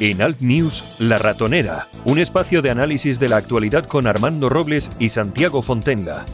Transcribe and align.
En 0.00 0.20
Alt 0.20 0.40
News, 0.40 0.84
La 0.98 1.18
Ratonera, 1.18 1.88
un 2.04 2.18
espacio 2.18 2.60
de 2.60 2.70
análisis 2.70 3.18
de 3.18 3.28
la 3.28 3.38
actualidad 3.38 3.86
con 3.86 4.06
Armando 4.06 4.48
Robles 4.48 4.90
y 4.98 5.08
Santiago 5.08 5.62
Fontenga. 5.62 6.24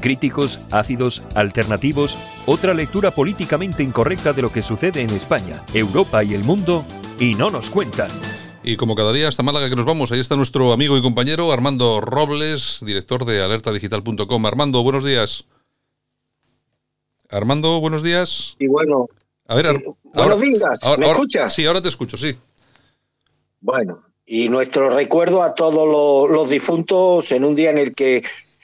Críticos, 0.00 0.58
ácidos, 0.70 1.22
alternativos, 1.34 2.16
otra 2.46 2.74
lectura 2.74 3.10
políticamente 3.12 3.82
incorrecta 3.82 4.32
de 4.32 4.42
lo 4.42 4.50
que 4.52 4.62
sucede 4.62 5.02
en 5.02 5.10
España, 5.10 5.62
Europa 5.74 6.24
y 6.24 6.34
el 6.34 6.42
mundo, 6.42 6.84
y 7.20 7.34
no 7.34 7.50
nos 7.50 7.70
cuentan. 7.70 8.10
Y 8.62 8.76
como 8.76 8.94
cada 8.96 9.12
día 9.12 9.28
hasta 9.28 9.42
Málaga 9.42 9.70
que 9.70 9.76
nos 9.76 9.86
vamos, 9.86 10.10
ahí 10.10 10.20
está 10.20 10.36
nuestro 10.36 10.72
amigo 10.72 10.96
y 10.96 11.02
compañero 11.02 11.52
Armando 11.52 12.00
Robles, 12.00 12.78
director 12.84 13.24
de 13.24 13.42
alertadigital.com. 13.42 14.46
Armando, 14.46 14.82
buenos 14.82 15.04
días. 15.04 15.44
Armando, 17.30 17.78
buenos 17.80 18.02
días. 18.02 18.56
Y 18.58 18.66
bueno, 18.66 19.06
A 19.48 19.54
ver, 19.54 19.66
Ar- 19.66 19.76
Eh, 19.76 19.84
buenos 20.14 20.40
días, 20.40 20.80
¿me 20.84 20.88
ahora- 20.90 21.10
escuchas? 21.12 21.52
Sí, 21.54 21.66
ahora 21.66 21.80
te 21.82 21.88
escucho, 21.88 22.16
sí. 22.16 22.36
Bueno, 23.60 24.02
y 24.26 24.48
nuestro 24.48 24.90
recuerdo 24.90 25.42
a 25.42 25.54
todos 25.54 25.88
los, 25.88 26.30
los 26.30 26.50
difuntos 26.50 27.32
en 27.32 27.44
un 27.44 27.54
día 27.54 27.70
en 27.70 27.78
el 27.78 27.94
que 27.94 28.22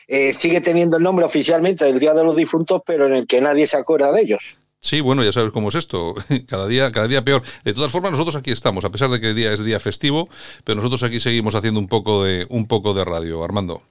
eh, 0.09 0.33
sigue 0.33 0.61
teniendo 0.61 0.97
el 0.97 1.03
nombre 1.03 1.25
oficialmente 1.25 1.85
del 1.85 1.99
Día 1.99 2.15
de 2.15 2.23
los 2.23 2.37
Difuntos, 2.37 2.83
pero 2.87 3.07
en 3.07 3.15
el 3.15 3.27
que 3.27 3.41
nadie 3.41 3.67
se 3.67 3.77
acuerda 3.77 4.13
de 4.13 4.23
ellos. 4.23 4.59
Sí, 4.81 5.01
bueno, 5.01 5.25
ya 5.25 5.33
sabes 5.33 5.53
cómo 5.53 5.69
es 5.69 5.75
esto. 5.75 6.15
Cada 6.47 6.69
día, 6.69 6.93
cada 6.93 7.09
día 7.09 7.25
peor. 7.25 7.43
De 7.65 7.75
todas 7.75 7.91
formas, 7.91 8.13
nosotros 8.13 8.37
aquí 8.37 8.53
estamos, 8.53 8.85
a 8.85 8.91
pesar 8.91 9.11
de 9.11 9.21
que 9.21 9.31
el 9.31 9.35
día 9.35 9.53
es 9.53 9.65
día 9.65 9.81
festivo, 9.81 10.29
pero 10.63 10.77
nosotros 10.77 11.03
aquí 11.03 11.19
seguimos 11.19 11.57
haciendo 11.57 11.81
un 11.81 11.89
poco 11.89 12.23
de, 12.23 12.47
un 12.51 12.69
poco 12.69 12.95
de 12.95 13.05
radio, 13.05 13.43
Armando. 13.43 13.83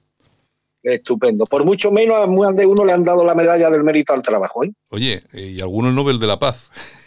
Estupendo. 0.82 1.44
Por 1.44 1.64
mucho 1.64 1.90
menos 1.90 2.16
a 2.16 2.26
más 2.26 2.56
de 2.56 2.64
uno 2.64 2.84
le 2.84 2.92
han 2.92 3.04
dado 3.04 3.24
la 3.24 3.34
medalla 3.34 3.68
del 3.68 3.82
mérito 3.82 4.14
al 4.14 4.22
trabajo. 4.22 4.64
¿eh? 4.64 4.72
Oye, 4.88 5.20
eh, 5.32 5.54
y 5.56 5.60
alguno 5.60 5.90
el 5.90 5.94
Nobel 5.94 6.18
de 6.18 6.28
la 6.28 6.38
Paz. 6.38 6.70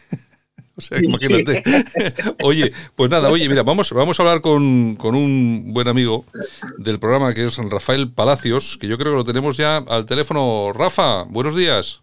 o 0.82 0.82
sea, 0.82 0.98
Sí, 0.98 1.06
imagínate. 1.06 1.64
oye, 2.44 2.72
pues 2.96 3.10
nada, 3.10 3.30
oye, 3.30 3.48
mira, 3.50 3.64
vamos, 3.64 3.92
vamos 3.92 4.20
a 4.20 4.24
hablar 4.24 4.42
con, 4.42 4.96
con 4.96 5.16
un 5.16 5.74
buen 5.74 5.88
amigo 5.88 6.26
del 6.78 7.00
programa 7.00 7.34
que 7.34 7.44
es 7.44 7.58
Rafael 7.70 8.12
Palacios, 8.12 8.78
que 8.78 8.88
yo 8.88 8.98
creo 8.98 9.12
que 9.14 9.18
lo 9.18 9.24
tenemos 9.24 9.58
ya 9.58 9.78
al 9.78 10.06
teléfono. 10.06 10.72
Rafa, 10.74 11.24
buenos 11.24 11.56
días. 11.56 12.02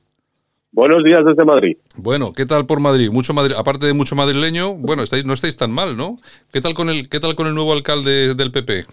Buenos 0.72 1.02
días 1.04 1.20
desde 1.24 1.42
Madrid. 1.44 1.76
Bueno, 1.96 2.34
¿qué 2.34 2.44
tal 2.44 2.66
por 2.66 2.80
Madrid? 2.80 3.10
Mucho 3.10 3.32
Madrid, 3.32 3.54
aparte 3.56 3.86
de 3.86 3.94
mucho 3.94 4.14
madrileño, 4.14 4.74
bueno, 4.74 5.02
estáis, 5.04 5.24
no 5.24 5.32
estáis 5.32 5.56
tan 5.56 5.70
mal, 5.72 5.96
¿no? 5.96 6.18
¿Qué 6.52 6.60
tal 6.60 6.74
con 6.74 6.90
el, 6.90 7.08
qué 7.08 7.18
tal 7.18 7.34
con 7.34 7.46
el 7.46 7.54
nuevo 7.54 7.72
alcalde 7.72 8.34
del 8.34 8.52
PP? 8.52 8.84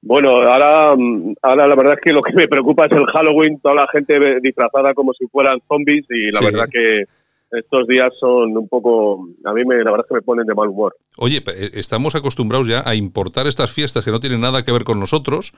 Bueno, 0.00 0.30
ahora, 0.42 0.94
ahora 1.42 1.66
la 1.66 1.74
verdad 1.74 1.94
es 1.94 2.00
que 2.04 2.12
lo 2.12 2.20
que 2.22 2.32
me 2.32 2.46
preocupa 2.46 2.84
es 2.86 2.92
el 2.92 3.06
Halloween, 3.06 3.58
toda 3.60 3.74
la 3.74 3.86
gente 3.92 4.16
disfrazada 4.42 4.94
como 4.94 5.12
si 5.12 5.26
fueran 5.26 5.58
zombies 5.66 6.04
y 6.10 6.30
la 6.30 6.38
Sí. 6.40 6.44
verdad 6.44 6.68
que 6.70 7.04
estos 7.50 7.86
días 7.86 8.08
son 8.20 8.56
un 8.56 8.68
poco, 8.68 9.28
a 9.44 9.52
mí 9.52 9.62
me, 9.64 9.76
la 9.76 9.90
verdad 9.90 10.04
es 10.04 10.08
que 10.08 10.14
me 10.14 10.22
ponen 10.22 10.46
de 10.46 10.54
mal 10.54 10.68
humor. 10.68 10.94
Oye, 11.16 11.38
eh, 11.38 11.70
estamos 11.74 12.14
acostumbrados 12.14 12.68
ya 12.68 12.82
a 12.84 12.94
importar 12.94 13.46
estas 13.46 13.72
fiestas 13.72 14.04
que 14.04 14.10
no 14.10 14.20
tienen 14.20 14.40
nada 14.40 14.62
que 14.64 14.72
ver 14.72 14.84
con 14.84 15.00
nosotros 15.00 15.52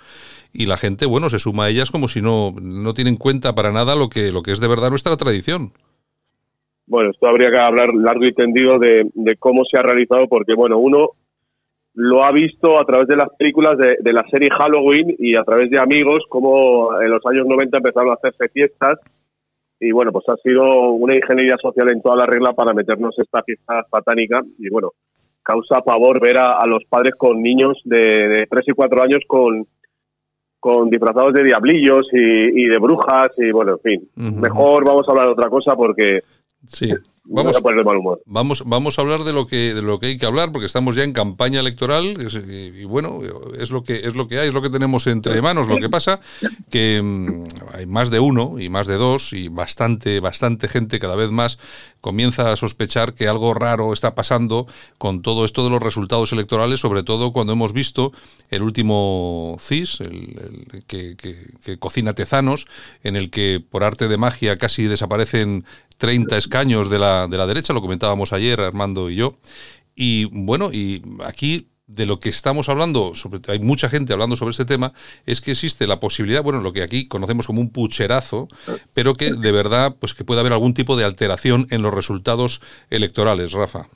y 0.52 0.66
la 0.66 0.76
gente, 0.76 1.06
bueno, 1.06 1.30
se 1.30 1.38
suma 1.38 1.64
a 1.64 1.68
ellas 1.70 1.90
como 1.90 2.08
si 2.08 2.22
no, 2.22 2.54
no 2.60 2.94
tiene 2.94 3.10
en 3.10 3.16
cuenta 3.16 3.54
para 3.54 3.72
nada 3.72 3.96
lo 3.96 4.08
que, 4.08 4.30
lo 4.32 4.42
que 4.42 4.52
es 4.52 4.60
de 4.60 4.68
verdad 4.68 4.90
nuestra 4.90 5.16
tradición. 5.16 5.72
Bueno, 6.86 7.10
esto 7.10 7.28
habría 7.28 7.50
que 7.50 7.58
hablar 7.58 7.94
largo 7.94 8.24
y 8.24 8.32
tendido 8.32 8.78
de, 8.78 9.08
de 9.14 9.36
cómo 9.36 9.64
se 9.64 9.78
ha 9.78 9.82
realizado 9.82 10.26
porque, 10.28 10.54
bueno, 10.54 10.78
uno 10.78 11.10
lo 11.94 12.24
ha 12.24 12.32
visto 12.32 12.80
a 12.80 12.84
través 12.84 13.08
de 13.08 13.16
las 13.16 13.28
películas 13.36 13.76
de, 13.78 13.96
de 14.00 14.12
la 14.12 14.24
serie 14.30 14.48
Halloween 14.50 15.14
y 15.18 15.36
a 15.36 15.42
través 15.42 15.70
de 15.70 15.78
amigos, 15.78 16.24
como 16.28 17.00
en 17.00 17.10
los 17.10 17.24
años 17.26 17.46
90 17.46 17.76
empezaron 17.76 18.10
a 18.10 18.14
hacerse 18.14 18.48
fiestas 18.48 18.98
y 19.80 19.92
bueno, 19.92 20.12
pues 20.12 20.28
ha 20.28 20.36
sido 20.36 20.90
una 20.90 21.16
ingeniería 21.16 21.56
social 21.56 21.88
en 21.90 22.02
toda 22.02 22.16
la 22.16 22.26
regla 22.26 22.52
para 22.52 22.74
meternos 22.74 23.18
esta 23.18 23.42
fiesta 23.42 23.84
satánica 23.90 24.42
y 24.58 24.68
bueno, 24.68 24.90
causa 25.42 25.80
pavor 25.80 26.20
ver 26.20 26.38
a, 26.38 26.58
a 26.58 26.66
los 26.66 26.84
padres 26.84 27.14
con 27.16 27.42
niños 27.42 27.80
de, 27.84 28.28
de 28.28 28.46
3 28.48 28.64
y 28.68 28.72
4 28.72 29.02
años 29.02 29.22
con, 29.26 29.66
con 30.60 30.90
disfrazados 30.90 31.32
de 31.32 31.44
diablillos 31.44 32.06
y, 32.12 32.62
y 32.62 32.66
de 32.66 32.78
brujas 32.78 33.30
y 33.38 33.50
bueno, 33.50 33.72
en 33.72 33.80
fin. 33.80 34.08
Mejor 34.40 34.84
vamos 34.86 35.08
a 35.08 35.12
hablar 35.12 35.26
de 35.26 35.32
otra 35.32 35.48
cosa 35.48 35.74
porque 35.74 36.20
Sí. 36.66 36.92
Vamos, 37.32 37.56
de 37.62 37.84
mal 37.84 37.96
humor. 37.96 38.20
vamos, 38.26 38.62
vamos 38.66 38.98
a 38.98 39.02
hablar 39.02 39.22
de 39.22 39.32
lo 39.32 39.46
que 39.46 39.72
de 39.72 39.82
lo 39.82 39.98
que 40.00 40.06
hay 40.06 40.16
que 40.18 40.26
hablar 40.26 40.50
porque 40.50 40.66
estamos 40.66 40.96
ya 40.96 41.04
en 41.04 41.12
campaña 41.12 41.60
electoral 41.60 42.16
y, 42.50 42.52
y 42.80 42.84
bueno 42.84 43.20
es 43.58 43.70
lo 43.70 43.84
que 43.84 43.96
es 44.00 44.16
lo 44.16 44.26
que 44.26 44.40
hay 44.40 44.48
es 44.48 44.54
lo 44.54 44.62
que 44.62 44.70
tenemos 44.70 45.06
entre 45.06 45.40
manos 45.40 45.68
lo 45.68 45.76
que 45.78 45.88
pasa 45.88 46.18
que 46.70 47.00
mm, 47.02 47.44
hay 47.76 47.86
más 47.86 48.10
de 48.10 48.18
uno 48.18 48.58
y 48.58 48.68
más 48.68 48.86
de 48.88 48.96
dos 48.96 49.32
y 49.32 49.48
bastante 49.48 50.18
bastante 50.18 50.66
gente 50.66 50.98
cada 50.98 51.14
vez 51.14 51.30
más 51.30 51.58
comienza 52.00 52.50
a 52.50 52.56
sospechar 52.56 53.14
que 53.14 53.28
algo 53.28 53.54
raro 53.54 53.92
está 53.92 54.14
pasando 54.14 54.66
con 54.98 55.22
todo 55.22 55.44
esto 55.44 55.62
de 55.62 55.70
los 55.70 55.82
resultados 55.82 56.32
electorales 56.32 56.80
sobre 56.80 57.02
todo 57.04 57.32
cuando 57.32 57.52
hemos 57.52 57.72
visto 57.72 58.12
el 58.50 58.62
último 58.62 59.56
CIS 59.60 60.00
el, 60.00 60.66
el 60.72 60.84
que, 60.86 61.16
que- 61.16 61.50
que 61.64 61.78
cocina 61.78 62.12
tezanos 62.14 62.66
en 63.04 63.14
el 63.16 63.30
que 63.30 63.62
por 63.66 63.84
arte 63.84 64.08
de 64.08 64.16
magia 64.16 64.56
casi 64.56 64.84
desaparecen 64.84 65.64
30 66.00 66.36
escaños 66.38 66.90
de 66.90 66.98
la, 66.98 67.28
de 67.28 67.36
la 67.36 67.46
derecha, 67.46 67.74
lo 67.74 67.82
comentábamos 67.82 68.32
ayer 68.32 68.58
Armando 68.60 69.10
y 69.10 69.16
yo. 69.16 69.34
Y 69.94 70.24
bueno, 70.32 70.70
y 70.72 71.02
aquí 71.24 71.68
de 71.86 72.06
lo 72.06 72.18
que 72.20 72.28
estamos 72.30 72.68
hablando, 72.68 73.14
sobre, 73.14 73.40
hay 73.48 73.58
mucha 73.58 73.88
gente 73.88 74.12
hablando 74.12 74.36
sobre 74.36 74.52
este 74.52 74.64
tema, 74.64 74.92
es 75.26 75.40
que 75.40 75.50
existe 75.50 75.86
la 75.86 76.00
posibilidad, 76.00 76.42
bueno, 76.42 76.60
lo 76.60 76.72
que 76.72 76.82
aquí 76.82 77.06
conocemos 77.06 77.46
como 77.46 77.60
un 77.60 77.70
pucherazo, 77.70 78.48
pero 78.94 79.14
que 79.14 79.32
de 79.32 79.52
verdad, 79.52 79.96
pues 79.98 80.14
que 80.14 80.24
puede 80.24 80.40
haber 80.40 80.52
algún 80.52 80.72
tipo 80.72 80.96
de 80.96 81.04
alteración 81.04 81.66
en 81.70 81.82
los 81.82 81.92
resultados 81.92 82.62
electorales, 82.90 83.52
Rafa. 83.52 83.88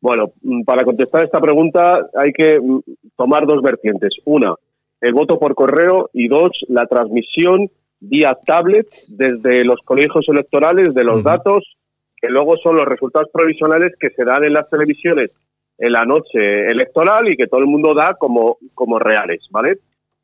Bueno, 0.00 0.32
mm, 0.42 0.64
para 0.64 0.84
contestar 0.84 1.24
esta 1.24 1.40
pregunta 1.40 2.08
hay 2.18 2.32
que 2.32 2.58
mm, 2.58 2.80
tomar 3.16 3.46
dos 3.46 3.62
vertientes. 3.62 4.14
Una, 4.24 4.54
el 5.00 5.12
voto 5.12 5.38
por 5.38 5.54
correo 5.54 6.08
y 6.12 6.26
dos, 6.26 6.50
la 6.68 6.86
transmisión 6.86 7.68
vía 8.04 8.36
tablet 8.44 8.88
desde 9.16 9.64
los 9.64 9.78
colegios 9.84 10.28
electorales 10.28 10.92
de 10.92 11.04
los 11.04 11.22
datos, 11.22 11.76
que 12.16 12.28
luego 12.28 12.56
son 12.56 12.76
los 12.76 12.84
resultados 12.84 13.28
provisionales 13.32 13.92
que 13.98 14.10
se 14.10 14.24
dan 14.24 14.44
en 14.44 14.52
las 14.52 14.68
televisiones 14.68 15.30
en 15.78 15.92
la 15.92 16.04
noche 16.04 16.66
electoral 16.66 17.28
y 17.28 17.36
que 17.36 17.46
todo 17.46 17.60
el 17.60 17.66
mundo 17.66 17.94
da 17.94 18.14
como, 18.18 18.58
como 18.74 18.98
reales, 18.98 19.40
¿vale? 19.50 19.78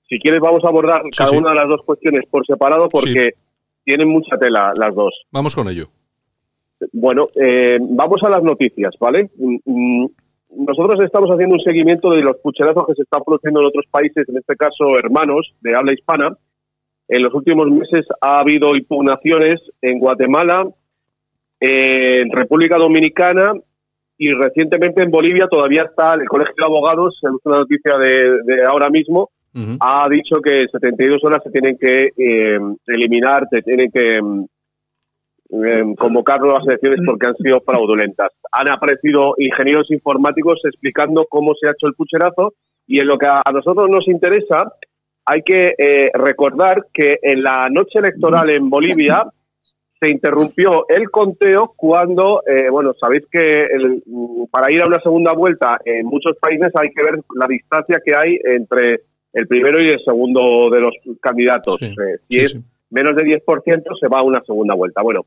Si 0.09 0.19
quieres 0.19 0.41
vamos 0.41 0.65
a 0.65 0.69
abordar 0.69 1.03
Sí, 1.05 1.11
cada 1.17 1.31
sí. 1.31 1.37
una 1.37 1.51
de 1.51 1.57
las 1.57 1.69
dos 1.69 1.83
cuestiones 1.85 2.29
por 2.29 2.45
separado 2.47 2.89
porque 2.89 3.35
tienen 3.85 4.09
mucha 4.09 4.37
tela 4.39 4.73
las 4.77 4.95
dos. 4.95 5.15
Vamos 5.33 5.55
con 5.55 5.69
ello. 5.69 5.87
Bueno, 6.93 7.27
eh, 7.41 7.79
vamos 7.81 8.23
a 8.23 8.29
las 8.29 8.43
noticias, 8.43 8.95
¿vale? 9.01 9.31
Mm, 9.37 9.57
mm, 9.65 10.07
Nosotros 10.67 11.01
estamos 11.05 11.29
haciendo 11.31 11.55
un 11.57 11.61
seguimiento 11.61 12.11
de 12.11 12.23
los 12.23 12.37
pucherazos 12.39 12.87
que 12.87 12.95
se 12.95 13.03
están 13.03 13.23
produciendo 13.25 13.61
en 13.61 13.67
otros 13.67 13.85
países, 13.91 14.29
en 14.29 14.37
este 14.39 14.57
caso 14.57 14.97
hermanos 14.99 15.53
de 15.61 15.75
habla 15.77 15.93
hispana. 15.93 16.37
En 17.09 17.23
los 17.23 17.33
últimos 17.33 17.67
meses 17.71 18.07
ha 18.21 18.41
habido 18.41 18.77
impugnaciones 18.77 19.61
en 19.81 19.99
Guatemala, 19.99 20.69
en 21.59 22.31
República 22.31 22.77
Dominicana 22.77 23.53
y 24.19 24.31
recientemente 24.33 25.03
en 25.03 25.11
Bolivia. 25.11 25.47
Todavía 25.51 25.83
está 25.83 26.15
el 26.15 26.29
Colegio 26.29 26.55
de 26.59 26.67
Abogados, 26.67 27.19
es 27.23 27.31
una 27.45 27.59
noticia 27.59 27.97
de, 27.99 28.43
de 28.45 28.65
ahora 28.65 28.91
mismo, 28.91 29.31
ha 29.81 30.09
dicho 30.09 30.37
que 30.41 30.63
en 30.63 30.69
72 30.69 31.25
horas 31.25 31.43
se 31.43 31.51
tienen 31.51 31.77
que 31.79 32.11
eh, 32.17 32.61
eliminar, 32.87 33.49
se 33.51 33.63
tienen 33.63 33.91
que 33.91 34.23
mm, 34.23 34.45
eh, 35.51 35.95
convocar 35.99 36.41
nuevas 36.41 36.67
elecciones 36.69 37.01
porque 37.05 37.27
han 37.27 37.37
sido 37.37 37.61
fraudulentas. 37.63 38.31
Han 38.53 38.69
aparecido 38.69 39.35
ingenieros 39.39 39.91
informáticos 39.91 40.61
explicando 40.65 41.27
cómo 41.29 41.55
se 41.55 41.67
ha 41.67 41.73
hecho 41.73 41.89
el 41.89 41.95
pucherazo 41.95 42.55
y 42.87 43.01
en 43.01 43.09
lo 43.09 43.19
que 43.19 43.27
a 43.27 43.43
nosotros 43.53 43.89
nos 43.91 44.07
interesa 44.07 44.73
hay 45.31 45.43
que 45.43 45.75
eh, 45.77 46.11
recordar 46.15 46.87
que 46.93 47.19
en 47.23 47.43
la 47.43 47.69
noche 47.71 47.99
electoral 47.99 48.49
en 48.51 48.71
Bolivia 48.71 49.25
se 50.01 50.11
interrumpió 50.11 50.87
el 50.89 51.11
conteo 51.11 51.75
cuando, 51.77 52.43
eh, 52.47 52.71
bueno, 52.71 52.95
sabéis 53.01 53.25
que 53.31 53.63
el- 53.65 54.03
para 54.51 54.71
ir 54.73 54.81
a 54.81 54.87
una 54.87 55.01
segunda 55.01 55.33
vuelta 55.33 55.79
en 55.85 56.07
muchos 56.07 56.37
países 56.41 56.71
hay 56.75 56.91
que 56.91 57.03
ver 57.03 57.21
la 57.35 57.47
distancia 57.49 58.01
que 58.05 58.15
hay 58.17 58.39
entre 58.45 59.01
el 59.33 59.47
primero 59.47 59.79
y 59.81 59.89
el 59.89 60.01
segundo 60.05 60.71
de 60.71 60.81
los 60.81 60.93
candidatos. 61.21 61.77
Sí, 61.79 61.87
Eh, 61.87 62.17
si 62.29 62.39
sí, 62.39 62.41
es 62.45 62.53
sí. 62.53 62.61
menos 62.91 63.15
de 63.17 63.25
10% 63.25 63.95
se 64.01 64.09
va 64.09 64.21
a 64.21 64.23
una 64.23 64.41
segunda 64.47 64.75
vuelta. 64.75 65.03
Bueno, 65.03 65.27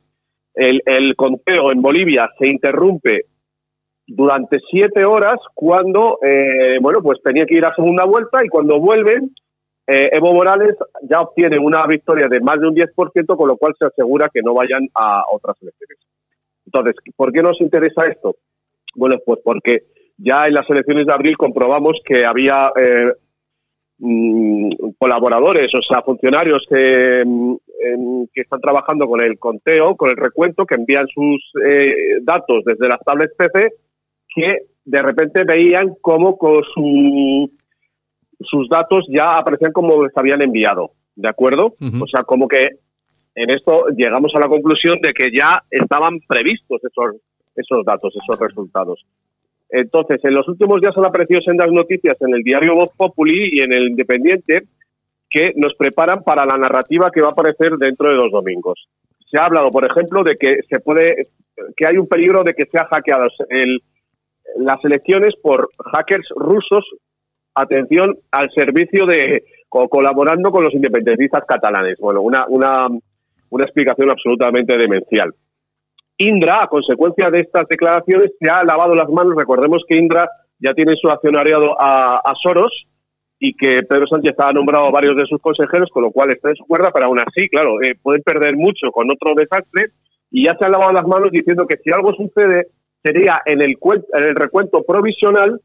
el, 0.55 0.81
el 0.85 1.15
conteo 1.15 1.71
en 1.71 1.81
Bolivia 1.81 2.29
se 2.39 2.49
interrumpe 2.49 3.25
durante 4.07 4.57
siete 4.69 5.05
horas 5.05 5.39
cuando, 5.53 6.17
eh, 6.23 6.77
bueno, 6.81 6.99
pues 7.03 7.19
tenía 7.23 7.45
que 7.45 7.55
ir 7.57 7.65
a 7.65 7.75
segunda 7.75 8.03
vuelta 8.05 8.43
y 8.43 8.47
cuando 8.49 8.79
vuelven, 8.79 9.31
eh, 9.91 10.09
Evo 10.13 10.33
Morales 10.33 10.75
ya 11.09 11.19
obtiene 11.19 11.57
una 11.59 11.85
victoria 11.85 12.27
de 12.29 12.39
más 12.39 12.59
de 12.59 12.67
un 12.67 12.75
10%, 12.75 13.35
con 13.35 13.47
lo 13.47 13.57
cual 13.57 13.73
se 13.77 13.85
asegura 13.85 14.29
que 14.33 14.41
no 14.41 14.53
vayan 14.53 14.87
a 14.95 15.23
otras 15.31 15.57
elecciones. 15.61 15.97
Entonces, 16.65 16.95
¿por 17.15 17.31
qué 17.31 17.41
nos 17.41 17.59
interesa 17.59 18.05
esto? 18.05 18.35
Bueno, 18.95 19.17
pues 19.25 19.39
porque 19.43 19.83
ya 20.17 20.45
en 20.47 20.53
las 20.53 20.69
elecciones 20.69 21.07
de 21.07 21.13
abril 21.13 21.37
comprobamos 21.37 21.99
que 22.05 22.23
había 22.25 22.71
eh, 22.79 23.11
mm, 23.97 24.69
colaboradores, 24.97 25.71
o 25.73 25.81
sea, 25.81 26.03
funcionarios 26.03 26.65
que, 26.69 27.23
mm, 27.25 27.55
que 28.33 28.41
están 28.41 28.61
trabajando 28.61 29.07
con 29.07 29.21
el 29.23 29.37
conteo, 29.39 29.95
con 29.95 30.09
el 30.09 30.15
recuento, 30.15 30.65
que 30.65 30.75
envían 30.75 31.07
sus 31.07 31.51
eh, 31.65 32.19
datos 32.21 32.63
desde 32.65 32.87
las 32.87 32.99
tablets 33.05 33.35
PC 33.35 33.69
que 34.33 34.57
de 34.85 35.01
repente 35.01 35.43
veían 35.43 35.95
cómo 36.01 36.37
con 36.37 36.63
su, 36.73 37.51
sus 38.43 38.69
datos 38.69 39.05
ya 39.09 39.37
aparecían 39.37 39.71
como 39.71 40.03
les 40.03 40.17
habían 40.17 40.41
enviado, 40.41 40.91
¿de 41.15 41.29
acuerdo? 41.29 41.75
O 42.01 42.07
sea, 42.07 42.23
como 42.23 42.47
que 42.47 42.69
en 43.35 43.49
esto 43.49 43.85
llegamos 43.95 44.31
a 44.35 44.39
la 44.39 44.47
conclusión 44.47 44.99
de 45.01 45.13
que 45.13 45.29
ya 45.35 45.63
estaban 45.69 46.19
previstos 46.27 46.81
esos, 46.83 47.21
esos 47.55 47.85
datos, 47.85 48.13
esos 48.15 48.39
resultados. 48.39 49.05
Entonces, 49.69 50.19
en 50.23 50.33
los 50.33 50.47
últimos 50.49 50.81
días 50.81 50.97
han 50.97 51.05
aparecido 51.05 51.41
sendas 51.41 51.69
noticias 51.71 52.17
en 52.19 52.35
el 52.35 52.43
diario 52.43 52.75
Voz 52.75 52.89
Populi 52.95 53.49
y 53.53 53.61
en 53.61 53.71
el 53.71 53.89
Independiente 53.89 54.63
que 55.29 55.53
nos 55.55 55.73
preparan 55.75 56.23
para 56.23 56.45
la 56.45 56.57
narrativa 56.57 57.09
que 57.09 57.21
va 57.21 57.29
a 57.29 57.31
aparecer 57.31 57.77
dentro 57.77 58.09
de 58.09 58.15
dos 58.15 58.31
domingos. 58.31 58.89
Se 59.29 59.39
ha 59.39 59.45
hablado, 59.45 59.71
por 59.71 59.89
ejemplo, 59.89 60.23
de 60.23 60.35
que 60.35 60.57
se 60.69 60.81
puede, 60.81 61.27
que 61.77 61.87
hay 61.87 61.97
un 61.97 62.07
peligro 62.07 62.43
de 62.43 62.53
que 62.53 62.65
sea 62.65 62.85
hackeado 62.85 63.27
el, 63.49 63.81
las 64.57 64.83
elecciones 64.83 65.33
por 65.41 65.69
hackers 65.93 66.27
rusos. 66.35 66.85
Atención 67.53 68.17
al 68.31 68.49
servicio 68.51 69.05
de 69.05 69.43
colaborando 69.69 70.51
con 70.51 70.63
los 70.63 70.73
independentistas 70.73 71.45
catalanes. 71.47 71.97
Bueno, 71.99 72.21
una, 72.21 72.45
una, 72.47 72.87
una 73.49 73.63
explicación 73.63 74.09
absolutamente 74.09 74.77
demencial. 74.77 75.33
Indra, 76.17 76.59
a 76.63 76.67
consecuencia 76.67 77.29
de 77.31 77.39
estas 77.39 77.67
declaraciones, 77.67 78.31
se 78.39 78.49
ha 78.49 78.63
lavado 78.63 78.93
las 78.93 79.09
manos. 79.09 79.33
Recordemos 79.35 79.83
que 79.87 79.95
Indra 79.95 80.29
ya 80.59 80.73
tiene 80.73 80.95
su 80.95 81.09
accionariado 81.09 81.75
a, 81.79 82.33
Soros 82.43 82.85
y 83.39 83.55
que 83.55 83.81
Pedro 83.83 84.05
Sánchez 84.07 84.35
ha 84.37 84.51
nombrado 84.51 84.85
a 84.85 84.91
varios 84.91 85.15
de 85.15 85.25
sus 85.25 85.41
consejeros, 85.41 85.89
con 85.91 86.03
lo 86.03 86.11
cual 86.11 86.31
está 86.31 86.49
en 86.49 86.55
su 86.55 86.65
cuerda, 86.65 86.91
pero 86.93 87.07
aún 87.07 87.19
así, 87.19 87.49
claro, 87.49 87.81
eh, 87.81 87.95
pueden 87.99 88.21
perder 88.21 88.55
mucho 88.55 88.91
con 88.91 89.09
otro 89.09 89.33
desastre 89.35 89.87
y 90.29 90.45
ya 90.45 90.55
se 90.55 90.65
han 90.65 90.73
lavado 90.73 90.93
las 90.93 91.07
manos 91.07 91.31
diciendo 91.31 91.65
que 91.65 91.77
si 91.77 91.91
algo 91.91 92.13
sucede 92.13 92.67
sería 93.03 93.41
en 93.45 93.63
el, 93.63 93.75
en 94.13 94.23
el 94.23 94.35
recuento 94.35 94.83
provisional 94.83 95.59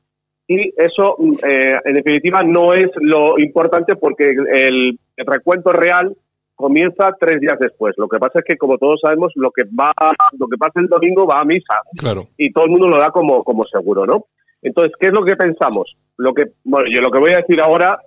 y 0.48 0.72
eso, 0.76 1.16
mm, 1.19 1.32
eh, 1.46 1.81
en 1.84 1.94
definitiva, 1.94 2.43
no 2.43 2.72
es 2.72 2.90
lo 3.00 3.38
importante 3.38 3.96
porque 3.96 4.31
el 4.31 4.98
recuento 5.16 5.72
real 5.72 6.16
comienza 6.56 7.14
tres 7.20 7.40
días 7.40 7.58
después. 7.60 7.94
Lo 7.98 8.08
que 8.08 8.19
pasa 8.19 8.40
es 8.40 8.44
que, 8.44 8.56
como 8.56 8.78
todos 8.78 9.00
sabemos, 9.00 9.31
lo 9.37 9.50
que 9.50 9.64
va, 9.64 9.93
lo 10.38 10.48
que 10.48 10.56
pasa 10.56 10.81
el 10.81 10.88
domingo 10.88 11.26
va 11.26 11.40
a 11.40 11.44
misa. 11.44 11.75
Claro. 11.96 12.28
Y 12.37 12.50
todo 12.50 12.64
el 12.64 12.70
mundo 12.70 12.88
lo 12.88 12.98
da 12.98 13.10
como, 13.10 13.44
como 13.44 13.62
seguro, 13.64 14.06
¿no? 14.06 14.25
Entonces, 14.62 14.93
¿qué 14.98 15.08
es 15.08 15.12
lo 15.12 15.25
que 15.25 15.37
pensamos? 15.37 15.96
Lo 16.16 16.32
que, 16.32 16.44
bueno, 16.64 16.88
yo 16.92 17.02
lo 17.02 17.10
que 17.10 17.20
voy 17.20 17.31
a 17.32 17.40
decir 17.40 17.60
ahora 17.60 18.00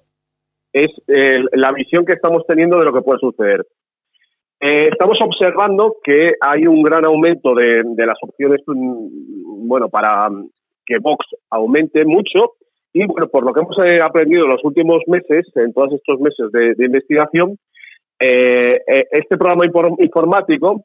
es 0.74 0.92
eh, 1.08 1.44
la 1.54 1.72
visión 1.72 2.06
que 2.06 2.14
estamos 2.14 2.44
teniendo 2.48 2.78
de 2.78 2.86
lo 2.86 2.94
que 2.94 3.02
puede 3.02 3.20
suceder. 3.20 3.66
Eh, 4.60 4.90
estamos 4.92 5.18
observando 5.22 5.98
que 6.04 6.32
hay 6.42 6.68
un 6.68 6.82
gran 6.84 7.06
aumento 7.06 7.54
de, 7.54 7.84
las 7.98 8.18
opciones, 8.22 8.62
mm, 8.66 9.68
bueno, 9.68 9.90
para 9.90 10.28
que 10.90 11.00
Vox 11.00 11.26
aumente 11.52 12.04
mucho. 12.04 12.56
Y 12.92 13.06
bueno, 13.06 13.28
por 13.28 13.46
lo 13.46 13.54
que 13.54 13.62
hemos 13.62 13.78
eh, 13.86 14.02
aprendido 14.02 14.46
en 14.46 14.50
los 14.50 14.64
últimos 14.64 15.04
meses, 15.06 15.46
en 15.56 15.72
todos 15.74 15.94
estos 15.94 16.20
meses 16.20 16.52
de 16.52 16.86
investigación, 16.86 17.58
eh, 18.20 18.82
eh, 18.86 19.08
este 19.12 19.38
programa 19.38 19.66
informático, 19.66 20.84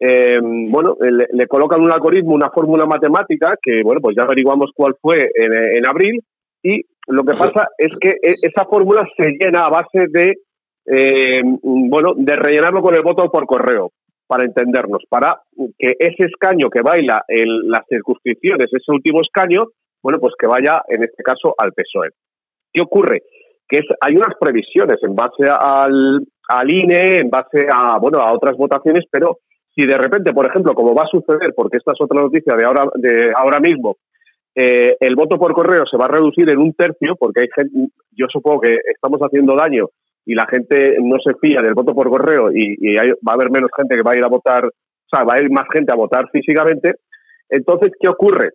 bueno, 0.00 0.94
le, 1.00 1.46
colocan 1.46 1.82
un 1.82 1.92
algoritmo, 1.92 2.34
una 2.34 2.50
fórmula 2.50 2.86
matemática, 2.86 3.56
que 3.62 3.82
bueno, 3.82 4.00
pues 4.00 4.16
ya 4.16 4.22
averiguamos 4.22 4.70
cuál 4.74 4.94
fue 5.00 5.30
en, 5.34 5.86
abril, 5.86 6.22
y 6.62 6.82
lo 7.06 7.22
que 7.24 7.32
pasa 7.32 7.68
es 7.78 7.96
que 7.98 8.10
e, 8.10 8.30
esa 8.30 8.64
fórmula 8.64 9.06
se 9.16 9.30
llena 9.30 9.60
a 9.60 9.70
base 9.70 10.06
de, 10.08 10.34
bueno, 11.62 12.14
de 12.16 12.36
rellenarlo 12.36 12.82
con 12.82 12.94
el 12.94 13.02
voto 13.02 13.30
por 13.30 13.46
correo, 13.46 13.92
para 14.26 14.44
entendernos, 14.44 15.02
para 15.08 15.40
que 15.78 15.94
ese 15.98 16.26
escaño 16.26 16.68
que 16.68 16.82
baila 16.82 17.24
en 17.28 17.68
las 17.68 17.86
circunscripciones, 17.88 18.72
ese 18.72 18.92
último 18.92 19.20
escaño, 19.20 19.66
bueno, 20.02 20.18
pues 20.18 20.34
que 20.38 20.46
vaya, 20.46 20.82
en 20.88 21.02
este 21.02 21.22
caso, 21.22 21.54
al 21.56 21.72
PSOE. 21.72 22.10
¿Qué 22.72 22.82
ocurre? 22.82 23.22
Que 23.68 23.78
es, 23.78 23.86
hay 24.00 24.16
unas 24.16 24.34
previsiones 24.38 24.98
en 25.02 25.14
base 25.14 25.44
al, 25.48 26.26
al 26.48 26.70
INE 26.70 27.18
en 27.18 27.30
base 27.30 27.66
a, 27.70 27.98
bueno, 27.98 28.18
a 28.18 28.32
otras 28.32 28.56
votaciones, 28.56 29.04
pero 29.10 29.38
si 29.74 29.86
de 29.86 29.96
repente, 29.96 30.32
por 30.32 30.46
ejemplo, 30.46 30.74
como 30.74 30.94
va 30.94 31.02
a 31.02 31.08
suceder, 31.08 31.52
porque 31.54 31.78
esta 31.78 31.92
es 31.92 32.00
otra 32.00 32.20
noticia 32.20 32.54
de 32.56 32.64
ahora, 32.64 32.88
de 32.94 33.32
ahora 33.34 33.60
mismo, 33.60 33.96
eh, 34.54 34.96
el 35.00 35.16
voto 35.16 35.36
por 35.36 35.52
correo 35.52 35.84
se 35.90 35.96
va 35.96 36.04
a 36.04 36.12
reducir 36.16 36.50
en 36.50 36.58
un 36.58 36.72
tercio, 36.74 37.16
porque 37.16 37.42
hay 37.42 37.48
gente, 37.54 37.92
yo 38.12 38.26
supongo 38.30 38.60
que 38.60 38.76
estamos 38.92 39.20
haciendo 39.20 39.56
daño 39.56 39.88
y 40.26 40.34
la 40.34 40.46
gente 40.46 40.96
no 41.02 41.16
se 41.18 41.34
fía 41.34 41.60
del 41.60 41.74
voto 41.74 41.94
por 41.94 42.08
correo 42.08 42.50
y, 42.52 42.96
va 42.96 43.32
a 43.32 43.34
haber 43.34 43.50
menos 43.50 43.70
gente 43.76 43.96
que 43.96 44.02
va 44.02 44.12
a 44.12 44.18
ir 44.18 44.24
a 44.24 44.28
votar, 44.28 44.64
o 44.66 45.08
sea, 45.10 45.24
va 45.24 45.34
a 45.34 45.42
ir 45.42 45.50
más 45.50 45.66
gente 45.72 45.92
a 45.92 45.96
votar 45.96 46.28
físicamente. 46.30 46.94
Entonces, 47.48 47.92
¿qué 48.00 48.08
ocurre? 48.08 48.50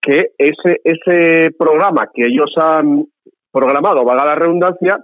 Que 0.00 0.32
ese, 0.36 0.80
ese 0.84 1.50
programa 1.58 2.10
que 2.12 2.24
ellos 2.26 2.52
han 2.56 3.06
programado, 3.50 4.04
valga 4.04 4.26
la 4.26 4.34
redundancia, 4.34 4.98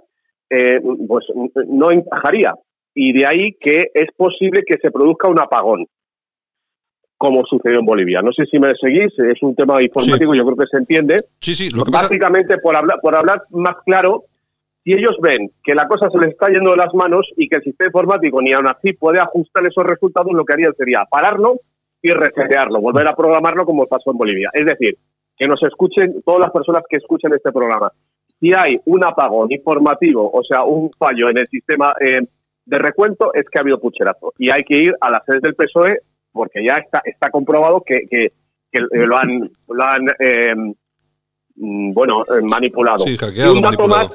eh, 0.49 0.79
pues 1.07 1.25
no 1.67 1.91
encajaría. 1.91 2.53
Y 2.93 3.11
de 3.11 3.25
ahí 3.25 3.53
que 3.59 3.91
es 3.93 4.09
posible 4.15 4.63
que 4.65 4.77
se 4.81 4.91
produzca 4.91 5.27
un 5.27 5.39
apagón, 5.39 5.85
como 7.17 7.43
sucedió 7.45 7.79
en 7.79 7.85
Bolivia. 7.85 8.21
No 8.21 8.31
sé 8.31 8.45
si 8.45 8.59
me 8.59 8.73
seguís, 8.79 9.11
es 9.19 9.41
un 9.41 9.55
tema 9.55 9.81
informático, 9.81 10.33
yo 10.33 10.45
creo 10.45 10.57
que 10.57 10.67
se 10.69 10.77
entiende. 10.77 11.15
Sí, 11.39 11.55
sí, 11.55 11.69
Básicamente, 11.91 12.57
por, 12.59 12.75
hablar, 12.75 12.99
por 13.01 13.15
hablar 13.15 13.41
más 13.51 13.75
claro, 13.85 14.23
si 14.85 14.93
ellos 14.93 15.17
ven 15.21 15.49
que 15.61 15.75
la 15.75 15.87
cosa 15.87 16.09
se 16.09 16.17
les 16.19 16.29
está 16.29 16.47
yendo 16.47 16.71
de 16.71 16.77
las 16.77 16.93
manos 16.93 17.27
y 17.35 17.49
que 17.49 17.57
el 17.57 17.63
sistema 17.63 17.87
informático 17.87 18.41
ni 18.41 18.53
aún 18.53 18.69
así 18.69 18.93
puede 18.93 19.19
ajustar 19.19 19.65
esos 19.65 19.83
resultados, 19.83 20.31
lo 20.31 20.45
que 20.45 20.53
harían 20.53 20.73
sería 20.77 21.03
pararlo 21.09 21.59
y 22.01 22.11
resetearlo, 22.11 22.79
volver 22.79 23.07
a 23.07 23.15
programarlo 23.15 23.65
como 23.65 23.87
pasó 23.87 24.11
en 24.11 24.17
Bolivia. 24.17 24.47
Es 24.53 24.65
decir, 24.65 24.95
que 25.35 25.47
nos 25.47 25.61
escuchen 25.63 26.21
todas 26.23 26.39
las 26.39 26.51
personas 26.51 26.83
que 26.87 26.97
escuchen 26.97 27.33
este 27.33 27.51
programa 27.51 27.91
si 28.39 28.51
hay 28.53 28.75
un 28.85 29.05
apagón 29.05 29.51
informativo, 29.51 30.29
o 30.31 30.43
sea, 30.43 30.63
un 30.63 30.91
fallo 30.97 31.29
en 31.29 31.37
el 31.37 31.47
sistema 31.47 31.93
eh, 31.99 32.21
de 32.65 32.77
recuento, 32.77 33.33
es 33.33 33.45
que 33.49 33.59
ha 33.59 33.61
habido 33.61 33.79
pucherazo. 33.79 34.33
Y 34.37 34.49
hay 34.49 34.63
que 34.63 34.77
ir 34.79 34.95
a 34.99 35.09
las 35.09 35.23
sedes 35.25 35.41
del 35.41 35.55
PSOE 35.55 35.99
porque 36.31 36.65
ya 36.65 36.73
está, 36.73 37.01
está 37.05 37.29
comprobado 37.29 37.81
que, 37.85 38.01
que, 38.09 38.27
lo 38.91 39.17
han, 39.17 40.07
eh, 40.19 40.53
mm, 41.55 41.93
bueno, 41.93 42.21
eh, 42.21 42.41
manipulado. 42.41 43.03
un, 43.03 43.61
dato 43.61 43.87
Más, 43.87 44.07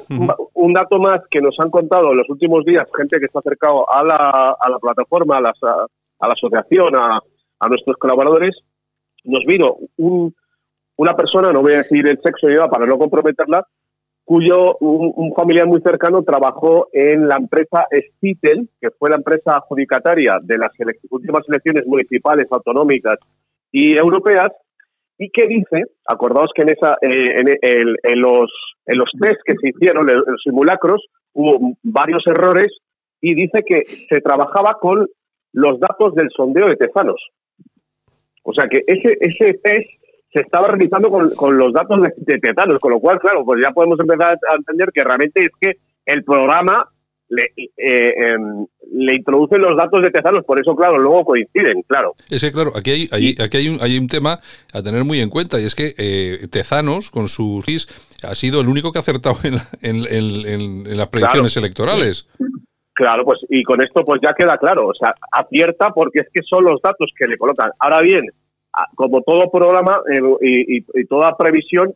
un 0.53 0.73
dato 0.73 0.99
más 0.99 1.21
que 1.29 1.41
nos 1.41 1.59
han 1.59 1.69
contado 1.69 2.11
en 2.11 2.17
los 2.17 2.29
últimos 2.29 2.65
días, 2.65 2.83
gente 2.95 3.19
que 3.19 3.25
está 3.25 3.39
acercado 3.39 3.85
a 3.91 4.03
la, 4.03 4.55
a 4.59 4.69
la 4.69 4.79
plataforma, 4.79 5.37
a, 5.37 5.39
a, 5.39 6.27
la 6.27 6.33
asociación, 6.33 6.95
a, 6.95 7.19
a 7.59 7.67
nuestros 7.67 7.97
colaboradores, 7.97 8.57
nos 9.23 9.45
vino 9.45 9.75
un, 9.97 10.33
una 10.97 11.15
persona, 11.15 11.51
no 11.51 11.61
voy 11.61 11.73
a 11.73 11.77
decir 11.77 12.07
el 12.07 12.19
sexo 12.21 12.49
y 12.49 12.53
edad 12.53 12.69
para 12.69 12.85
no 12.85 12.97
comprometerla, 12.97 13.65
cuyo 14.23 14.77
un, 14.77 15.33
familiar 15.33 15.67
muy 15.67 15.81
cercano 15.81 16.23
trabajó 16.23 16.87
en 16.93 17.27
la 17.27 17.37
empresa 17.37 17.85
Stitel, 17.91 18.69
que 18.79 18.91
fue 18.91 19.09
la 19.09 19.17
empresa 19.17 19.57
adjudicataria 19.57 20.37
de 20.41 20.57
las 20.57 20.71
últimas 21.09 21.43
elecciones 21.49 21.85
municipales, 21.85 22.47
autonómicas 22.51 23.17
y 23.71 23.97
europeas, 23.97 24.51
y 25.21 25.29
que 25.29 25.47
dice, 25.47 25.83
acordaos 26.07 26.49
que 26.55 26.63
en, 26.63 26.69
esa, 26.69 26.97
eh, 26.99 27.57
en, 27.61 28.21
los, 28.21 28.51
en 28.87 28.97
los 28.97 29.11
test 29.19 29.39
que 29.45 29.53
se 29.53 29.69
hicieron, 29.69 30.09
en 30.09 30.15
los 30.15 30.25
simulacros, 30.43 31.05
hubo 31.33 31.77
varios 31.83 32.25
errores 32.25 32.75
y 33.21 33.35
dice 33.35 33.63
que 33.63 33.85
se 33.85 34.19
trabajaba 34.19 34.79
con 34.81 35.07
los 35.53 35.79
datos 35.79 36.15
del 36.15 36.27
sondeo 36.35 36.67
de 36.67 36.75
Tezanos. 36.75 37.21
O 38.41 38.51
sea 38.51 38.67
que 38.67 38.81
ese, 38.87 39.15
ese 39.21 39.59
test 39.63 39.89
se 40.33 40.41
estaba 40.41 40.69
realizando 40.69 41.11
con, 41.11 41.55
los 41.55 41.71
datos 41.71 42.01
de, 42.01 42.39
de, 42.41 42.79
con 42.79 42.91
lo 42.91 42.99
cual, 42.99 43.19
claro, 43.19 43.45
pues 43.45 43.61
ya 43.63 43.69
podemos 43.73 43.99
empezar 43.99 44.39
a 44.49 44.55
entender 44.55 44.89
que 44.91 45.03
realmente 45.03 45.41
es 45.41 45.51
que 45.61 45.73
el 46.07 46.23
programa 46.23 46.89
le, 47.31 47.43
eh, 47.77 48.13
em, 48.17 48.65
le 48.91 49.15
introduce 49.15 49.57
los 49.57 49.77
datos 49.77 50.01
de 50.01 50.11
Tezanos, 50.11 50.43
por 50.45 50.59
eso, 50.59 50.75
claro, 50.75 50.99
luego 50.99 51.23
coinciden, 51.23 51.81
claro. 51.87 52.13
Es 52.29 52.41
que, 52.41 52.51
claro, 52.51 52.73
aquí 52.75 52.91
hay, 52.91 53.35
aquí 53.41 53.57
hay, 53.57 53.69
un, 53.69 53.77
hay 53.81 53.97
un 53.97 54.07
tema 54.07 54.39
a 54.73 54.83
tener 54.83 55.05
muy 55.05 55.19
en 55.19 55.29
cuenta, 55.29 55.59
y 55.59 55.65
es 55.65 55.73
que 55.73 55.93
eh, 55.97 56.47
Tezanos, 56.51 57.09
con 57.09 57.29
sus 57.29 57.65
GIS, 57.65 57.87
ha 58.27 58.35
sido 58.35 58.59
el 58.59 58.67
único 58.67 58.91
que 58.91 58.99
ha 58.99 59.01
acertado 59.01 59.37
en, 59.43 59.55
en, 59.81 60.97
las 60.97 61.07
predicciones 61.07 61.55
electorales. 61.55 62.27
Claro, 62.93 63.23
pues 63.23 63.39
y 63.49 63.63
con 63.63 63.81
esto 63.81 64.03
pues 64.05 64.19
ya 64.21 64.33
queda 64.33 64.57
claro, 64.57 64.87
o 64.87 64.93
sea, 64.93 65.15
acierta 65.31 65.91
porque 65.91 66.19
es 66.19 66.27
que 66.33 66.41
son 66.47 66.65
los 66.65 66.81
datos 66.83 67.09
que 67.17 67.27
le 67.27 67.37
colocan. 67.37 67.71
Ahora 67.79 68.01
bien, 68.01 68.25
como 68.95 69.21
todo 69.21 69.49
programa 69.49 70.01
eh, 70.13 70.19
y, 70.93 71.05
toda 71.05 71.37
previsión, 71.37 71.93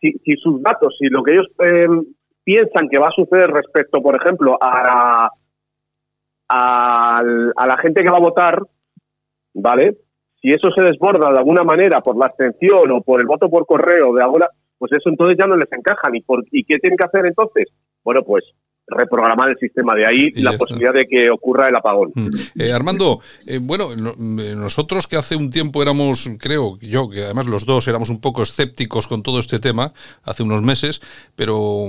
si, 0.00 0.12
sus 0.42 0.60
datos, 0.60 0.96
si 0.98 1.06
lo 1.06 1.22
que 1.22 1.32
ellos 1.32 1.46
eh, 1.64 1.86
piensan 2.44 2.88
que 2.88 2.98
va 2.98 3.08
a 3.08 3.12
suceder 3.12 3.50
respecto, 3.50 4.00
por 4.02 4.16
ejemplo, 4.16 4.58
a, 4.60 5.30
a, 6.48 7.22
la 7.22 7.76
gente 7.78 8.02
que 8.02 8.10
va 8.10 8.16
a 8.16 8.20
votar, 8.20 8.62
¿vale? 9.54 9.96
Si 10.40 10.50
eso 10.50 10.70
se 10.72 10.84
desborda 10.84 11.30
de 11.30 11.38
alguna 11.38 11.62
manera 11.62 12.00
por 12.00 12.16
la 12.16 12.26
abstención 12.26 12.90
o 12.90 13.02
por 13.02 13.20
el 13.20 13.26
voto 13.26 13.48
por 13.48 13.64
correo, 13.64 14.12
de 14.12 14.22
alguna, 14.22 14.48
pues 14.76 14.92
eso 14.92 15.08
entonces 15.08 15.36
ya 15.38 15.46
no 15.46 15.56
les 15.56 15.70
encaja. 15.72 16.08
¿Y, 16.12 16.22
por, 16.22 16.44
¿Y 16.50 16.64
qué 16.64 16.78
tienen 16.78 16.96
que 16.96 17.04
hacer 17.04 17.26
entonces? 17.26 17.68
Bueno, 18.02 18.22
pues 18.24 18.44
reprogramar 18.96 19.50
el 19.50 19.58
sistema. 19.58 19.94
De 19.94 20.06
ahí 20.06 20.30
la 20.36 20.56
posibilidad 20.56 20.92
de 20.92 21.06
que 21.06 21.30
ocurra 21.30 21.68
el 21.68 21.76
apagón. 21.76 22.12
Mm. 22.14 22.28
Eh, 22.60 22.72
Armando, 22.72 23.20
eh, 23.48 23.58
bueno, 23.60 23.92
eh, 23.92 24.54
nosotros 24.56 25.06
que 25.06 25.16
hace 25.16 25.36
un 25.36 25.50
tiempo 25.50 25.82
éramos, 25.82 26.28
creo 26.38 26.78
yo, 26.80 27.08
que 27.08 27.24
además 27.24 27.46
los 27.46 27.66
dos 27.66 27.88
éramos 27.88 28.10
un 28.10 28.20
poco 28.20 28.42
escépticos 28.42 29.06
con 29.06 29.22
todo 29.22 29.40
este 29.40 29.58
tema, 29.58 29.92
hace 30.22 30.42
unos 30.42 30.62
meses, 30.62 31.00
pero 31.36 31.88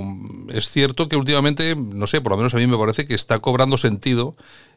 es 0.52 0.68
cierto 0.68 1.08
que 1.08 1.16
últimamente, 1.16 1.76
no 1.76 2.06
sé, 2.06 2.20
por 2.20 2.32
lo 2.32 2.36
menos 2.36 2.54
a 2.54 2.58
mí 2.58 2.66
me 2.66 2.78
parece 2.78 3.06
que 3.06 3.14
está 3.14 3.38
cobrando 3.38 3.76
sentido 3.78 4.36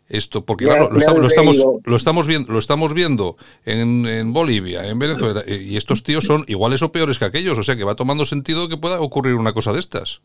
esto, 0.09 0.45
porque 0.45 0.65
claro, 0.65 0.89
lo, 0.89 0.99
estamos, 0.99 1.21
lo, 1.21 1.27
estamos, 1.27 1.57
lo, 1.83 1.95
estamos, 1.97 2.27
viendo, 2.27 2.53
lo 2.53 2.59
estamos 2.59 2.93
viendo 2.93 3.35
en, 3.65 4.05
en, 4.05 4.31
Bolivia, 4.31 4.87
en 4.87 4.99
Venezuela, 4.99 5.43
y 5.45 5.75
estos 5.75 6.03
tíos 6.03 6.23
son 6.23 6.45
iguales 6.47 6.81
o 6.81 6.93
peores 6.93 7.19
que 7.19 7.25
aquellos, 7.25 7.57
o 7.57 7.63
sea 7.63 7.75
que 7.75 7.83
va 7.83 7.95
tomando 7.95 8.25
sentido 8.25 8.69
que 8.69 8.77
pueda 8.77 9.01
ocurrir 9.01 9.35
una 9.35 9.51
cosa 9.51 9.73
de 9.73 9.79
estas 9.79 10.21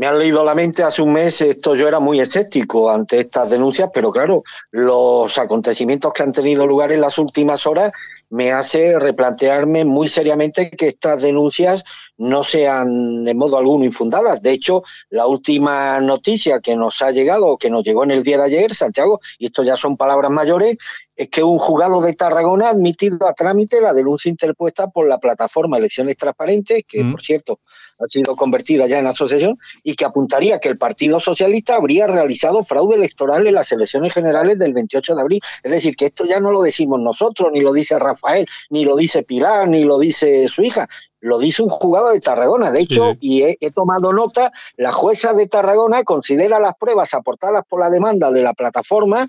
me 0.00 0.06
han 0.06 0.18
leído 0.18 0.42
la 0.46 0.54
mente 0.54 0.82
hace 0.82 1.02
un 1.02 1.12
mes, 1.12 1.42
esto 1.42 1.74
yo 1.76 1.86
era 1.86 2.00
muy 2.00 2.20
escéptico 2.20 2.90
ante 2.90 3.20
estas 3.20 3.50
denuncias, 3.50 3.90
pero 3.92 4.10
claro, 4.10 4.42
los 4.70 5.36
acontecimientos 5.36 6.14
que 6.14 6.22
han 6.22 6.32
tenido 6.32 6.66
lugar 6.66 6.90
en 6.90 7.02
las 7.02 7.18
últimas 7.18 7.66
horas 7.66 7.92
me 8.30 8.50
hace 8.50 8.98
replantearme 8.98 9.84
muy 9.84 10.08
seriamente 10.08 10.70
que 10.70 10.88
estas 10.88 11.20
denuncias 11.20 11.84
no 12.16 12.44
sean 12.44 13.24
de 13.24 13.34
modo 13.34 13.58
alguno 13.58 13.84
infundadas. 13.84 14.40
De 14.40 14.52
hecho, 14.52 14.84
la 15.10 15.26
última 15.26 16.00
noticia 16.00 16.60
que 16.60 16.76
nos 16.76 17.02
ha 17.02 17.10
llegado, 17.10 17.58
que 17.58 17.68
nos 17.68 17.84
llegó 17.84 18.02
en 18.04 18.12
el 18.12 18.22
día 18.22 18.38
de 18.38 18.44
ayer, 18.44 18.74
Santiago, 18.74 19.20
y 19.38 19.46
esto 19.46 19.64
ya 19.64 19.76
son 19.76 19.98
palabras 19.98 20.30
mayores, 20.30 20.78
es 21.20 21.28
que 21.28 21.42
un 21.42 21.58
juzgado 21.58 22.00
de 22.00 22.14
Tarragona 22.14 22.68
ha 22.68 22.70
admitido 22.70 23.28
a 23.28 23.34
trámite 23.34 23.78
la 23.82 23.92
denuncia 23.92 24.30
interpuesta 24.30 24.88
por 24.88 25.06
la 25.06 25.18
plataforma 25.18 25.76
Elecciones 25.76 26.16
Transparentes, 26.16 26.82
que 26.88 27.04
por 27.04 27.20
cierto 27.20 27.60
ha 27.98 28.06
sido 28.06 28.34
convertida 28.34 28.86
ya 28.86 29.00
en 29.00 29.06
asociación, 29.06 29.58
y 29.84 29.96
que 29.96 30.06
apuntaría 30.06 30.60
que 30.60 30.70
el 30.70 30.78
Partido 30.78 31.20
Socialista 31.20 31.76
habría 31.76 32.06
realizado 32.06 32.64
fraude 32.64 32.94
electoral 32.94 33.46
en 33.46 33.52
las 33.52 33.70
elecciones 33.70 34.14
generales 34.14 34.58
del 34.58 34.72
28 34.72 35.14
de 35.14 35.20
abril. 35.20 35.40
Es 35.62 35.70
decir, 35.70 35.94
que 35.94 36.06
esto 36.06 36.24
ya 36.24 36.40
no 36.40 36.52
lo 36.52 36.62
decimos 36.62 36.98
nosotros, 36.98 37.52
ni 37.52 37.60
lo 37.60 37.74
dice 37.74 37.98
Rafael, 37.98 38.46
ni 38.70 38.86
lo 38.86 38.96
dice 38.96 39.22
Pilar, 39.22 39.68
ni 39.68 39.84
lo 39.84 39.98
dice 39.98 40.48
su 40.48 40.62
hija. 40.62 40.88
Lo 41.20 41.38
dice 41.38 41.62
un 41.62 41.68
juzgado 41.68 42.12
de 42.12 42.20
Tarragona. 42.20 42.72
De 42.72 42.80
hecho, 42.80 43.14
y 43.20 43.42
he, 43.42 43.58
he 43.60 43.70
tomado 43.70 44.14
nota, 44.14 44.52
la 44.78 44.90
jueza 44.90 45.34
de 45.34 45.46
Tarragona 45.48 46.02
considera 46.02 46.58
las 46.60 46.76
pruebas 46.76 47.12
aportadas 47.12 47.62
por 47.68 47.78
la 47.78 47.90
demanda 47.90 48.30
de 48.30 48.42
la 48.42 48.54
plataforma 48.54 49.28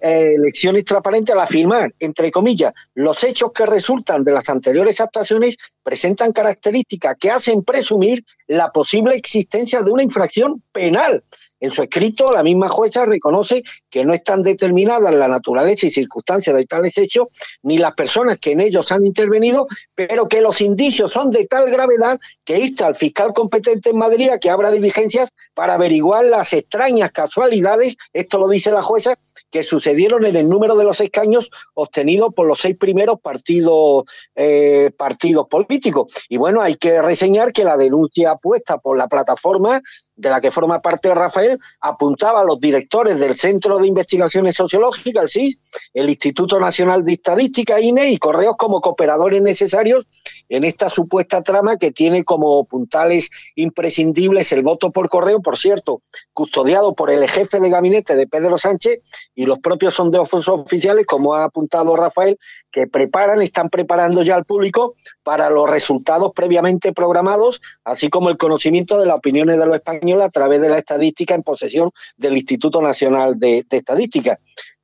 eh, 0.00 0.34
elecciones 0.36 0.84
transparentes 0.84 1.34
al 1.34 1.40
afirmar, 1.40 1.92
entre 1.98 2.30
comillas, 2.30 2.72
los 2.94 3.24
hechos 3.24 3.52
que 3.52 3.66
resultan 3.66 4.24
de 4.24 4.32
las 4.32 4.48
anteriores 4.48 5.00
actuaciones 5.00 5.56
presentan 5.82 6.32
características 6.32 7.16
que 7.18 7.30
hacen 7.30 7.62
presumir 7.62 8.24
la 8.46 8.70
posible 8.70 9.16
existencia 9.16 9.82
de 9.82 9.90
una 9.90 10.02
infracción 10.02 10.62
penal 10.72 11.24
en 11.60 11.70
su 11.70 11.82
escrito, 11.82 12.32
la 12.32 12.42
misma 12.42 12.68
jueza 12.68 13.04
reconoce 13.04 13.62
que 13.90 14.04
no 14.04 14.14
están 14.14 14.42
determinadas 14.42 15.12
la 15.12 15.28
naturaleza 15.28 15.86
y 15.86 15.90
circunstancias 15.90 16.54
de 16.54 16.66
tales 16.66 16.96
hechos, 16.98 17.28
ni 17.62 17.78
las 17.78 17.94
personas 17.94 18.38
que 18.38 18.52
en 18.52 18.60
ellos 18.60 18.92
han 18.92 19.04
intervenido, 19.04 19.66
pero 19.94 20.28
que 20.28 20.40
los 20.40 20.60
indicios 20.60 21.12
son 21.12 21.30
de 21.30 21.46
tal 21.46 21.70
gravedad 21.70 22.18
que 22.44 22.58
insta 22.58 22.86
al 22.86 22.94
fiscal 22.94 23.32
competente 23.32 23.90
en 23.90 23.98
Madrid 23.98 24.30
a 24.30 24.38
que 24.38 24.50
abra 24.50 24.70
diligencias 24.70 25.30
para 25.54 25.74
averiguar 25.74 26.24
las 26.24 26.52
extrañas 26.52 27.10
casualidades, 27.12 27.96
esto 28.12 28.38
lo 28.38 28.48
dice 28.48 28.70
la 28.70 28.82
jueza, 28.82 29.14
que 29.50 29.62
sucedieron 29.62 30.24
en 30.24 30.36
el 30.36 30.48
número 30.48 30.76
de 30.76 30.84
los 30.84 31.00
escaños 31.00 31.50
obtenidos 31.74 32.32
por 32.34 32.46
los 32.46 32.60
seis 32.60 32.76
primeros 32.76 33.20
partidos, 33.20 34.04
eh, 34.36 34.90
partidos 34.96 35.48
políticos. 35.48 36.12
Y 36.28 36.36
bueno, 36.36 36.62
hay 36.62 36.76
que 36.76 37.02
reseñar 37.02 37.52
que 37.52 37.64
la 37.64 37.76
denuncia 37.76 38.36
puesta 38.36 38.78
por 38.78 38.96
la 38.96 39.08
plataforma 39.08 39.82
de 40.18 40.30
la 40.30 40.40
que 40.40 40.50
forma 40.50 40.82
parte 40.82 41.14
Rafael, 41.14 41.47
apuntaba 41.80 42.40
a 42.40 42.44
los 42.44 42.60
directores 42.60 43.18
del 43.18 43.36
Centro 43.36 43.78
de 43.78 43.86
Investigaciones 43.86 44.56
Sociológicas, 44.56 45.22
el 45.22 45.28
CIS, 45.30 45.58
el 45.94 46.08
Instituto 46.08 46.58
Nacional 46.60 47.04
de 47.04 47.12
Estadística, 47.12 47.80
INE, 47.80 48.10
y 48.10 48.18
Correos 48.18 48.56
como 48.56 48.80
cooperadores 48.80 49.42
necesarios 49.42 50.06
en 50.48 50.64
esta 50.64 50.88
supuesta 50.88 51.42
trama 51.42 51.76
que 51.76 51.92
tiene 51.92 52.24
como 52.24 52.64
puntales 52.64 53.30
imprescindibles 53.54 54.52
el 54.52 54.62
voto 54.62 54.90
por 54.90 55.08
correo, 55.08 55.40
por 55.40 55.58
cierto, 55.58 56.02
custodiado 56.32 56.94
por 56.94 57.10
el 57.10 57.28
jefe 57.28 57.60
de 57.60 57.70
gabinete 57.70 58.16
de 58.16 58.26
Pedro 58.26 58.58
Sánchez 58.58 59.00
y 59.34 59.46
los 59.46 59.58
propios 59.58 59.94
sondeos 59.94 60.32
oficiales, 60.48 61.06
como 61.06 61.34
ha 61.34 61.44
apuntado 61.44 61.94
Rafael, 61.96 62.38
que 62.70 62.86
preparan, 62.86 63.42
están 63.42 63.70
preparando 63.70 64.22
ya 64.22 64.36
al 64.36 64.44
público 64.44 64.94
para 65.22 65.50
los 65.50 65.68
resultados 65.68 66.32
previamente 66.34 66.92
programados, 66.92 67.60
así 67.84 68.08
como 68.08 68.28
el 68.28 68.36
conocimiento 68.36 68.98
de 68.98 69.06
las 69.06 69.16
opiniones 69.16 69.58
de 69.58 69.66
los 69.66 69.76
españoles 69.76 70.24
a 70.24 70.30
través 70.30 70.60
de 70.60 70.68
la 70.68 70.78
estadística 70.78 71.34
en 71.38 71.42
posesión 71.42 71.90
del 72.16 72.36
Instituto 72.36 72.82
Nacional 72.82 73.38
de, 73.38 73.64
de 73.68 73.76
Estadística. 73.76 74.38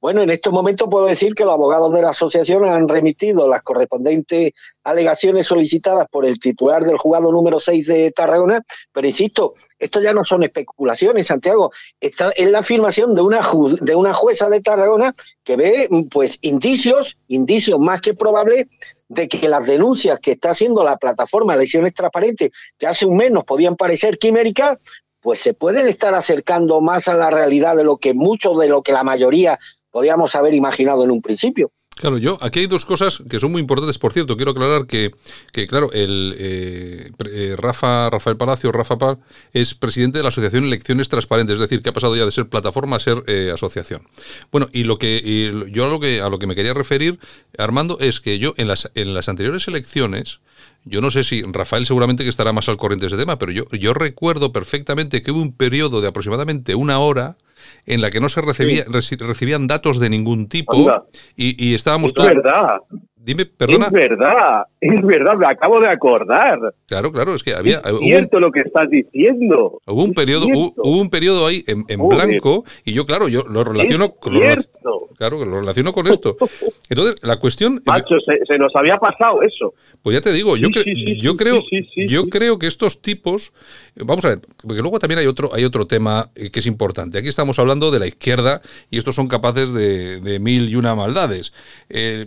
Bueno, 0.05 0.21
en 0.21 0.29
estos 0.29 0.53
momentos 0.53 0.87
puedo 0.91 1.07
decir 1.07 1.35
que 1.35 1.47
los 1.47 1.55
abogados 1.55 1.91
de 1.95 2.03
la 2.03 2.11
asociación 2.11 2.67
han 2.67 2.87
remitido 2.87 3.49
las 3.49 3.63
correspondientes 3.63 4.53
alegaciones 4.83 5.47
solicitadas 5.47 6.09
por 6.11 6.27
el 6.27 6.39
titular 6.39 6.85
del 6.85 6.99
juzgado 6.99 7.33
número 7.33 7.59
6 7.59 7.87
de 7.87 8.11
Tarragona, 8.11 8.63
pero 8.93 9.07
insisto, 9.07 9.55
esto 9.79 10.03
ya 10.03 10.13
no 10.13 10.23
son 10.23 10.43
especulaciones, 10.43 11.29
Santiago, 11.29 11.73
esta 12.01 12.29
es 12.37 12.51
la 12.51 12.59
afirmación 12.59 13.15
de 13.15 13.23
una, 13.23 13.41
de 13.81 13.97
una 13.97 14.13
jueza 14.13 14.51
de 14.51 14.61
Tarragona 14.61 15.15
que 15.43 15.57
ve 15.57 15.89
pues 16.11 16.39
indicios, 16.43 17.17
indicios 17.29 17.79
más 17.81 18.03
que 18.03 18.13
probables 18.13 18.67
de 19.09 19.29
que 19.29 19.49
las 19.49 19.67
denuncias 19.67 20.19
que 20.21 20.33
está 20.33 20.51
haciendo 20.51 20.85
la 20.85 20.99
plataforma 20.99 21.55
Elecciones 21.55 21.95
Transparentes, 21.95 22.51
que 22.79 22.87
hace 22.87 23.07
un 23.07 23.17
mes 23.17 23.31
nos 23.31 23.45
podían 23.45 23.77
parecer 23.77 24.19
quiméricas, 24.19 24.79
pues 25.25 25.41
se 25.41 25.55
pueden 25.55 25.89
estar 25.89 26.15
acercando 26.15 26.83
más 26.83 27.09
a 27.09 27.15
la 27.15 27.31
realidad 27.31 27.77
de 27.77 27.83
lo 27.83 27.97
que 27.97 28.13
mucho 28.13 28.53
de 28.57 28.69
lo 28.69 28.83
que 28.83 28.93
la 28.93 29.03
mayoría 29.03 29.59
podíamos 29.91 30.35
haber 30.35 30.53
imaginado 30.53 31.03
en 31.03 31.11
un 31.11 31.23
principio. 31.23 31.73
Claro, 31.97 32.19
yo 32.19 32.39
aquí 32.41 32.61
hay 32.61 32.67
dos 32.67 32.85
cosas 32.85 33.23
que 33.29 33.39
son 33.39 33.53
muy 33.53 33.61
importantes. 33.61 33.99
Por 33.99 34.13
cierto, 34.13 34.37
quiero 34.37 34.51
aclarar 34.51 34.87
que, 34.87 35.13
que 35.53 35.67
claro, 35.67 35.91
el 35.93 36.35
eh, 36.39 37.11
eh, 37.31 37.55
Rafa 37.57 38.11
Rafael 38.11 38.37
Palacio, 38.37 38.73
Rafa 38.73 38.99
Pal, 38.99 39.19
es 39.53 39.75
presidente 39.75 40.19
de 40.19 40.25
la 40.25 40.29
Asociación 40.29 40.65
Elecciones 40.65 41.09
Transparentes, 41.09 41.55
es 41.55 41.61
decir, 41.61 41.83
que 41.83 41.91
ha 41.91 41.93
pasado 41.93 42.17
ya 42.17 42.25
de 42.25 42.31
ser 42.33 42.49
plataforma 42.49 42.97
a 42.97 43.01
ser 43.01 43.23
eh, 43.27 43.51
asociación. 43.53 44.03
Bueno, 44.51 44.69
y 44.73 44.83
lo 44.85 44.97
que 44.97 45.53
yo 45.71 45.85
a 45.85 45.89
lo 45.89 46.01
que 46.01 46.21
a 46.21 46.29
lo 46.29 46.39
que 46.39 46.47
me 46.47 46.55
quería 46.55 46.75
referir, 46.75 47.19
Armando, 47.59 47.99
es 48.01 48.21
que 48.21 48.39
yo 48.39 48.55
en 48.57 48.69
las 48.69 48.91
en 48.95 49.15
las 49.15 49.29
anteriores 49.29 49.69
elecciones 49.69 50.41
yo 50.85 51.01
no 51.01 51.11
sé 51.11 51.25
si 51.25 51.43
Rafael 51.43 51.87
seguramente 51.87 52.25
que 52.25 52.31
estará 52.31 52.53
más 52.53 52.69
al 52.69 52.77
corriente 52.77 53.05
de 53.05 53.09
ese 53.09 53.17
tema, 53.17 53.39
pero 53.39 53.53
yo, 53.53 53.65
yo 53.71 53.95
recuerdo 53.95 54.53
perfectamente 54.53 55.23
que 55.23 55.31
hubo 55.31 55.41
un 55.41 55.53
periodo 55.53 56.03
de 56.03 56.09
aproximadamente 56.09 56.75
una 56.75 56.99
hora 56.99 57.39
en 57.87 58.01
la 58.01 58.11
que 58.11 58.21
no 58.21 58.29
se 58.29 58.41
recibía, 58.41 58.85
recibían 58.87 59.67
datos 59.67 59.99
de 59.99 60.11
ningún 60.11 60.49
tipo 60.49 61.05
y, 61.37 61.71
y, 61.71 61.75
estábamos... 61.75 62.13
Es 62.17 62.25
verdad. 62.25 62.81
Dime, 63.25 63.47
perdona. 63.47 63.87
Es 63.87 63.93
verdad, 63.93 64.67
es 64.83 65.01
verdad, 65.01 65.33
me 65.39 65.47
acabo 65.47 65.81
de 65.81 65.89
acordar. 65.89 66.59
Claro, 66.87 67.11
claro, 67.11 67.35
es 67.35 67.43
que 67.43 67.55
había... 67.55 67.79
Es 67.79 67.99
cierto 68.01 68.39
lo 68.39 68.53
que 68.53 68.61
estás 68.61 68.91
diciendo. 68.91 69.81
Hubo 69.87 70.05
un 70.05 70.13
periodo, 70.13 70.47
hubo, 70.47 71.01
un 71.01 71.09
periodo 71.09 71.47
ahí 71.47 71.65
en, 71.67 72.07
blanco 72.07 72.65
y 72.85 72.93
yo, 72.93 73.07
claro, 73.07 73.29
yo 73.29 73.45
lo 73.49 73.65
relaciono... 73.65 74.11
con 74.17 74.35
claro, 75.17 75.43
lo 75.43 75.61
relaciono 75.61 75.95
con 75.95 76.07
esto. 76.07 76.37
Entonces, 76.91 77.17
la 77.23 77.39
cuestión... 77.39 77.81
Macho, 77.87 78.17
se, 78.27 78.59
nos 78.59 78.77
había 78.77 78.99
pasado 78.99 79.41
eso. 79.41 79.73
Pues 80.03 80.15
ya 80.15 80.21
te 80.21 80.31
digo, 80.31 80.59
yo, 80.59 80.69
yo 81.19 81.37
creo, 81.39 81.63
yo 82.07 82.29
creo 82.29 82.59
que 82.59 82.67
estos 82.67 83.01
tipos... 83.01 83.55
Vamos 83.97 84.25
a 84.27 84.29
ver, 84.29 84.41
porque 84.61 84.83
luego 84.83 84.99
también 84.99 85.21
hay 85.21 85.27
otro, 85.27 85.49
hay 85.55 85.65
otro 85.65 85.87
tema 85.87 86.27
eh, 86.35 86.51
que 86.51 86.59
es 86.59 86.67
importante. 86.67 87.17
Aquí 87.17 87.29
estamos 87.29 87.59
hablando 87.59 87.91
de 87.91 88.01
la 88.01 88.07
izquierda 88.07 88.61
y 88.91 88.99
estos 88.99 89.15
son 89.15 89.29
capaces 89.29 89.73
de, 89.73 90.39
mil 90.41 90.69
y 90.69 90.75
una 90.77 90.95
maldades. 90.95 91.55
Eh, 91.89 92.27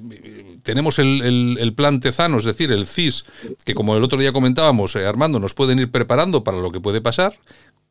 tenemos 0.63 0.86
el, 0.99 1.73
plan 1.75 1.99
Tezano, 1.99 2.37
es 2.37 2.45
decir, 2.45 2.71
el 2.71 2.85
CIS, 2.85 3.25
que 3.65 3.73
como 3.73 3.95
el 3.95 4.03
otro 4.03 4.19
día 4.19 4.31
comentábamos, 4.31 4.95
eh, 4.95 5.05
Armando, 5.05 5.39
nos 5.39 5.53
pueden 5.53 5.79
ir 5.79 5.91
preparando 5.91 6.43
para 6.43 6.57
lo 6.57 6.71
que 6.71 6.79
puede 6.79 7.01
pasar, 7.01 7.33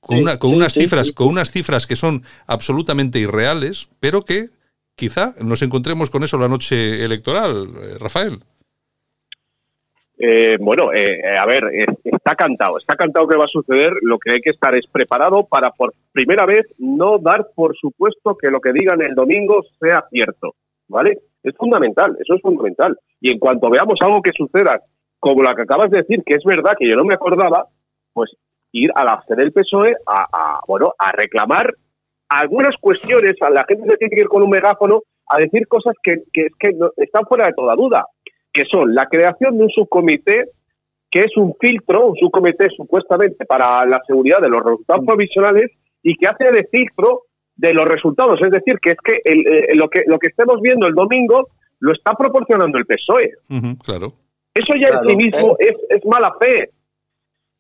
con, 0.00 0.18
una, 0.18 0.38
con 0.38 0.54
unas 0.54 0.72
cifras, 0.72 1.12
con 1.12 1.28
unas 1.28 1.50
cifras 1.50 1.86
que 1.86 1.96
son 1.96 2.22
absolutamente 2.46 3.18
irreales, 3.18 3.88
pero 4.00 4.22
que 4.22 4.46
quizá 4.94 5.34
nos 5.40 5.62
encontremos 5.62 6.10
con 6.10 6.24
eso 6.24 6.38
la 6.38 6.48
noche 6.48 7.04
electoral, 7.04 7.68
eh, 7.82 7.98
Rafael. 7.98 8.40
Eh, 10.18 10.56
bueno, 10.58 10.88
a 10.88 11.46
ver, 11.46 11.62
está 12.02 12.34
cantado, 12.34 12.78
está 12.78 12.96
cantado 12.96 13.28
que 13.28 13.36
va 13.36 13.44
a 13.44 13.48
suceder. 13.48 13.92
Lo 14.00 14.18
que 14.18 14.32
hay 14.32 14.40
que 14.40 14.50
estar 14.50 14.74
es 14.74 14.86
preparado 14.86 15.44
para 15.44 15.70
por 15.70 15.92
primera 16.12 16.46
vez 16.46 16.66
no 16.78 17.18
dar 17.18 17.48
por 17.54 17.76
supuesto 17.76 18.34
que 18.34 18.50
lo 18.50 18.60
que 18.60 18.72
digan 18.72 19.02
el 19.02 19.14
domingo 19.14 19.62
sea 19.78 20.06
cierto, 20.10 20.54
¿vale? 20.88 21.18
Es 21.46 21.56
fundamental, 21.56 22.16
eso 22.18 22.34
es 22.34 22.42
fundamental. 22.42 22.98
Y 23.20 23.32
en 23.32 23.38
cuanto 23.38 23.70
veamos 23.70 23.98
algo 24.02 24.20
que 24.20 24.32
suceda, 24.36 24.80
como 25.20 25.42
lo 25.42 25.54
que 25.54 25.62
acabas 25.62 25.90
de 25.90 25.98
decir, 25.98 26.22
que 26.26 26.34
es 26.34 26.44
verdad 26.44 26.74
que 26.78 26.88
yo 26.88 26.96
no 26.96 27.04
me 27.04 27.14
acordaba, 27.14 27.66
pues 28.12 28.32
ir 28.72 28.90
a 28.96 29.04
la 29.04 29.22
sede 29.26 29.42
del 29.42 29.52
PSOE 29.52 29.94
a, 30.06 30.60
bueno, 30.66 30.92
a 30.98 31.12
reclamar 31.12 31.72
algunas 32.28 32.74
cuestiones, 32.80 33.36
a 33.40 33.50
la 33.50 33.64
gente 33.64 33.88
se 33.88 33.96
tiene 33.96 34.14
que 34.14 34.22
ir 34.22 34.28
con 34.28 34.42
un 34.42 34.50
megáfono 34.50 35.02
a 35.28 35.38
decir 35.38 35.68
cosas 35.68 35.94
que, 36.02 36.24
que, 36.32 36.48
que 36.58 36.76
están 36.96 37.24
fuera 37.26 37.46
de 37.46 37.54
toda 37.54 37.76
duda, 37.76 38.04
que 38.52 38.64
son 38.64 38.92
la 38.92 39.06
creación 39.06 39.56
de 39.56 39.64
un 39.64 39.70
subcomité 39.70 40.50
que 41.10 41.20
es 41.20 41.36
un 41.36 41.54
filtro, 41.60 42.08
un 42.08 42.16
subcomité 42.16 42.68
supuestamente 42.76 43.44
para 43.46 43.86
la 43.86 44.02
seguridad 44.04 44.40
de 44.40 44.48
los 44.48 44.62
resultados 44.62 45.04
provisionales 45.06 45.70
y 46.02 46.16
que 46.16 46.26
hace 46.26 46.50
de 46.50 46.68
cifro 46.70 47.22
de 47.56 47.72
los 47.72 47.84
resultados. 47.84 48.40
Es 48.42 48.50
decir, 48.50 48.78
que 48.80 48.90
es 48.90 48.98
que 49.02 49.20
eh, 49.25 49.75
lo 49.75 49.88
que 49.88 50.02
lo 50.06 50.18
que 50.18 50.28
estemos 50.28 50.60
viendo 50.60 50.86
el 50.86 50.94
domingo 50.94 51.48
lo 51.80 51.92
está 51.92 52.14
proporcionando 52.14 52.78
el 52.78 52.86
PSOE. 52.86 53.32
claro. 53.84 54.12
Eso 54.54 54.72
ya 54.75 54.98
en 54.98 55.06
sí 55.06 55.16
mismo 55.16 55.54
es, 55.58 55.76
es 55.90 56.04
mala 56.06 56.34
fe. 56.40 56.70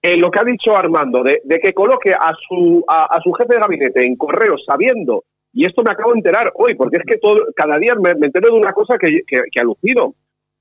Eh, 0.00 0.16
lo 0.16 0.30
que 0.30 0.40
ha 0.40 0.44
dicho 0.44 0.74
Armando, 0.76 1.22
de, 1.22 1.42
que 1.60 1.74
coloque 1.74 2.12
a 2.12 2.32
su, 2.48 2.84
a, 2.86 3.18
su 3.22 3.32
jefe 3.32 3.54
de 3.54 3.60
gabinete 3.60 4.04
en 4.04 4.16
correo 4.16 4.56
sabiendo, 4.58 5.24
y 5.52 5.66
esto 5.66 5.82
me 5.82 5.92
acabo 5.92 6.12
de 6.12 6.18
enterar 6.18 6.52
hoy, 6.54 6.74
porque 6.74 6.98
es 6.98 7.02
que 7.04 7.18
todo, 7.18 7.38
cada 7.54 7.76
día 7.78 7.94
me, 7.96 8.12
entero 8.12 8.52
de 8.52 8.58
una 8.58 8.72
cosa 8.72 8.96
que, 8.98 9.22
que, 9.26 9.60
alucino. 9.60 10.14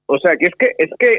O 0.08 0.18
sea, 0.18 0.36
que 0.38 0.48
es 0.48 0.56
que, 0.58 0.72
es 0.78 0.90
que 0.98 1.18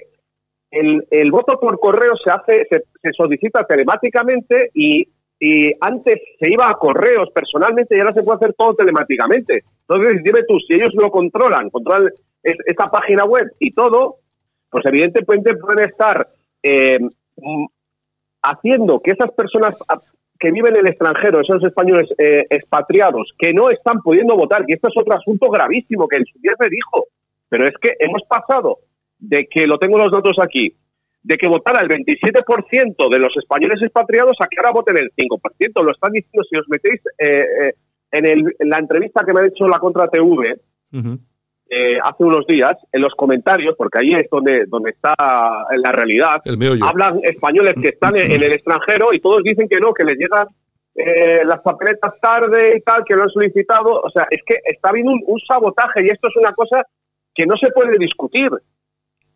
el, 0.70 1.06
el 1.11 1.30
voto 1.30 1.58
por 1.61 1.78
correo 1.78 2.16
se 2.23 2.30
hace, 2.30 2.66
se, 2.68 2.82
se 3.00 3.12
solicita 3.12 3.64
telemáticamente 3.64 4.70
y 4.75 5.08
y 5.38 5.71
antes 5.81 6.21
se 6.38 6.50
iba 6.50 6.69
a 6.69 6.75
correos 6.75 7.31
personalmente 7.31 7.97
y 7.97 8.00
ahora 8.00 8.12
se 8.12 8.23
puede 8.23 8.37
hacer 8.37 8.55
todo 8.55 8.75
telemáticamente. 8.75 9.59
Entonces, 9.88 10.23
dime 10.23 10.40
tú, 10.49 10.59
si 10.61 10.75
ellos 10.75 10.95
lo 10.95 11.11
controlan, 11.11 11.71
controlan 11.71 12.11
esta 12.43 12.87
página 12.87 13.25
web 13.25 13.50
y 13.59 13.73
todo, 13.73 14.16
pues 14.71 14.85
evidentemente 14.87 15.57
pueden 15.57 15.88
estar 15.88 16.28
eh, 16.62 16.99
haciendo 18.43 19.00
que 19.00 19.11
esas 19.12 19.31
personas 19.33 19.75
que 20.38 20.50
viven 20.50 20.75
en 20.75 20.81
el 20.81 20.88
extranjero, 20.88 21.40
esos 21.40 21.62
españoles 21.64 22.09
eh, 22.19 22.45
expatriados, 22.50 23.33
que 23.38 23.52
no 23.52 23.71
están 23.71 24.00
pudiendo 24.02 24.37
votar, 24.37 24.64
y 24.66 24.75
esto 24.75 24.88
es 24.88 24.95
otro 24.97 25.16
asunto 25.16 25.50
gravísimo 25.50 26.07
que 26.09 26.16
en 26.16 26.26
su 26.26 26.38
se 26.38 26.69
dijo, 26.69 27.07
pero 27.49 27.66
es 27.66 27.75
que 27.81 27.95
hemos 27.99 28.23
pasado 28.28 28.78
de 29.19 29.47
que, 29.47 29.66
lo 29.66 29.78
tengo 29.78 29.99
los 29.99 30.12
datos 30.12 30.38
aquí, 30.38 30.75
de 31.26 31.37
que 31.37 31.49
votara 31.49 31.83
el 31.83 31.88
27% 31.88 33.11
de 33.11 33.18
los 33.18 33.37
españoles 33.37 33.83
expatriados 33.83 34.37
a 34.38 34.47
que 34.47 34.59
ahora 34.59 34.71
voten 34.73 34.97
el 34.97 35.11
5%. 35.11 35.83
Lo 35.83 35.90
están 35.90 36.12
diciendo, 36.12 36.47
si 36.49 36.56
os 36.56 36.68
metéis 36.68 37.00
eh, 37.18 37.45
eh, 37.62 37.75
en, 38.12 38.54
la 38.61 38.78
entrevista 38.78 39.25
que 39.26 39.33
me 39.33 39.40
ha 39.40 39.47
hecho 39.47 39.66
la 39.66 39.80
Contra 39.80 40.06
TV 40.06 40.56
eh, 41.68 41.99
hace 42.00 42.23
unos 42.23 42.47
días, 42.47 42.76
en 42.92 43.02
los 43.02 43.12
comentarios, 43.16 43.75
porque 43.76 43.99
ahí 43.99 44.12
es 44.12 44.30
donde, 44.30 44.66
donde 44.66 44.90
está 44.90 45.14
la 45.18 45.90
realidad, 45.90 46.40
hablan 46.80 47.18
españoles 47.25 47.75
que 47.83 47.88
están 47.88 48.14
en, 48.16 48.30
el 48.30 48.52
extranjero 48.52 49.09
y 49.12 49.21
todos 49.21 49.42
dicen 49.42 49.68
que 49.68 49.80
no, 49.80 49.92
que 49.92 50.04
les 50.04 50.16
llegan 50.16 50.47
las 51.45 51.61
papeletas 51.61 52.14
tarde 52.23 52.76
y 52.78 52.80
tal, 52.83 53.04
que 53.04 53.16
lo 53.16 53.25
han 53.25 53.30
solicitado. 53.30 54.00
O 54.00 54.11
sea, 54.11 54.28
es 54.30 54.42
que 54.47 54.61
está 54.64 54.90
habiendo 54.90 55.11
un 55.11 55.40
sabotaje 55.40 56.04
y 56.04 56.06
esto 56.06 56.28
es 56.28 56.37
una 56.37 56.52
cosa 56.52 56.83
que 57.35 57.47
no 57.47 57.56
se 57.56 57.73
puede 57.73 57.99
discutir 57.99 58.49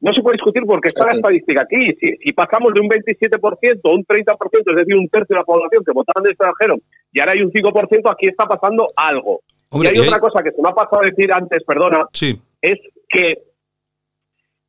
no 0.00 0.12
se 0.14 0.22
puede 0.22 0.36
discutir 0.36 0.62
porque 0.66 0.88
está 0.88 1.06
la 1.06 1.16
estadística 1.16 1.62
aquí. 1.62 1.94
Si, 2.00 2.32
pasamos 2.32 2.72
de 2.72 2.80
un 2.80 2.88
27% 2.88 3.80
a 3.84 3.94
un 3.94 4.04
30%, 4.04 4.70
es 4.70 4.76
decir, 4.76 4.94
un 4.94 5.08
tercio 5.08 5.34
de 5.34 5.40
la 5.40 5.44
población 5.44 5.84
que 5.84 5.92
votaba 5.92 6.20
en 6.20 6.26
el 6.26 6.32
extranjero, 6.32 6.76
y 7.12 7.20
ahora 7.20 7.32
hay 7.32 7.42
un 7.42 7.52
5%, 7.52 8.10
aquí 8.10 8.28
está 8.28 8.46
pasando 8.46 8.86
algo. 8.96 9.40
y 9.72 9.86
hay 9.86 9.98
otra 9.98 10.18
cosa 10.18 10.42
que 10.42 10.52
se 10.52 10.62
me 10.62 10.70
ha 10.70 10.74
pasado 10.74 11.02
a 11.02 11.06
decir 11.06 11.32
antes, 11.32 11.62
perdona, 11.64 12.06
es 12.62 12.78
que 13.08 13.34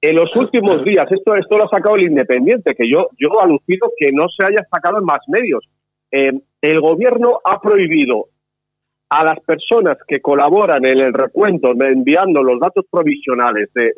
en 0.01 0.15
los 0.15 0.35
últimos 0.35 0.83
días, 0.83 1.09
esto, 1.11 1.35
esto 1.35 1.57
lo 1.57 1.65
ha 1.65 1.69
sacado 1.69 1.95
el 1.95 2.03
Independiente, 2.03 2.73
que 2.75 2.89
yo, 2.89 3.09
yo 3.19 3.39
alucino 3.39 3.87
que 3.97 4.11
no 4.11 4.27
se 4.29 4.43
haya 4.43 4.65
sacado 4.73 4.97
en 4.97 5.05
más 5.05 5.19
medios. 5.27 5.63
Eh, 6.11 6.31
el 6.61 6.81
gobierno 6.81 7.37
ha 7.45 7.61
prohibido 7.61 8.29
a 9.11 9.25
las 9.25 9.41
personas 9.41 9.97
que 10.07 10.21
colaboran 10.21 10.85
en 10.85 10.97
el 10.97 11.13
recuento, 11.13 11.71
enviando 11.71 12.41
los 12.41 12.57
datos 12.61 12.85
provisionales 12.89 13.69
eh, 13.75 13.89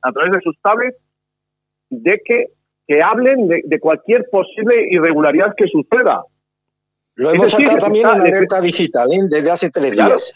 a 0.00 0.12
través 0.12 0.30
de 0.34 0.40
sus 0.42 0.56
tablets, 0.62 0.96
de 1.90 2.22
que, 2.24 2.46
que 2.86 3.02
hablen 3.02 3.48
de, 3.48 3.80
cualquier 3.80 4.28
posible 4.30 4.86
irregularidad 4.88 5.54
que 5.56 5.66
suceda. 5.66 6.22
Lo 7.16 7.32
hemos 7.32 7.50
sacado 7.50 7.78
también 7.78 8.06
en 8.10 8.18
la 8.18 8.24
alerta 8.24 8.60
digital, 8.60 9.08
¿eh? 9.12 9.18
desde 9.28 9.50
hace 9.50 9.70
tres 9.70 9.90
días. 9.90 10.34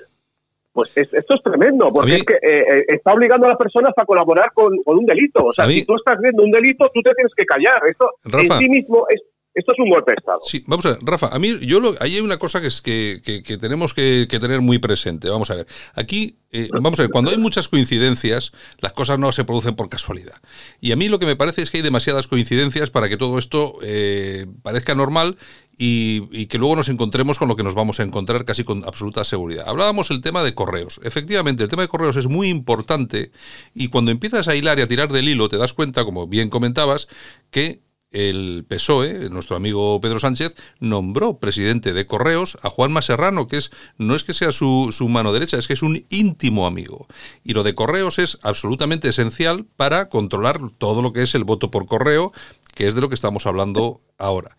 Pues 0.72 0.90
esto 0.96 1.34
es 1.36 1.42
tremendo, 1.44 1.86
porque 1.94 2.16
es 2.16 2.24
que 2.24 2.34
eh, 2.34 2.86
está 2.88 3.12
obligando 3.12 3.46
a 3.46 3.50
las 3.50 3.58
personas 3.58 3.92
a 3.96 4.04
colaborar 4.04 4.50
con, 4.52 4.72
un 4.84 5.06
delito. 5.06 5.44
O 5.44 5.52
sea, 5.52 5.66
si 5.66 5.84
tú 5.84 5.94
estás 5.94 6.18
viendo 6.20 6.42
un 6.42 6.50
delito, 6.50 6.90
tú 6.92 7.00
te 7.02 7.14
tienes 7.14 7.32
que 7.36 7.46
callar. 7.46 7.86
Esto 7.88 8.10
en 8.24 8.58
sí 8.58 8.68
mismo 8.68 9.06
es 9.08 9.22
esto 9.54 9.72
es 9.72 9.78
un 9.78 9.88
golpe 9.88 10.12
de 10.12 10.16
Estado. 10.18 10.40
Sí, 10.44 10.64
vamos 10.66 10.84
a 10.86 10.90
ver, 10.90 10.98
Rafa, 11.02 11.28
a 11.28 11.38
mí 11.38 11.58
yo 11.60 11.78
lo, 11.78 11.94
ahí 12.00 12.16
hay 12.16 12.20
una 12.20 12.38
cosa 12.38 12.60
que, 12.60 12.66
es 12.66 12.82
que, 12.82 13.20
que, 13.22 13.56
tenemos 13.56 13.94
que, 13.94 14.26
tener 14.28 14.60
muy 14.60 14.78
presente. 14.78 15.28
Vamos 15.28 15.50
a 15.50 15.54
ver, 15.54 15.66
aquí, 15.94 16.38
eh, 16.50 16.68
vamos 16.72 16.98
a 16.98 17.02
ver, 17.02 17.10
cuando 17.10 17.30
hay 17.30 17.38
muchas 17.38 17.68
coincidencias, 17.68 18.52
las 18.80 18.92
cosas 18.92 19.18
no 19.18 19.30
se 19.30 19.44
producen 19.44 19.76
por 19.76 19.88
casualidad. 19.88 20.34
Y 20.80 20.90
a 20.90 20.96
mí 20.96 21.08
lo 21.08 21.20
que 21.20 21.26
me 21.26 21.36
parece 21.36 21.62
es 21.62 21.70
que 21.70 21.78
hay 21.78 21.82
demasiadas 21.84 22.26
coincidencias 22.26 22.90
para 22.90 23.08
que 23.08 23.16
todo 23.16 23.38
esto 23.38 23.76
eh, 23.82 24.46
parezca 24.62 24.96
normal 24.96 25.36
y, 25.78 26.28
y, 26.32 26.46
que 26.46 26.58
luego 26.58 26.74
nos 26.74 26.88
encontremos 26.88 27.38
con 27.38 27.48
lo 27.48 27.54
que 27.54 27.62
nos 27.62 27.76
vamos 27.76 28.00
a 28.00 28.02
encontrar 28.02 28.44
casi 28.44 28.64
con 28.64 28.84
absoluta 28.84 29.24
seguridad. 29.24 29.68
Hablábamos 29.68 30.10
el 30.10 30.20
tema 30.20 30.42
de 30.42 30.54
correos. 30.54 31.00
Efectivamente, 31.04 31.62
el 31.62 31.68
tema 31.68 31.82
de 31.82 31.88
correos 31.88 32.16
es 32.16 32.26
muy 32.26 32.48
importante 32.48 33.30
y 33.72 33.88
cuando 33.88 34.10
empiezas 34.10 34.48
a 34.48 34.56
hilar 34.56 34.80
y 34.80 34.82
a 34.82 34.88
tirar 34.88 35.12
del 35.12 35.28
hilo 35.28 35.48
te 35.48 35.58
das 35.58 35.72
cuenta, 35.72 36.04
como 36.04 36.26
bien 36.26 36.50
comentabas, 36.50 37.08
que 37.50 37.82
el 38.14 38.64
PSOE, 38.66 39.28
nuestro 39.28 39.56
amigo 39.56 40.00
Pedro 40.00 40.20
Sánchez, 40.20 40.54
nombró 40.78 41.38
presidente 41.38 41.92
de 41.92 42.06
Correos 42.06 42.56
a 42.62 42.70
Juan 42.70 42.94
Serrano, 43.02 43.48
que 43.48 43.56
es 43.56 43.72
no 43.98 44.14
es 44.14 44.22
que 44.22 44.32
sea 44.32 44.52
su, 44.52 44.90
su, 44.92 45.08
mano 45.08 45.32
derecha, 45.32 45.58
es 45.58 45.66
que 45.66 45.74
es 45.74 45.82
un 45.82 46.06
íntimo 46.08 46.66
amigo. 46.66 47.08
Y 47.42 47.54
lo 47.54 47.64
de 47.64 47.74
Correos 47.74 48.18
es 48.20 48.38
absolutamente 48.42 49.08
esencial 49.08 49.66
para 49.76 50.08
controlar 50.08 50.60
todo 50.78 51.02
lo 51.02 51.12
que 51.12 51.24
es 51.24 51.34
el 51.34 51.44
voto 51.44 51.72
por 51.72 51.86
correo, 51.86 52.32
que 52.74 52.86
es 52.86 52.94
de 52.94 53.00
lo 53.00 53.08
que 53.08 53.14
estamos 53.16 53.46
hablando 53.46 54.00
ahora. 54.16 54.56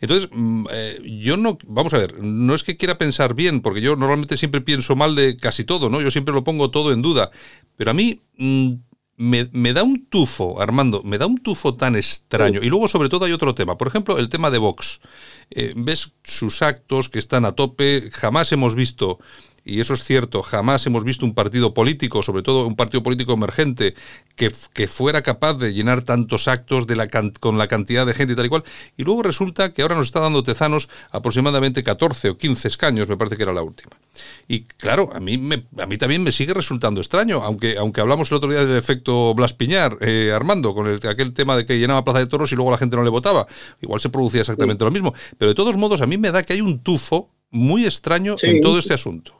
Entonces, 0.00 0.28
mm, 0.32 0.66
eh, 0.70 0.98
yo 1.20 1.36
no, 1.36 1.58
vamos 1.66 1.94
a 1.94 1.98
ver, 1.98 2.22
no 2.22 2.54
es 2.54 2.64
que 2.64 2.76
quiera 2.76 2.98
pensar 2.98 3.34
bien, 3.34 3.60
porque 3.60 3.80
yo 3.80 3.94
normalmente 3.96 4.36
siempre 4.36 4.60
pienso 4.60 4.96
mal 4.96 5.14
de 5.14 5.36
casi 5.36 5.64
todo, 5.64 5.90
¿no? 5.90 6.00
Yo 6.00 6.10
siempre 6.10 6.34
lo 6.34 6.44
pongo 6.44 6.70
todo 6.70 6.92
en 6.92 7.02
duda. 7.02 7.30
Pero 7.76 7.90
a 7.90 7.94
mí 7.94 8.20
mm, 8.36 8.72
me, 9.16 9.72
da 9.72 9.82
un 9.82 10.06
tufo, 10.06 10.60
Armando, 10.60 11.02
me 11.02 11.18
da 11.18 11.26
un 11.26 11.38
tufo 11.38 11.74
tan 11.74 11.96
extraño. 11.96 12.60
Y 12.62 12.68
luego, 12.68 12.88
sobre 12.88 13.08
todo, 13.08 13.24
hay 13.24 13.32
otro 13.32 13.54
tema. 13.54 13.78
Por 13.78 13.88
ejemplo, 13.88 14.18
el 14.18 14.28
tema 14.28 14.50
de 14.50 14.58
Vox. 14.58 15.00
Eh, 15.50 15.72
ves 15.76 16.12
sus 16.24 16.62
actos 16.62 17.08
que 17.08 17.18
están 17.18 17.44
a 17.44 17.52
tope. 17.52 18.10
Jamás 18.12 18.52
hemos 18.52 18.74
visto 18.74 19.18
y 19.66 19.80
eso 19.80 19.94
es 19.94 20.04
cierto, 20.04 20.42
jamás 20.44 20.86
hemos 20.86 21.02
visto 21.02 21.26
un 21.26 21.34
partido 21.34 21.74
político, 21.74 22.22
sobre 22.22 22.44
todo 22.44 22.68
un 22.68 22.76
partido 22.76 23.02
político 23.02 23.32
emergente, 23.32 23.96
que, 24.36 24.52
que 24.72 24.86
fuera 24.86 25.22
capaz 25.22 25.54
de 25.54 25.74
llenar 25.74 26.02
tantos 26.02 26.46
actos 26.46 26.86
de 26.86 26.94
la, 26.94 27.08
con 27.40 27.58
la 27.58 27.66
cantidad 27.66 28.06
de 28.06 28.14
gente 28.14 28.34
y 28.34 28.36
tal 28.36 28.46
y 28.46 28.48
cual. 28.48 28.62
Y 28.96 29.02
luego 29.02 29.24
resulta 29.24 29.72
que 29.72 29.82
ahora 29.82 29.96
nos 29.96 30.06
está 30.06 30.20
dando 30.20 30.44
Tezanos 30.44 30.88
aproximadamente 31.10 31.82
14 31.82 32.30
o 32.30 32.38
15 32.38 32.68
escaños, 32.68 33.08
me 33.08 33.16
parece 33.16 33.36
que 33.36 33.42
era 33.42 33.52
la 33.52 33.62
última. 33.62 33.90
Y 34.46 34.60
claro, 34.60 35.10
a 35.12 35.18
mí, 35.18 35.36
me, 35.36 35.66
a 35.78 35.86
mí 35.86 35.98
también 35.98 36.22
me 36.22 36.30
sigue 36.30 36.54
resultando 36.54 37.00
extraño, 37.00 37.42
aunque, 37.42 37.76
aunque 37.76 38.00
hablamos 38.00 38.30
el 38.30 38.36
otro 38.36 38.48
día 38.48 38.64
del 38.64 38.76
efecto 38.76 39.34
Blas 39.34 39.52
Piñar, 39.52 39.98
eh, 40.00 40.30
Armando, 40.32 40.74
con 40.74 40.86
el, 40.86 41.00
aquel 41.08 41.32
tema 41.32 41.56
de 41.56 41.66
que 41.66 41.76
llenaba 41.76 42.04
Plaza 42.04 42.20
de 42.20 42.26
Toros 42.28 42.52
y 42.52 42.54
luego 42.54 42.70
la 42.70 42.78
gente 42.78 42.96
no 42.96 43.02
le 43.02 43.10
votaba. 43.10 43.48
Igual 43.82 43.98
se 43.98 44.10
producía 44.10 44.42
exactamente 44.42 44.84
lo 44.84 44.92
mismo. 44.92 45.12
Pero 45.38 45.48
de 45.48 45.56
todos 45.56 45.76
modos, 45.76 46.02
a 46.02 46.06
mí 46.06 46.18
me 46.18 46.30
da 46.30 46.44
que 46.44 46.52
hay 46.52 46.60
un 46.60 46.78
tufo 46.78 47.28
muy 47.50 47.84
extraño 47.84 48.36
en 48.42 48.60
todo 48.60 48.78
este 48.78 48.94
asunto. 48.94 49.34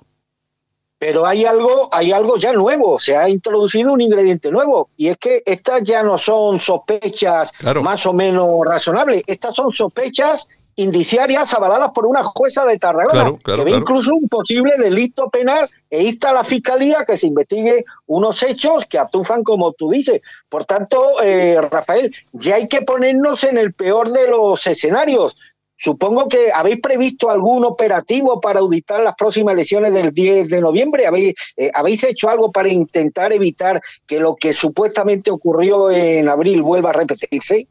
Pero 0.99 1.27
hay 1.27 1.45
algo, 1.45 1.89
hay 1.93 2.13
algo 2.13 2.39
ya 2.39 2.53
nuevo, 2.53 2.99
se 2.99 3.17
ha 3.17 3.29
introducido 3.29 3.93
un 3.93 4.01
ingrediente 4.01 4.51
nuevo, 4.51 4.89
y 4.97 5.09
es 5.09 5.17
que 5.19 5.43
estas 5.45 5.85
ya 5.85 6.03
no 6.03 6.17
son 6.17 6.59
sospechas 6.59 7.53
más 7.83 8.07
o 8.07 8.15
menos 8.15 8.49
razonables, 8.65 9.23
estas 9.27 9.55
son 9.55 9.73
sospechas 9.73 10.49
indiciarias 10.77 11.53
avaladas 11.55 11.91
por 11.93 12.07
una 12.07 12.23
jueza 12.23 12.65
de 12.67 12.79
Tarragona, 12.79 13.33
que 13.43 13.65
ve 13.65 13.71
incluso 13.71 14.15
un 14.15 14.29
posible 14.29 14.75
delito 14.79 15.29
penal 15.31 15.69
e 15.89 16.03
insta 16.03 16.31
a 16.31 16.35
la 16.35 16.45
fiscalía 16.45 17.05
que 17.07 17.17
se 17.17 17.27
investigue 17.27 17.85
unos 18.07 18.43
hechos 18.43 18.85
que 18.85 18.99
atufan, 18.99 19.43
como 19.43 19.73
tú 19.73 19.91
dices. 19.91 20.21
Por 20.49 20.67
tanto, 20.67 21.23
eh, 21.23 21.59
Rafael, 21.71 22.15
ya 22.33 22.57
hay 22.57 22.69
que 22.69 22.83
ponernos 22.83 23.43
en 23.45 23.57
el 23.57 23.73
peor 23.73 24.11
de 24.11 24.29
los 24.29 24.67
escenarios. 24.67 25.35
Supongo 25.77 26.29
que 26.29 26.51
habéis 26.55 26.81
previsto 26.81 27.31
algún 27.31 27.65
operativo 27.65 28.41
para 28.41 28.61
auditar 28.61 29.03
las 29.03 29.15
próximas 29.15 29.55
elecciones 29.55 29.93
del 29.93 30.11
10 30.11 30.49
de 30.49 30.61
noviembre. 30.61 31.07
¿Habéis, 31.07 31.35
eh, 31.57 31.71
¿Habéis 31.75 32.03
hecho 32.05 32.31
algo 32.31 32.51
para 32.51 32.69
intentar 32.71 33.33
evitar 33.33 33.81
que 34.07 34.19
lo 34.19 34.35
que 34.35 34.53
supuestamente 34.53 35.31
ocurrió 35.31 35.91
en 35.91 36.29
abril 36.29 36.63
vuelva 36.63 36.91
a 36.91 36.95
repetirse? 36.95 37.69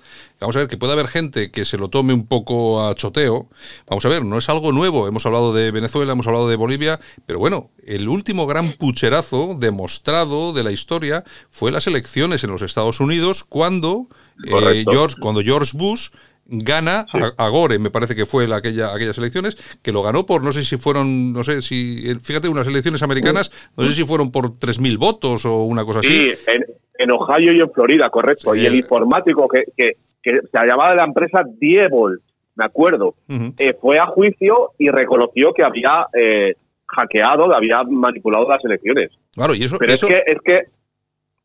vamos 0.42 0.56
a 0.56 0.60
ver 0.60 0.68
que 0.68 0.78
puede 0.78 0.94
haber 0.94 1.08
gente 1.08 1.52
que 1.52 1.66
se 1.66 1.78
lo 1.78 1.90
tome 1.90 2.14
un 2.16 2.26
poco 2.26 2.84
a 2.84 2.96
choteo. 2.96 3.48
Vamos 3.88 4.04
a 4.06 4.10
ver, 4.10 4.26
no 4.26 4.38
es 4.40 4.50
algo 4.50 4.72
nuevo. 4.72 5.08
Hemos 5.08 5.26
hablado 5.28 5.54
de 5.54 5.70
Venezuela, 5.72 6.14
hemos 6.14 6.26
hablado 6.28 6.50
de 6.50 6.56
Bolivia, 6.56 7.00
pero 7.28 7.38
bueno, 7.38 7.70
el 7.86 8.08
último 8.10 8.48
gran 8.48 8.66
pucherazo 8.80 9.56
demostrado 9.60 10.52
de 10.54 10.64
la 10.64 10.72
historia 10.72 11.24
fue 11.50 11.72
las 11.72 11.86
elecciones 11.88 12.44
en 12.44 12.50
los 12.52 12.62
Estados 12.64 13.00
Unidos 13.00 13.44
cuando 13.44 14.08
eh. 14.48 14.84
George, 14.90 15.16
cuando 15.22 15.42
George 15.42 15.78
Bush 15.78 16.10
gana 16.50 17.06
a, 17.12 17.46
a 17.46 17.50
Gore, 17.50 17.80
me 17.80 17.92
parece 17.92 18.16
que 18.16 18.26
fue 18.26 18.48
la, 18.48 18.58
aquella, 18.58 18.94
aquellas 18.94 19.18
elecciones, 19.18 19.58
que 19.82 19.92
lo 19.92 20.02
ganó 20.02 20.26
por, 20.26 20.44
no 20.44 20.52
sé 20.52 20.64
si 20.64 20.78
fueron, 20.78 21.32
no 21.34 21.44
sé 21.44 21.62
si, 21.62 22.16
fíjate, 22.22 22.50
unas 22.50 22.68
elecciones 22.68 23.04
americanas, 23.04 23.52
no 23.78 23.84
sé 23.86 23.94
si 23.94 24.04
fueron 24.04 24.32
por 24.32 24.52
3.000 24.58 24.98
votos 24.98 25.46
o 25.46 25.64
una 25.64 25.84
cosa 25.84 26.00
así. 26.00 26.10
Sí, 26.10 26.32
en, 26.48 26.66
en 26.98 27.12
Ohio 27.12 27.54
y 27.54 27.62
en 27.62 27.72
Florida, 27.72 28.10
correcto. 28.10 28.54
Sí. 28.54 28.62
Y 28.62 28.66
el 28.66 28.76
informático 28.76 29.48
que, 29.48 29.64
que, 29.76 29.94
que 30.22 30.32
se 30.52 30.66
llamaba 30.66 30.96
la 30.96 31.06
empresa 31.06 31.44
Diebol, 31.60 32.22
me 32.56 32.66
acuerdo, 32.66 33.16
eh, 33.58 33.74
fue 33.80 34.00
a 34.00 34.08
juicio 34.08 34.72
y 34.78 34.90
reconoció 34.90 35.54
que 35.54 35.64
había 35.64 36.08
eh, 36.14 36.56
hackeado, 36.88 37.56
había 37.56 37.82
manipulado 37.90 38.50
las 38.50 38.64
elecciones. 38.66 39.12
Claro, 39.34 39.56
y 39.56 39.64
eso, 39.64 39.78
Pero 39.80 39.94
eso 39.94 40.08
es 40.08 40.14
que, 40.14 40.24
es 40.26 40.38
que 40.44 40.62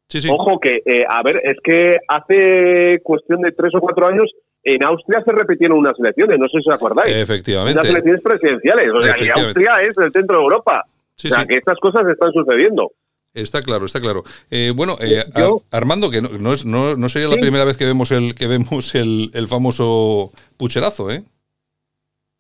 sí, 0.09 0.21
sí. 0.23 0.29
ojo 0.29 0.59
que, 0.59 0.83
eh, 0.85 1.05
a 1.09 1.23
ver, 1.23 1.41
es 1.45 1.57
que 1.63 1.99
hace 2.09 3.01
cuestión 3.05 3.43
de 3.43 3.53
tres 3.53 3.73
o 3.77 3.81
cuatro 3.81 4.09
años 4.09 4.29
en 4.65 4.83
Austria 4.85 5.23
se 5.25 5.33
repitieron 5.33 5.79
unas 5.79 5.99
elecciones, 5.99 6.39
no 6.39 6.47
sé 6.49 6.59
si 6.63 6.69
os 6.71 6.75
acordáis. 6.75 7.15
Unas 7.15 7.23
efectivamente. 7.23 7.89
elecciones 7.89 8.23
presidenciales. 8.23 8.89
O 8.95 9.01
sea, 9.01 9.13
que 9.15 9.21
Efectivamente. 9.25 9.69
Austria 9.69 9.89
es 9.89 9.99
el 9.99 10.13
centro 10.13 10.37
de 10.39 10.43
Europa. 10.43 10.85
Sí, 11.17 11.29
o 11.29 11.31
sea, 11.31 11.41
sí. 11.43 11.47
que 11.49 11.57
estas 11.57 11.79
cosas 11.79 12.03
están 12.11 12.33
sucediendo. 12.33 12.91
Está 13.35 13.63
claro, 13.63 13.85
está 13.87 14.01
claro. 14.01 14.23
Eh, 14.51 14.73
bueno, 14.75 14.97
eh, 15.01 15.25
Yo- 15.37 15.61
Ar- 15.71 15.79
Armando, 15.83 16.11
que 16.11 16.23
no, 16.23 16.29
no 16.39 16.53
es, 16.53 16.65
no, 16.65 16.97
no 16.97 17.09
sería 17.09 17.29
la 17.29 17.37
primera 17.37 17.65
vez 17.65 17.77
que 17.77 17.85
vemos 17.85 18.11
el 18.13 18.35
que 18.35 18.47
vemos 18.47 18.95
el, 18.95 19.31
el 19.35 19.49
famoso 19.49 20.31
pucherazo, 20.57 21.11
¿eh? 21.11 21.25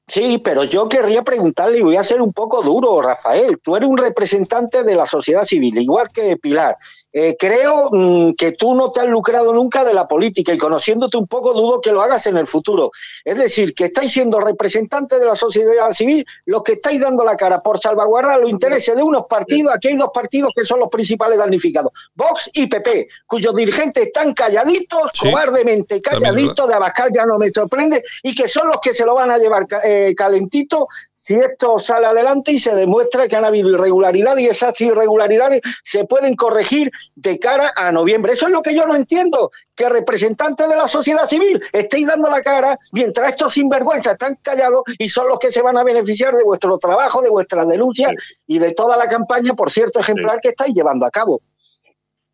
Sí, 0.06 0.40
pero 0.44 0.64
yo 0.64 0.88
querría 0.88 1.22
preguntarle, 1.22 1.78
y 1.78 1.82
voy 1.82 1.96
a 1.96 2.02
ser 2.04 2.20
un 2.20 2.32
poco 2.32 2.62
duro, 2.62 3.00
Rafael. 3.00 3.58
Tú 3.62 3.74
eres 3.74 3.88
un 3.88 3.96
representante 3.98 4.82
de 4.82 4.94
la 4.94 5.06
sociedad 5.06 5.44
civil, 5.44 5.76
igual 5.78 6.08
que 6.12 6.36
Pilar. 6.36 6.76
Eh, 7.16 7.36
creo 7.38 7.90
mm, 7.92 8.32
que 8.32 8.52
tú 8.52 8.74
no 8.74 8.90
te 8.90 9.00
has 9.00 9.06
lucrado 9.06 9.52
nunca 9.52 9.84
de 9.84 9.94
la 9.94 10.08
política 10.08 10.52
y 10.52 10.58
conociéndote 10.58 11.16
un 11.16 11.28
poco 11.28 11.54
dudo 11.54 11.80
que 11.80 11.92
lo 11.92 12.02
hagas 12.02 12.26
en 12.26 12.36
el 12.36 12.48
futuro. 12.48 12.90
Es 13.24 13.38
decir, 13.38 13.72
que 13.72 13.84
estáis 13.84 14.12
siendo 14.12 14.40
representantes 14.40 15.20
de 15.20 15.24
la 15.24 15.36
sociedad 15.36 15.92
civil 15.92 16.26
los 16.44 16.64
que 16.64 16.72
estáis 16.72 17.00
dando 17.00 17.22
la 17.24 17.36
cara 17.36 17.62
por 17.62 17.78
salvaguardar 17.78 18.40
los 18.40 18.50
intereses 18.50 18.96
de 18.96 19.02
unos 19.04 19.26
partidos. 19.26 19.72
Aquí 19.72 19.88
hay 19.88 19.96
dos 19.96 20.10
partidos 20.12 20.50
que 20.56 20.64
son 20.64 20.80
los 20.80 20.88
principales 20.88 21.38
damnificados, 21.38 21.92
Vox 22.16 22.50
y 22.52 22.66
PP, 22.66 23.06
cuyos 23.26 23.54
dirigentes 23.54 24.06
están 24.06 24.34
calladitos, 24.34 25.12
Sí, 25.14 25.30
cobardemente 25.30 26.00
calladitos, 26.00 26.66
de 26.66 26.74
Abascal 26.74 27.10
ya 27.14 27.24
no 27.24 27.38
me 27.38 27.48
sorprende, 27.50 28.02
y 28.24 28.34
que 28.34 28.48
son 28.48 28.66
los 28.66 28.80
que 28.80 28.92
se 28.92 29.06
lo 29.06 29.14
van 29.14 29.30
a 29.30 29.38
llevar 29.38 29.68
eh, 29.84 30.14
calentito 30.16 30.88
si 31.24 31.34
esto 31.36 31.78
sale 31.78 32.06
adelante 32.06 32.52
y 32.52 32.58
se 32.58 32.74
demuestra 32.74 33.28
que 33.28 33.36
han 33.36 33.46
habido 33.46 33.70
irregularidades 33.70 34.44
y 34.44 34.48
esas 34.48 34.78
irregularidades 34.82 35.62
se 35.82 36.04
pueden 36.04 36.34
corregir 36.36 36.90
de 37.14 37.38
cara 37.38 37.72
a 37.76 37.90
noviembre. 37.92 38.32
Eso 38.32 38.46
es 38.46 38.52
lo 38.52 38.62
que 38.62 38.74
yo 38.74 38.86
no 38.86 38.94
entiendo, 38.94 39.50
que 39.76 39.88
representantes 39.88 40.68
de 40.68 40.76
la 40.76 40.86
sociedad 40.88 41.26
civil 41.26 41.60
estéis 41.72 42.06
dando 42.06 42.28
la 42.30 42.42
cara 42.42 42.78
mientras 42.92 43.30
estos 43.30 43.52
sinvergüenzas 43.54 44.12
están 44.14 44.36
callados 44.42 44.82
y 44.98 45.08
son 45.08 45.28
los 45.28 45.38
que 45.38 45.50
se 45.52 45.62
van 45.62 45.76
a 45.76 45.84
beneficiar 45.84 46.34
de 46.34 46.44
vuestro 46.44 46.78
trabajo, 46.78 47.22
de 47.22 47.30
vuestras 47.30 47.66
denuncias 47.68 48.12
y 48.46 48.58
de 48.58 48.72
toda 48.74 48.96
la 48.96 49.08
campaña, 49.08 49.54
por 49.54 49.70
cierto, 49.70 49.98
ejemplar 50.00 50.40
que 50.40 50.50
estáis 50.50 50.74
llevando 50.74 51.06
a 51.06 51.10
cabo. 51.10 51.40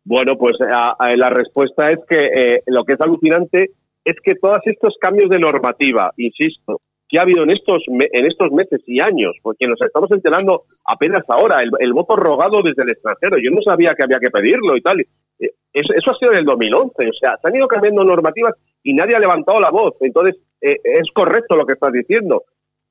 Bueno, 0.03 0.37
pues 0.37 0.55
a- 0.61 0.95
a- 0.97 1.15
la 1.15 1.29
respuesta 1.29 1.91
es 1.91 1.99
que 2.09 2.17
eh, 2.17 2.63
lo 2.67 2.83
que 2.83 2.93
es 2.93 3.01
alucinante 3.01 3.71
es 4.03 4.15
que 4.23 4.33
todos 4.35 4.57
estos 4.65 4.95
cambios 4.99 5.29
de 5.29 5.37
normativa, 5.39 6.11
insisto, 6.17 6.81
que 7.11 7.19
ha 7.19 7.23
habido 7.23 7.43
en 7.43 7.51
estos 7.51 7.83
en 7.87 8.25
estos 8.25 8.51
meses 8.53 8.81
y 8.87 9.01
años, 9.01 9.35
porque 9.43 9.67
nos 9.67 9.81
estamos 9.81 10.09
enterando 10.11 10.63
apenas 10.87 11.23
ahora, 11.27 11.57
el, 11.61 11.69
el 11.79 11.91
voto 11.91 12.15
rogado 12.15 12.61
desde 12.63 12.83
el 12.83 12.91
extranjero. 12.91 13.35
Yo 13.37 13.51
no 13.51 13.61
sabía 13.61 13.93
que 13.93 14.03
había 14.03 14.17
que 14.19 14.31
pedirlo 14.31 14.77
y 14.77 14.81
tal. 14.81 15.01
Eh, 15.01 15.51
Eso, 15.73 16.11
ha 16.11 16.17
sido 16.17 16.31
en 16.31 16.39
el 16.39 16.45
2011, 16.45 17.09
o 17.09 17.13
sea, 17.19 17.37
se 17.41 17.47
han 17.49 17.55
ido 17.57 17.67
cambiando 17.67 18.03
normativas 18.05 18.55
y 18.81 18.93
nadie 18.93 19.15
ha 19.17 19.19
levantado 19.19 19.59
la 19.59 19.69
voz. 19.71 19.95
Entonces, 19.99 20.37
eh, 20.61 20.77
es 20.85 21.11
correcto 21.13 21.57
lo 21.57 21.65
que 21.65 21.73
estás 21.73 21.91
diciendo. 21.91 22.43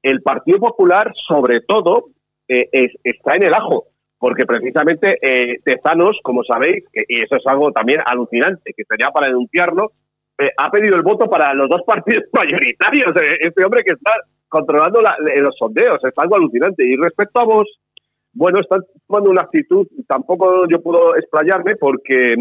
El 0.03 0.21
Partido 0.21 0.59
Popular, 0.59 1.13
sobre 1.27 1.63
todo, 1.63 2.11
eh, 2.47 2.69
es- 2.73 2.95
está 3.03 3.37
en 3.37 3.45
el 3.45 3.55
ajo, 3.55 3.87
porque 4.19 4.45
precisamente 4.45 5.19
Tezanos, 5.65 6.19
como 6.23 6.45
sabéis, 6.45 6.85
y 6.93 7.23
eso 7.25 7.37
es 7.37 7.47
algo 7.47 7.73
también 7.73 8.01
alucinante, 8.05 8.75
que 8.77 8.85
sería 8.85 9.09
para 9.11 9.29
denunciarlo, 9.29 9.93
eh, 10.41 10.51
ha 10.57 10.71
pedido 10.71 10.97
el 10.97 11.03
voto 11.03 11.29
para 11.29 11.53
los 11.55 11.69
dos 11.69 11.83
partidos 11.87 12.25
mayoritarios. 12.33 13.15
Eh, 13.17 13.37
Este 13.41 13.65
hombre 13.65 13.83
que 13.85 13.95
está 13.95 14.13
controlando 14.49 15.01
la- 15.01 15.17
eh, 15.35 15.41
los 15.41 15.57
sondeos, 15.59 15.99
es 16.05 16.13
algo 16.17 16.37
alucinante. 16.37 16.85
Y 16.87 16.97
respecto 16.97 17.41
a 17.41 17.45
vos, 17.45 17.65
bueno, 18.33 18.61
están 18.61 18.81
tomando 19.07 19.31
una 19.31 19.43
actitud, 19.43 19.87
tampoco 20.09 20.67
yo 20.69 20.81
puedo 20.83 21.17
explayarme 21.17 21.77
porque 21.77 22.35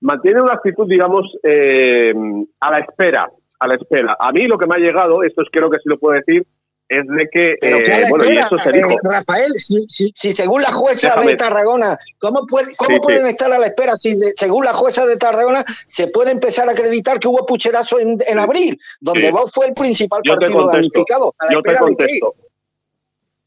mantiene 0.00 0.40
una 0.42 0.54
actitud, 0.54 0.86
digamos, 0.88 1.24
eh, 1.42 2.12
a 2.60 2.70
la 2.70 2.78
espera, 2.78 3.28
a 3.58 3.66
la 3.66 3.74
espera. 3.76 4.16
A 4.18 4.30
mí 4.32 4.46
lo 4.46 4.56
que 4.58 4.66
me 4.66 4.74
ha 4.76 4.78
llegado, 4.78 5.22
esto 5.22 5.42
es 5.42 5.48
creo 5.50 5.70
que 5.70 5.78
sí 5.78 5.88
lo 5.88 5.98
puedo 5.98 6.14
decir, 6.18 6.44
es 6.88 7.02
de 7.06 7.28
que, 7.32 7.54
Pero 7.60 7.76
eh, 7.78 7.84
y 7.86 8.30
eh. 8.78 8.96
Rafael, 9.02 9.52
si, 9.54 9.80
si- 9.88 10.12
si 10.14 10.32
según 10.32 10.62
la 10.62 10.70
jueza 10.70 11.08
Déjame. 11.08 11.32
de 11.32 11.36
Tarragona, 11.36 11.98
¿cómo, 12.18 12.46
puede- 12.46 12.74
cómo 12.76 12.90
Sí, 12.90 12.94
sí. 12.94 13.00
pueden 13.00 13.26
estar 13.26 13.52
a 13.52 13.58
la 13.58 13.66
espera 13.66 13.96
si 13.96 14.14
de- 14.16 14.32
según 14.36 14.64
la 14.64 14.72
jueza 14.72 15.04
de 15.06 15.16
Tarragona 15.16 15.64
se 15.88 16.06
puede 16.08 16.30
empezar 16.30 16.68
a 16.68 16.72
acreditar 16.72 17.18
que 17.18 17.26
hubo 17.28 17.44
pucherazo 17.44 17.98
en, 17.98 18.18
en 18.28 18.38
abril, 18.38 18.78
donde 19.00 19.26
Sí. 19.26 19.32
Vox 19.32 19.52
fue 19.52 19.66
el 19.66 19.74
principal 19.74 20.20
Yo 20.24 20.34
partido 20.34 20.52
contesto. 20.52 20.72
damnificado? 20.76 21.32
¿A 21.38 21.46
la 21.46 21.52
Yo 21.52 21.62
te 21.62 21.74
contesto. 21.74 22.34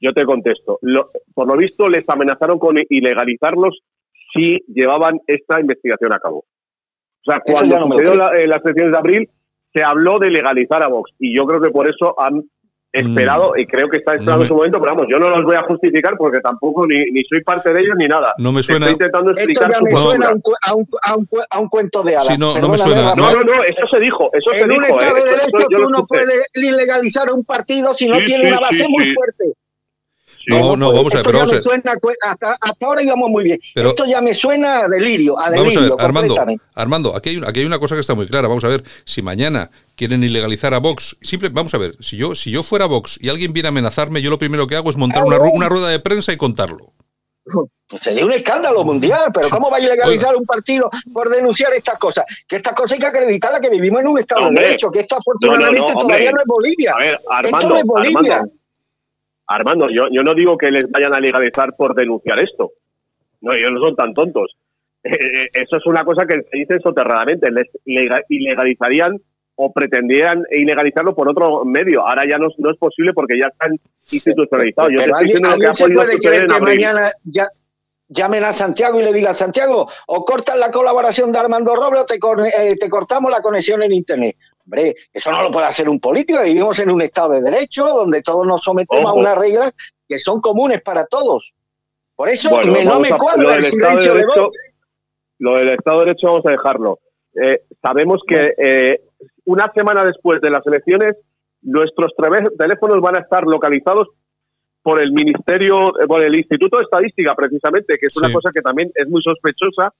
Yo 0.02 0.14
te 0.14 0.26
contesto. 0.26 0.80
Lo- 0.82 1.12
por 1.34 1.48
lo 1.48 1.58
visto, 1.58 1.88
les 1.90 2.04
amenazaron 2.08 2.58
con 2.60 2.76
ilegalizarlos 2.90 3.80
si 4.34 4.60
llevaban 4.68 5.20
esta 5.28 5.60
investigación 5.60 6.14
a 6.14 6.20
cabo. 6.20 6.40
O 6.40 7.32
sea, 7.32 7.42
cuando 7.46 7.80
no 7.80 7.88
sucedió 7.88 8.16
la- 8.16 8.38
en 8.40 8.50
las 8.50 8.64
elecciones 8.64 8.92
de 8.94 8.98
abril, 8.98 9.30
se 9.74 9.84
habló 9.84 10.18
de 10.20 10.30
legalizar 10.30 10.82
a 10.84 10.88
Vox. 10.88 11.12
Y 11.20 11.36
yo 11.36 11.46
creo 11.46 11.62
que 11.62 11.70
por 11.70 11.90
eso 11.90 12.20
han 12.20 12.44
esperado, 12.92 13.56
y 13.56 13.66
creo 13.68 13.88
que 13.90 13.98
está 13.98 14.14
esperando 14.16 14.32
Mm. 14.32 14.36
no 14.38 14.42
me- 14.44 14.48
su 14.48 14.56
momento, 14.56 14.82
pero 14.82 14.96
vamos, 14.96 15.08
yo 15.12 15.20
no 15.20 15.30
los 15.30 15.44
voy 15.46 15.56
a 15.56 15.64
justificar 15.64 16.16
porque 16.18 16.40
tampoco 16.40 16.88
ni, 16.88 16.98
ni 17.12 17.24
soy 17.26 17.44
parte 17.44 17.72
de 17.72 17.82
ellos 17.82 17.96
ni 17.98 18.08
nada. 18.08 18.34
No 18.38 18.52
me 18.52 18.64
suena- 18.64 18.88
Estoy 18.88 18.94
intentando 18.94 19.32
Esto 19.32 19.42
explicar 19.42 19.72
ya 19.72 19.78
su 19.78 19.84
me 19.84 19.96
suena 19.96 20.28
a 20.28 20.34
un, 20.34 20.42
a, 20.64 20.74
un, 20.76 20.88
a 21.04 21.16
un 21.16 21.26
cu- 21.26 21.44
a 21.50 21.60
un 21.60 21.68
cuento 21.70 22.04
de 22.04 22.16
hadas. 22.16 22.28
Sí, 22.28 22.38
no- 22.38 22.58
no 22.60 22.70
me 22.70 22.78
suena-. 22.78 23.14
No, 23.16 23.32
no, 23.32 23.42
no, 23.42 23.64
eso 23.64 23.86
se 23.92 24.00
dijo, 24.00 24.30
eso 24.34 24.52
se 24.52 24.62
En 24.62 24.70
dijo. 24.70 24.80
un 24.82 24.86
Estado 24.86 25.18
eh, 25.18 25.22
de 25.24 25.30
eso- 25.36 25.38
Derecho 25.58 25.68
tú 25.84 25.90
no 25.90 26.06
puedes 26.08 26.48
ilegalizar 26.54 27.30
a 27.30 27.34
un 27.34 27.44
partido 27.46 27.94
si 27.94 28.08
no 28.08 28.16
Sí, 28.18 28.24
tiene 28.26 28.44
sí, 28.46 28.50
una 28.52 28.60
base 28.60 28.80
sí, 28.80 28.86
muy 28.90 29.06
sí. 29.06 29.14
fuerte. 29.14 29.44
No, 30.50 30.60
¿Cómo 30.62 30.78
no, 30.78 30.94
vamos 30.94 31.14
a 31.14 31.18
ver, 31.18 31.22
Esto 31.22 31.22
pero 31.24 31.32
ya 31.32 31.40
vamos 31.40 31.50
a 31.50 31.54
me 31.54 31.58
ver. 31.58 31.64
suena, 31.64 32.00
cu- 32.00 32.12
hasta, 32.22 32.58
hasta 32.60 32.86
ahora 32.86 33.02
íbamos 33.04 33.30
muy 33.30 33.44
bien. 33.44 33.60
Pero- 33.76 33.90
Esto 33.90 34.06
ya 34.06 34.20
me 34.22 34.34
suena 34.34 34.80
a 34.80 34.88
delirio, 34.88 35.38
a 35.40 35.50
Vamos 35.50 35.58
a 35.58 35.64
delirio, 35.64 35.96
ver, 35.98 36.06
Armando. 36.06 36.36
Armando, 36.76 37.16
aquí 37.16 37.30
hay, 37.30 37.42
aquí 37.46 37.60
hay 37.60 37.66
una 37.66 37.80
cosa 37.80 37.96
que 37.96 38.02
está 38.02 38.16
muy 38.16 38.26
clara. 38.28 38.48
Vamos 38.48 38.64
a 38.64 38.68
ver, 38.68 38.84
si 39.06 39.22
mañana 39.22 39.70
quieren 39.96 40.24
ilegalizar 40.24 40.74
a 40.74 40.80
Vox, 40.80 41.16
simple, 41.22 41.50
vamos 41.50 41.74
a 41.74 41.78
ver, 41.78 41.96
si 42.00 42.18
yo, 42.18 42.36
si 42.36 42.52
yo 42.52 42.64
fuera 42.64 42.86
Vox 42.86 43.18
y 43.22 43.30
alguien 43.30 43.54
viene 43.54 43.68
a 43.68 43.70
amenazarme, 43.70 44.22
yo 44.22 44.30
lo 44.30 44.38
primero 44.40 44.66
que 44.68 44.76
hago 44.76 44.90
es 44.90 44.98
montar 44.98 45.24
una, 45.24 45.38
una 45.40 45.70
rueda 45.70 45.90
de 45.90 46.00
prensa 46.00 46.34
y 46.34 46.38
contarlo. 46.38 46.94
Pues 47.88 48.04
sería 48.04 48.24
un 48.24 48.32
escándalo 48.32 48.84
mundial, 48.84 49.32
pero 49.34 49.50
¿cómo 49.50 49.72
va 49.72 49.78
a 49.78 49.80
ilegalizar 49.80 50.36
un 50.36 50.46
partido 50.46 50.88
por 51.12 51.30
denunciar 51.30 51.74
estas 51.74 51.98
cosas? 51.98 52.24
Que 52.48 52.58
estas 52.58 52.76
cosas 52.76 52.92
hay 52.94 53.00
que 53.00 53.08
acreditarlas, 53.08 53.60
que 53.60 53.70
vivimos 53.72 54.02
en 54.02 54.08
un 54.08 54.20
Estado 54.20 54.42
Hombre. 54.46 54.62
de 54.62 54.68
Derecho, 54.68 54.92
que 54.92 55.00
esto 55.00 55.16
afortunadamente 55.16 55.80
No, 55.82 55.88
no, 55.88 55.94
no, 55.96 56.00
todavía 56.02 56.32
no 56.32 56.40
es 56.42 56.46
Bolivia. 56.48 56.94
A 56.96 57.00
ver, 57.00 57.14
esto 57.16 57.32
Armando, 57.32 57.70
no 57.70 57.78
es 57.78 57.84
Bolivia. 57.86 58.36
Armando, 58.36 58.54
Armando, 59.50 59.88
yo, 59.90 60.04
yo 60.12 60.22
no 60.24 60.34
digo 60.34 60.58
que 60.58 60.72
les 60.72 60.90
vayan 60.90 61.14
a 61.14 61.20
legalizar 61.20 61.76
por 61.76 61.96
denunciar 61.96 62.40
esto. 62.40 62.72
No, 63.42 63.54
ellos 63.54 63.72
no 63.74 63.82
son 63.82 63.96
tan 63.96 64.14
tontos. 64.14 64.56
Eh, 65.04 65.10
eh, 65.12 65.48
eso 65.54 65.78
es 65.78 65.86
una 65.86 66.04
cosa 66.04 66.26
que 66.28 66.42
se 66.42 66.58
dice 66.58 66.78
soterradamente. 66.84 67.50
Les 67.52 67.68
lega- 67.86 68.22
ilegalizarían 68.30 69.18
o 69.56 69.72
pretendieran 69.74 70.44
ilegalizarlo 70.52 71.16
por 71.16 71.28
otro 71.30 71.66
medio. 71.66 72.08
Ahora 72.08 72.24
ya 72.30 72.38
no, 72.38 72.48
no 72.58 72.72
es 72.72 72.78
posible 72.78 73.12
porque 73.14 73.40
ya 73.40 73.48
están 73.48 73.72
institucionalizados. 74.12 74.92
Yo 74.92 75.00
estoy 75.00 75.12
alguien, 75.14 75.26
diciendo 75.26 75.50
lo 75.50 75.58
que 75.58 75.66
alguien 75.66 75.70
ha 75.70 75.74
se 75.74 75.90
puede 75.90 76.20
creer 76.20 76.48
que 76.48 76.60
mañana 76.62 77.12
ya... 77.24 77.48
llamen 78.08 78.44
a 78.44 78.52
Santiago 78.52 79.00
y 79.00 79.04
le 79.04 79.14
digan, 79.14 79.36
Santiago, 79.36 79.88
o 80.08 80.26
cortan 80.26 80.60
la 80.60 80.72
colaboración 80.72 81.32
de 81.32 81.40
Armando 81.40 81.76
Robles 81.76 82.02
o 82.02 82.06
te, 82.06 82.16
eh, 82.16 82.76
te 82.76 82.90
cortamos 82.90 83.30
la 83.32 83.42
conexión 83.42 83.84
en 83.84 83.94
Internet. 83.94 84.36
Hombre, 84.70 84.94
eso 85.12 85.32
no 85.32 85.42
lo 85.42 85.50
puede 85.50 85.66
hacer 85.66 85.90
un 85.90 86.00
político. 86.00 86.44
Vivimos 86.44 86.78
en 86.78 86.92
un 86.92 87.02
Estado 87.02 87.30
de 87.32 87.42
Derecho 87.42 87.88
donde 87.88 88.22
todos 88.22 88.46
nos 88.46 88.62
sometemos 88.62 89.12
a 89.12 89.16
unas 89.16 89.36
reglas 89.36 89.74
que 90.08 90.20
son 90.20 90.40
comunes 90.42 90.84
para 90.84 91.08
todos. 91.08 91.56
Por 92.16 92.30
eso 92.30 92.62
no 92.62 93.00
me 93.00 93.10
cuadra 93.18 93.56
el 93.56 93.64
silencio 93.64 94.14
de, 94.14 94.28
voz. 94.28 94.56
Lo 95.40 95.56
del 95.56 95.70
Estado 95.70 96.02
de 96.02 96.06
Derecho 96.06 96.28
vamos 96.28 96.46
a 96.46 96.52
dejarlo. 96.52 97.00
Eh, 97.34 97.64
sabemos 97.82 98.22
que 98.28 98.54
eh, 98.60 99.02
una 99.46 99.72
semana 99.74 100.06
después 100.06 100.40
de 100.40 100.52
las 100.52 100.66
elecciones 100.68 101.16
nuestros 101.64 102.12
teléfonos 102.60 103.02
van 103.02 103.18
a 103.18 103.22
estar 103.22 103.44
localizados 103.46 104.10
por 104.84 105.02
el 105.02 105.12
Ministerio, 105.12 106.00
eh, 106.00 106.06
por 106.08 106.24
el 106.24 106.38
Instituto 106.38 106.78
de 106.78 106.84
Estadística, 106.84 107.34
precisamente, 107.34 107.98
que 107.98 108.06
es 108.06 108.18
una 108.18 108.32
cosa 108.32 108.52
que 108.54 108.62
también 108.62 108.92
es 108.94 109.10
muy 109.10 109.24
sospechosa. 109.24 109.92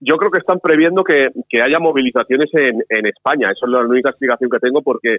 Yo 0.00 0.16
creo 0.16 0.30
que 0.30 0.38
están 0.38 0.60
previendo 0.60 1.02
que, 1.02 1.30
haya 1.60 1.78
movilizaciones 1.80 2.48
en, 2.54 2.82
en, 2.88 3.06
España. 3.06 3.48
Eso 3.50 3.66
es 3.66 3.72
la 3.72 3.80
única 3.80 4.10
explicación 4.10 4.50
que 4.50 4.60
tengo 4.60 4.82
porque, 4.82 5.18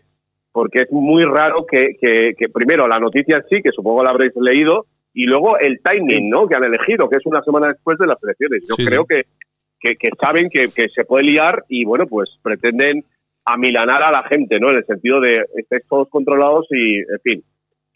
porque 0.51 0.81
es 0.81 0.91
muy 0.91 1.23
raro 1.23 1.65
que, 1.69 1.95
que, 1.99 2.49
primero, 2.49 2.87
la 2.87 2.99
noticia 2.99 3.37
en 3.37 3.43
sí, 3.49 3.61
que 3.61 3.71
supongo 3.71 4.03
la 4.03 4.11
habréis 4.11 4.33
leído, 4.35 4.85
y 5.13 5.25
luego 5.25 5.57
el 5.57 5.81
timing 5.81 6.29
¿no? 6.29 6.47
que 6.47 6.55
han 6.55 6.63
elegido, 6.63 7.09
que 7.09 7.17
es 7.17 7.25
una 7.25 7.41
semana 7.43 7.67
después 7.67 7.97
de 7.97 8.07
las 8.07 8.17
elecciones. 8.23 8.61
Yo 8.69 8.75
creo 8.75 9.05
que, 9.05 9.23
que, 9.79 10.09
saben 10.21 10.49
que, 10.49 10.69
que 10.69 10.87
se 10.89 11.03
puede 11.03 11.23
liar 11.23 11.65
y, 11.67 11.83
bueno, 11.83 12.07
pues 12.07 12.29
pretenden 12.41 13.03
amilanar 13.45 14.03
a 14.03 14.11
la 14.11 14.23
gente, 14.23 14.59
¿no? 14.59 14.69
En 14.69 14.77
el 14.77 14.85
sentido 14.85 15.19
de 15.19 15.43
estéis 15.55 15.83
todos 15.89 16.07
controlados 16.09 16.67
y, 16.69 16.97
en 16.97 17.19
fin, 17.23 17.43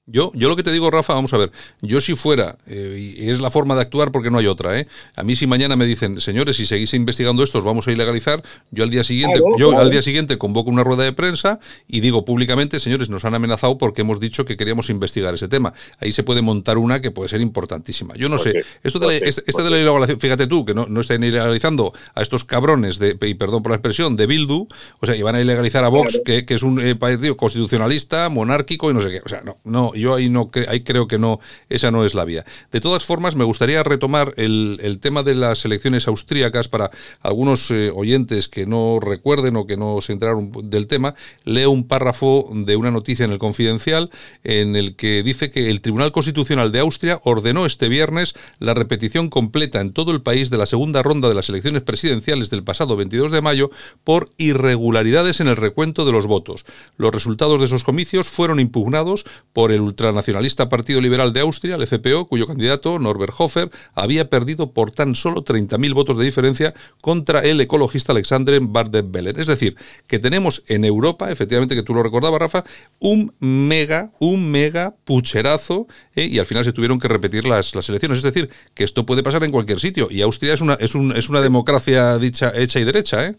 yo, 0.05 0.31
yo 0.35 0.49
lo 0.49 0.57
que 0.57 0.63
te 0.63 0.71
digo, 0.71 0.91
Rafa, 0.91 1.13
vamos 1.13 1.33
a 1.33 1.37
ver, 1.37 1.51
yo 1.81 2.01
si 2.01 2.15
fuera, 2.15 2.57
eh, 2.67 3.15
y 3.17 3.29
es 3.29 3.39
la 3.39 3.49
forma 3.49 3.73
de 3.75 3.81
actuar 3.81 4.11
porque 4.11 4.29
no 4.29 4.37
hay 4.37 4.47
otra, 4.47 4.77
¿eh? 4.77 4.85
A 5.15 5.23
mí 5.23 5.37
si 5.37 5.47
mañana 5.47 5.77
me 5.77 5.85
dicen, 5.85 6.19
señores, 6.19 6.57
si 6.57 6.65
seguís 6.65 6.93
investigando 6.93 7.41
esto, 7.41 7.59
os 7.59 7.63
vamos 7.63 7.87
a 7.87 7.91
ilegalizar, 7.93 8.43
yo 8.71 8.83
al 8.83 8.89
día 8.89 9.05
siguiente, 9.05 9.39
yo 9.57 9.77
al 9.77 9.91
día 9.91 10.01
siguiente 10.01 10.37
convoco 10.37 10.69
una 10.69 10.83
rueda 10.83 11.03
de 11.03 11.13
prensa 11.13 11.59
y 11.87 12.01
digo 12.01 12.25
públicamente, 12.25 12.81
señores, 12.81 13.09
nos 13.09 13.23
han 13.23 13.33
amenazado 13.33 13.77
porque 13.77 14.01
hemos 14.01 14.19
dicho 14.19 14.43
que 14.43 14.57
queríamos 14.57 14.89
investigar 14.89 15.33
ese 15.35 15.47
tema. 15.47 15.73
Ahí 15.99 16.11
se 16.11 16.23
puede 16.23 16.41
montar 16.41 16.77
una 16.77 17.01
que 17.01 17.11
puede 17.11 17.29
ser 17.29 17.39
importantísima. 17.39 18.13
Yo 18.15 18.27
no 18.27 18.37
sé, 18.37 18.65
esto 18.83 18.99
de 18.99 19.07
la, 19.07 19.13
este 19.13 19.63
de 19.63 19.69
la 19.69 19.77
ilegalización, 19.77 20.19
fíjate 20.19 20.47
tú, 20.47 20.65
que 20.65 20.73
no, 20.73 20.85
no 20.87 20.99
están 20.99 21.23
ilegalizando 21.23 21.93
a 22.13 22.21
estos 22.21 22.43
cabrones 22.43 22.99
de, 22.99 23.17
y 23.21 23.35
perdón 23.35 23.63
por 23.63 23.71
la 23.71 23.77
expresión, 23.77 24.17
de 24.17 24.27
Bildu, 24.27 24.67
o 24.99 25.05
sea, 25.05 25.15
y 25.15 25.21
van 25.21 25.35
a 25.35 25.41
ilegalizar 25.41 25.85
a 25.85 25.87
Vox, 25.87 26.19
que, 26.25 26.45
que, 26.45 26.55
es 26.55 26.63
un 26.63 26.81
eh, 26.81 26.95
partido 26.95 27.37
constitucionalista, 27.37 28.27
monárquico 28.27 28.91
y 28.91 28.93
no 28.93 28.99
sé 28.99 29.09
qué. 29.09 29.21
O 29.23 29.29
sea, 29.29 29.41
no, 29.43 29.59
no 29.63 29.92
yo 29.93 30.15
ahí 30.15 30.29
no 30.29 30.49
ahí 30.67 30.81
creo 30.81 31.07
que 31.07 31.19
no, 31.19 31.39
esa 31.69 31.91
no 31.91 32.05
es 32.05 32.13
la 32.13 32.25
vía. 32.25 32.45
De 32.71 32.81
todas 32.81 33.03
formas, 33.03 33.35
me 33.35 33.43
gustaría 33.43 33.83
retomar 33.83 34.33
el, 34.37 34.99
tema 35.01 35.23
de 35.23 35.35
las 35.35 35.65
elecciones 35.65 36.07
austríacas 36.07 36.67
para 36.67 36.91
algunos 37.21 37.71
eh, 37.71 37.91
oyentes 37.93 38.47
que 38.47 38.65
no 38.65 38.99
recuerden 39.01 39.57
o 39.57 39.65
que 39.65 39.77
no 39.77 39.99
se 40.01 40.13
enteraron 40.13 40.51
del 40.63 40.87
tema. 40.87 41.15
Leo 41.43 41.71
un 41.71 41.87
párrafo 41.87 42.49
de 42.53 42.75
una 42.75 42.91
noticia 42.91 43.25
en 43.25 43.31
el 43.31 43.37
Confidencial 43.37 44.09
en 44.43 44.75
el 44.75 44.95
que 44.95 45.23
dice 45.23 45.51
que 45.51 45.69
el 45.69 45.81
Tribunal 45.81 46.11
Constitucional 46.11 46.71
de 46.71 46.79
Austria 46.79 47.19
ordenó 47.23 47.65
este 47.65 47.89
viernes 47.89 48.33
la 48.59 48.73
repetición 48.73 49.29
completa 49.29 49.81
en 49.81 49.93
todo 49.93 50.11
el 50.11 50.21
país 50.21 50.49
de 50.49 50.57
la 50.57 50.65
segunda 50.65 51.03
ronda 51.03 51.29
de 51.29 51.35
las 51.35 51.49
elecciones 51.49 51.83
presidenciales 51.83 52.49
del 52.49 52.63
pasado 52.63 52.95
22 52.95 53.31
de 53.31 53.41
mayo 53.41 53.71
por 54.03 54.29
irregularidades 54.37 55.39
en 55.39 55.47
el 55.47 55.55
recuento 55.55 56.05
de 56.05 56.11
los 56.11 56.25
votos. 56.25 56.65
Los 56.97 57.13
resultados 57.13 57.59
de 57.59 57.65
esos 57.65 57.83
comicios 57.83 58.27
fueron 58.27 58.59
impugnados 58.59 59.25
por 59.53 59.71
el 59.71 59.82
ultranacionalista 59.83 60.69
Partido 60.69 61.01
Liberal 61.01 61.33
de 61.33 61.41
Austria, 61.41 61.75
el 61.75 61.87
FPO, 61.87 62.27
cuyo 62.27 62.47
candidato, 62.47 62.99
Norbert 62.99 63.33
Hofer, 63.37 63.69
había 63.93 64.29
perdido 64.29 64.71
por 64.71 64.91
tan 64.91 65.15
solo 65.15 65.43
30.000 65.43 65.93
votos 65.93 66.17
de 66.17 66.25
diferencia 66.25 66.73
contra 67.01 67.41
el 67.41 67.59
ecologista 67.61 68.11
Alexander 68.11 68.59
Bardem-Bellen. 68.61 69.39
Es 69.39 69.47
decir, 69.47 69.75
que 70.07 70.19
tenemos 70.19 70.63
en 70.67 70.85
Europa, 70.85 71.31
efectivamente, 71.31 71.75
que 71.75 71.83
tú 71.83 71.93
lo 71.93 72.03
recordabas, 72.03 72.39
Rafa, 72.39 72.63
un 72.99 73.33
mega, 73.39 74.09
un 74.19 74.49
mega 74.51 74.93
pucherazo 75.03 75.87
eh, 76.15 76.25
y 76.25 76.39
al 76.39 76.45
final 76.45 76.65
se 76.65 76.73
tuvieron 76.73 76.99
que 76.99 77.07
repetir 77.07 77.45
las, 77.45 77.75
las 77.75 77.89
elecciones. 77.89 78.19
Es 78.19 78.23
decir, 78.23 78.49
que 78.73 78.83
esto 78.83 79.05
puede 79.05 79.23
pasar 79.23 79.43
en 79.43 79.51
cualquier 79.51 79.79
sitio 79.79 80.07
y 80.09 80.21
Austria 80.21 80.53
es 80.53 80.61
una, 80.61 80.73
es 80.75 80.95
un, 80.95 81.11
es 81.15 81.29
una 81.29 81.41
democracia 81.41 82.17
dicha, 82.17 82.51
hecha 82.55 82.79
y 82.79 82.83
derecha, 82.83 83.27
¿eh? 83.27 83.35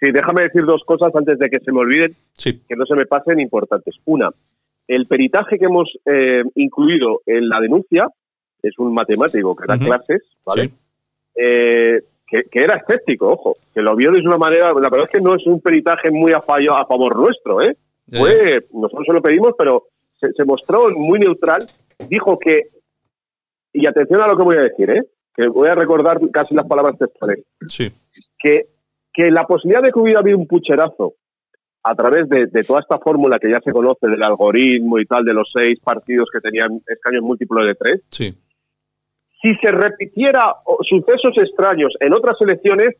Sí, 0.00 0.12
déjame 0.12 0.42
decir 0.42 0.62
dos 0.64 0.82
cosas 0.84 1.14
antes 1.14 1.38
de 1.38 1.48
que 1.48 1.58
se 1.60 1.72
me 1.72 1.80
olviden, 1.80 2.14
que 2.42 2.76
no 2.76 2.84
se 2.84 2.94
me 2.94 3.06
pasen 3.06 3.40
importantes. 3.40 3.94
Una, 4.04 4.28
el 4.88 5.06
peritaje 5.06 5.58
que 5.58 5.64
hemos 5.64 5.90
eh, 6.04 6.42
incluido 6.54 7.22
en 7.26 7.48
la 7.48 7.60
denuncia 7.60 8.08
es 8.62 8.78
un 8.78 8.92
matemático 8.94 9.54
que 9.54 9.66
da 9.66 9.78
clases, 9.78 10.22
¿vale? 10.44 10.70
Eh, 11.34 12.00
que, 12.26 12.44
era 12.52 12.76
escéptico, 12.76 13.28
ojo, 13.28 13.56
que 13.72 13.80
lo 13.80 13.94
vio 13.94 14.10
de 14.10 14.20
una 14.20 14.38
manera, 14.38 14.72
la 14.72 14.88
verdad 14.88 15.04
es 15.04 15.10
que 15.10 15.20
no 15.20 15.36
es 15.36 15.46
un 15.46 15.60
peritaje 15.60 16.10
muy 16.10 16.32
a, 16.32 16.40
fallo, 16.40 16.74
a 16.74 16.86
favor 16.86 17.16
nuestro, 17.16 17.62
¿eh? 17.62 17.76
Fue, 18.08 18.60
nosotros 18.72 19.06
se 19.06 19.12
lo 19.12 19.22
pedimos, 19.22 19.54
pero 19.58 19.84
se, 20.18 20.44
mostró 20.44 20.90
muy 20.90 21.18
neutral, 21.18 21.66
dijo 22.08 22.38
que, 22.38 22.68
y 23.72 23.86
atención 23.86 24.22
a 24.22 24.28
lo 24.28 24.36
que 24.36 24.42
voy 24.42 24.56
a 24.56 24.62
decir, 24.62 24.90
¿eh? 24.90 25.02
que 25.34 25.48
voy 25.48 25.68
a 25.68 25.74
recordar 25.74 26.18
casi 26.32 26.54
las 26.54 26.66
palabras 26.66 26.98
textuales, 26.98 27.44
sí. 27.68 27.90
que, 28.38 28.66
que 29.12 29.30
la 29.30 29.44
posibilidad 29.44 29.82
de 29.82 29.92
que 29.92 29.98
hubiera 29.98 30.20
habido 30.20 30.38
un 30.38 30.46
pucherazo 30.46 31.14
a 31.86 31.94
través 31.94 32.28
de, 32.28 32.48
toda 32.64 32.80
esta 32.80 32.98
fórmula 32.98 33.38
que 33.38 33.48
ya 33.48 33.60
se 33.60 33.70
conoce 33.70 34.08
del 34.08 34.22
algoritmo 34.22 34.98
y 34.98 35.06
tal, 35.06 35.24
de 35.24 35.32
los 35.32 35.48
seis 35.56 35.78
partidos 35.78 36.28
que 36.32 36.40
tenían 36.40 36.80
escaños 36.84 37.22
múltiplos 37.22 37.64
de 37.64 37.74
tres, 37.76 38.02
sí. 38.10 38.34
si 39.40 39.54
se 39.54 39.70
repitiera 39.70 40.52
sucesos 40.82 41.38
extraños 41.38 41.94
en 42.00 42.12
otras 42.12 42.36
elecciones, 42.40 42.96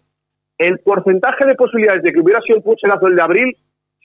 el 0.57 0.79
porcentaje 0.79 1.47
de 1.47 1.57
posibilidades 1.57 2.05
de 2.05 2.13
que 2.13 2.21
hubiera 2.21 2.41
sido 2.43 2.59
un 2.59 2.63
pucherazo 2.63 3.09
el 3.09 3.17
de 3.17 3.23
abril 3.23 3.57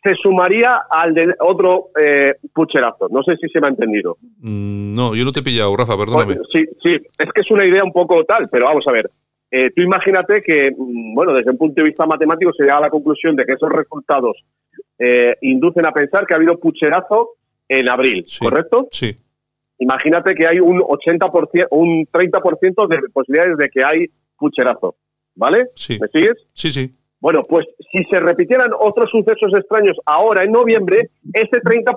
se 0.03 0.15
sumaría 0.15 0.81
al 0.89 1.13
de 1.13 1.35
otro 1.41 1.89
eh, 2.01 2.33
pucherazo. 2.51 3.07
No 3.11 3.21
sé 3.21 3.37
si 3.37 3.47
se 3.49 3.61
me 3.61 3.67
ha 3.67 3.69
entendido. 3.69 4.17
Mm, 4.39 4.95
no, 4.95 5.13
yo 5.13 5.23
no 5.23 5.31
te 5.31 5.41
he 5.41 5.43
pillado, 5.43 5.77
Rafa, 5.77 5.95
perdóname. 5.95 6.37
sí, 6.51 6.65
sí, 6.83 6.93
es 7.19 7.31
que 7.31 7.41
es 7.41 7.51
una 7.51 7.67
idea 7.67 7.83
un 7.83 7.93
poco 7.93 8.23
tal, 8.23 8.49
pero 8.51 8.65
vamos 8.65 8.83
a 8.87 8.91
ver. 8.91 9.11
Eh, 9.51 9.69
tú 9.75 9.81
imagínate 9.83 10.41
que, 10.41 10.71
mm, 10.71 11.13
bueno, 11.13 11.33
desde 11.33 11.51
un 11.51 11.57
punto 11.57 11.83
de 11.83 11.89
vista 11.89 12.05
matemático 12.05 12.51
se 12.53 12.63
llega 12.63 12.77
a 12.77 12.81
la 12.81 12.89
conclusión 12.89 13.35
de 13.35 13.45
que 13.45 13.53
esos 13.53 13.69
resultados 13.69 14.37
eh, 15.03 15.35
inducen 15.41 15.85
a 15.87 15.91
pensar 15.91 16.27
que 16.27 16.35
ha 16.35 16.37
habido 16.37 16.59
pucherazo 16.59 17.31
en 17.67 17.89
abril, 17.89 18.23
¿correcto? 18.39 18.87
Sí. 18.91 19.17
Imagínate 19.79 20.35
que 20.35 20.45
hay 20.45 20.59
un 20.59 20.79
80%, 20.79 21.67
un 21.71 22.05
30% 22.05 22.87
de 22.87 22.99
posibilidades 23.11 23.57
de 23.57 23.69
que 23.69 23.81
hay 23.83 24.05
pucherazo, 24.37 24.95
¿vale? 25.33 25.69
Sí. 25.75 25.97
¿Me 25.99 26.07
sigues? 26.09 26.37
Sí, 26.53 26.69
sí. 26.69 26.93
Bueno, 27.19 27.41
pues 27.49 27.65
si 27.91 28.03
se 28.11 28.19
repitieran 28.19 28.69
otros 28.79 29.09
sucesos 29.09 29.51
extraños 29.57 29.97
ahora 30.05 30.43
en 30.43 30.51
noviembre, 30.51 30.99
ese 31.33 31.61
30% 31.61 31.95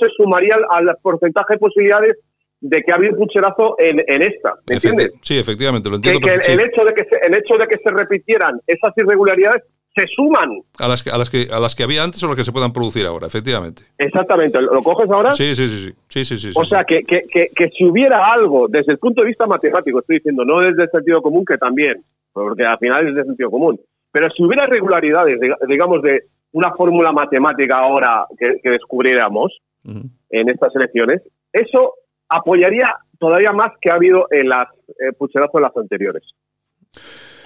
se 0.00 0.08
sumaría 0.16 0.56
al 0.70 0.96
porcentaje 1.02 1.54
de 1.54 1.58
posibilidades 1.58 2.16
de 2.60 2.80
que 2.80 2.90
ha 2.90 2.96
habido 2.96 3.16
pucherazo 3.16 3.76
en, 3.78 4.00
en 4.06 4.22
esta, 4.22 4.54
¿me 4.66 4.76
entiendes? 4.76 5.12
Sí, 5.20 5.38
efectivamente, 5.38 5.90
lo 5.90 5.96
entiendo. 5.96 6.20
Que, 6.20 6.34
el, 6.34 6.60
hecho 6.60 6.84
de 6.84 6.94
que 6.94 7.04
se, 7.04 7.18
el 7.26 7.34
hecho 7.34 7.54
de 7.58 7.66
que 7.66 7.76
se 7.84 7.90
repitieran 7.90 8.60
esas 8.66 8.94
irregularidades 8.96 9.62
se 9.96 10.06
suman 10.14 10.60
a 10.78 10.88
las 10.88 11.02
que 11.02 11.10
a 11.10 11.16
las 11.16 11.30
que 11.30 11.48
a 11.50 11.58
las 11.58 11.74
que 11.74 11.82
había 11.82 12.02
antes 12.02 12.22
o 12.22 12.26
las 12.26 12.36
que 12.36 12.44
se 12.44 12.52
puedan 12.52 12.72
producir 12.72 13.06
ahora, 13.06 13.26
efectivamente. 13.26 13.82
Exactamente. 13.96 14.60
¿Lo 14.60 14.82
coges 14.82 15.10
ahora? 15.10 15.32
Sí, 15.32 15.54
sí, 15.54 15.68
sí, 15.68 15.94
sí, 16.08 16.24
sí, 16.24 16.36
sí, 16.36 16.52
O 16.54 16.64
sea 16.64 16.84
que, 16.84 17.02
que, 17.02 17.22
que, 17.26 17.68
si 17.70 17.84
hubiera 17.84 18.30
algo 18.30 18.68
desde 18.68 18.92
el 18.92 18.98
punto 18.98 19.22
de 19.22 19.28
vista 19.28 19.46
matemático, 19.46 20.00
estoy 20.00 20.16
diciendo, 20.16 20.44
no 20.44 20.60
desde 20.60 20.82
el 20.82 20.90
sentido 20.90 21.22
común 21.22 21.44
que 21.46 21.56
también, 21.56 22.02
porque 22.32 22.64
al 22.64 22.78
final 22.78 23.08
es 23.08 23.14
de 23.14 23.24
sentido 23.24 23.50
común, 23.50 23.80
pero 24.12 24.28
si 24.30 24.44
hubiera 24.44 24.64
irregularidades, 24.64 25.40
digamos 25.66 26.02
de 26.02 26.24
una 26.52 26.72
fórmula 26.72 27.12
matemática 27.12 27.76
ahora 27.76 28.26
que, 28.38 28.70
descubriéramos 28.70 29.58
en 29.84 30.50
estas 30.50 30.74
elecciones, 30.76 31.22
eso 31.52 31.94
apoyaría 32.28 32.96
todavía 33.18 33.52
más 33.52 33.70
que 33.80 33.90
ha 33.90 33.94
habido 33.94 34.26
en 34.30 34.48
las 34.48 34.64
eh, 34.88 35.12
pucherazos 35.16 35.60
las 35.60 35.74
anteriores. 35.76 36.22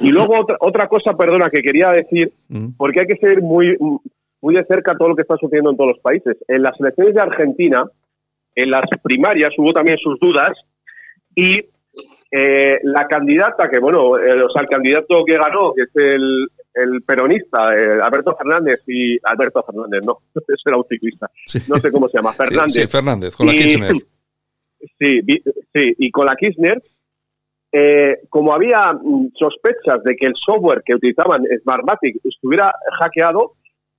Y 0.01 0.11
luego 0.11 0.41
otra, 0.41 0.57
otra 0.61 0.89
cosa, 0.89 1.17
perdona, 1.17 1.51
que 1.51 1.63
quería 1.63 1.91
decir, 1.91 2.33
porque 2.77 3.01
hay 3.01 3.07
que 3.07 3.17
seguir 3.17 3.43
muy, 3.43 3.77
muy 4.41 4.55
de 4.55 4.65
cerca 4.65 4.97
todo 4.97 5.11
lo 5.11 5.17
que 5.17 5.23
está 5.23 5.37
sucediendo 5.37 5.71
en 5.71 5.77
todos 5.77 5.93
los 5.93 6.01
países. 6.01 6.37
En 6.49 6.63
las 6.63 6.79
elecciones 6.81 7.15
de 7.15 7.21
Argentina, 7.21 7.85
en 8.55 8.71
las 8.71 8.89
primarias 9.03 9.51
hubo 9.59 9.73
también 9.73 9.99
sus 9.99 10.19
dudas 10.19 10.53
y 11.35 11.61
eh, 12.33 12.79
la 12.85 13.07
candidata 13.07 13.69
que, 13.69 13.79
bueno, 13.79 14.19
eh, 14.19 14.43
o 14.43 14.51
sea, 14.51 14.63
el 14.63 14.69
candidato 14.69 15.25
que 15.25 15.37
ganó, 15.37 15.73
que 15.75 15.83
es 15.83 15.97
el, 15.97 16.49
el 16.75 17.03
peronista, 17.03 17.75
eh, 17.77 17.99
Alberto 18.01 18.37
Fernández 18.37 18.81
y 18.87 19.19
Alberto 19.25 19.65
Fernández, 19.65 20.01
no, 20.07 20.19
ese 20.35 20.63
era 20.65 20.77
un 20.77 20.85
ciclista, 20.89 21.29
no 21.69 21.77
sé 21.77 21.91
cómo 21.91 22.09
se 22.09 22.19
llama, 22.19 22.33
Fernández. 22.33 22.75
Sí, 22.75 22.87
Fernández, 22.87 23.35
con 23.35 23.49
la 23.49 23.55
Kirchner. 23.55 23.97
Sí, 24.99 25.21
sí, 25.75 25.95
y 25.99 26.11
con 26.11 26.27
la 26.27 26.37
Kirchner, 26.37 26.81
eh, 27.73 28.23
como 28.29 28.53
había 28.53 28.93
mm, 28.93 29.29
sospechas 29.35 30.03
de 30.03 30.17
que 30.17 30.27
el 30.27 30.35
software 30.35 30.83
que 30.85 30.95
utilizaban 30.95 31.45
Smartmatic 31.63 32.17
estuviera 32.25 32.73
hackeado, 32.99 33.53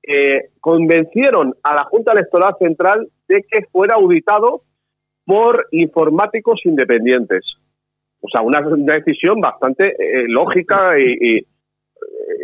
eh, 0.03 0.49
convencieron 0.60 1.55
a 1.63 1.75
la 1.75 1.84
Junta 1.86 2.12
Electoral 2.12 2.55
Central 2.60 3.07
de 3.27 3.45
que 3.49 3.65
fuera 3.71 3.95
auditado 3.95 4.63
por 5.25 5.67
informáticos 5.71 6.60
independientes. 6.65 7.45
O 8.19 8.27
sea, 8.27 8.41
una, 8.41 8.62
decisión 8.62 9.39
bastante 9.39 9.95
eh, 9.97 10.25
lógica 10.27 10.97
y, 10.99 11.39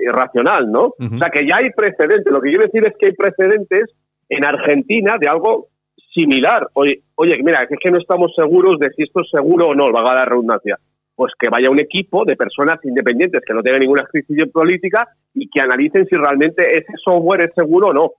racional, 0.09 0.71
¿no? 0.71 0.93
O 0.97 1.17
sea, 1.19 1.29
que 1.29 1.45
ya 1.45 1.57
hay 1.57 1.69
precedentes. 1.71 2.31
Lo 2.31 2.39
que 2.39 2.49
quiero 2.49 2.63
decir 2.63 2.87
es 2.87 2.93
que 2.97 3.07
hay 3.07 3.11
precedentes 3.11 3.93
en 4.29 4.45
Argentina 4.45 5.17
de 5.19 5.27
algo 5.27 5.67
similar. 6.13 6.67
Oye, 6.73 6.99
oye 7.15 7.35
mira, 7.43 7.67
es 7.69 7.77
que 7.79 7.91
no 7.91 7.97
estamos 7.97 8.31
seguros 8.35 8.79
de 8.79 8.89
si 8.91 9.03
esto 9.03 9.21
es 9.21 9.29
seguro 9.29 9.67
o 9.67 9.75
no, 9.75 9.91
va 9.91 10.11
a 10.11 10.15
la 10.15 10.25
redundancia. 10.25 10.77
Pues 11.17 11.33
que 11.39 11.49
vaya 11.49 11.71
un 11.71 11.79
equipo 11.79 12.23
de 12.25 12.35
personas 12.35 12.77
independientes 12.83 13.41
que 13.45 13.53
no 13.53 13.63
tengan 13.63 13.81
ninguna 13.81 14.03
inscripción 14.03 14.51
política 14.51 15.09
y 15.33 15.49
que 15.49 15.61
analicen 15.61 16.05
si 16.05 16.15
realmente 16.15 16.63
ese 16.77 16.93
software 17.03 17.41
es 17.41 17.51
seguro 17.55 17.87
o 17.87 17.93
no. 17.93 18.11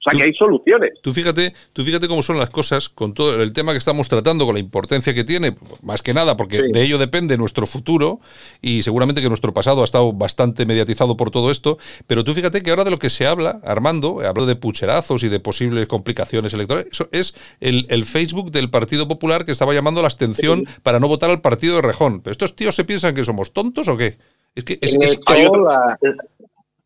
O 0.00 0.10
sea, 0.10 0.18
que 0.18 0.24
hay 0.24 0.32
soluciones. 0.32 0.92
Tú 1.02 1.12
fíjate, 1.12 1.52
tú 1.74 1.84
fíjate 1.84 2.08
cómo 2.08 2.22
son 2.22 2.38
las 2.38 2.48
cosas 2.48 2.88
con 2.88 3.12
todo 3.12 3.42
el 3.42 3.52
tema 3.52 3.72
que 3.72 3.78
estamos 3.78 4.08
tratando, 4.08 4.46
con 4.46 4.54
la 4.54 4.60
importancia 4.60 5.12
que 5.12 5.24
tiene, 5.24 5.54
más 5.82 6.00
que 6.00 6.14
nada, 6.14 6.38
porque 6.38 6.62
de 6.72 6.82
ello 6.82 6.96
depende 6.96 7.36
nuestro 7.36 7.66
futuro 7.66 8.18
y 8.62 8.82
seguramente 8.82 9.20
que 9.20 9.28
nuestro 9.28 9.52
pasado 9.52 9.82
ha 9.82 9.84
estado 9.84 10.10
bastante 10.14 10.64
mediatizado 10.64 11.18
por 11.18 11.30
todo 11.30 11.50
esto. 11.50 11.76
Pero 12.06 12.24
tú 12.24 12.32
fíjate 12.32 12.62
que 12.62 12.70
ahora 12.70 12.84
de 12.84 12.92
lo 12.92 12.98
que 12.98 13.10
se 13.10 13.26
habla, 13.26 13.60
Armando, 13.62 14.20
hablo 14.26 14.46
de 14.46 14.56
pucherazos 14.56 15.22
y 15.22 15.28
de 15.28 15.38
posibles 15.38 15.86
complicaciones 15.86 16.54
electorales, 16.54 16.90
eso 16.90 17.08
es 17.12 17.34
el, 17.60 18.04
Facebook 18.04 18.50
del 18.50 18.70
Partido 18.70 19.06
Popular 19.06 19.44
que 19.44 19.52
estaba 19.52 19.74
llamando 19.74 20.00
la 20.00 20.06
abstención 20.06 20.64
para 20.82 20.98
no 20.98 21.08
votar 21.08 21.28
al 21.28 21.42
partido 21.42 21.76
de 21.76 21.82
Rejón. 21.82 22.22
¿Pero 22.22 22.32
estos 22.32 22.56
tíos 22.56 22.74
se 22.74 22.84
piensan 22.84 23.14
que 23.14 23.22
somos 23.22 23.52
tontos 23.52 23.86
o 23.88 23.98
qué? 23.98 24.16
Es 24.54 24.64
que 24.64 24.78
es, 24.80 24.96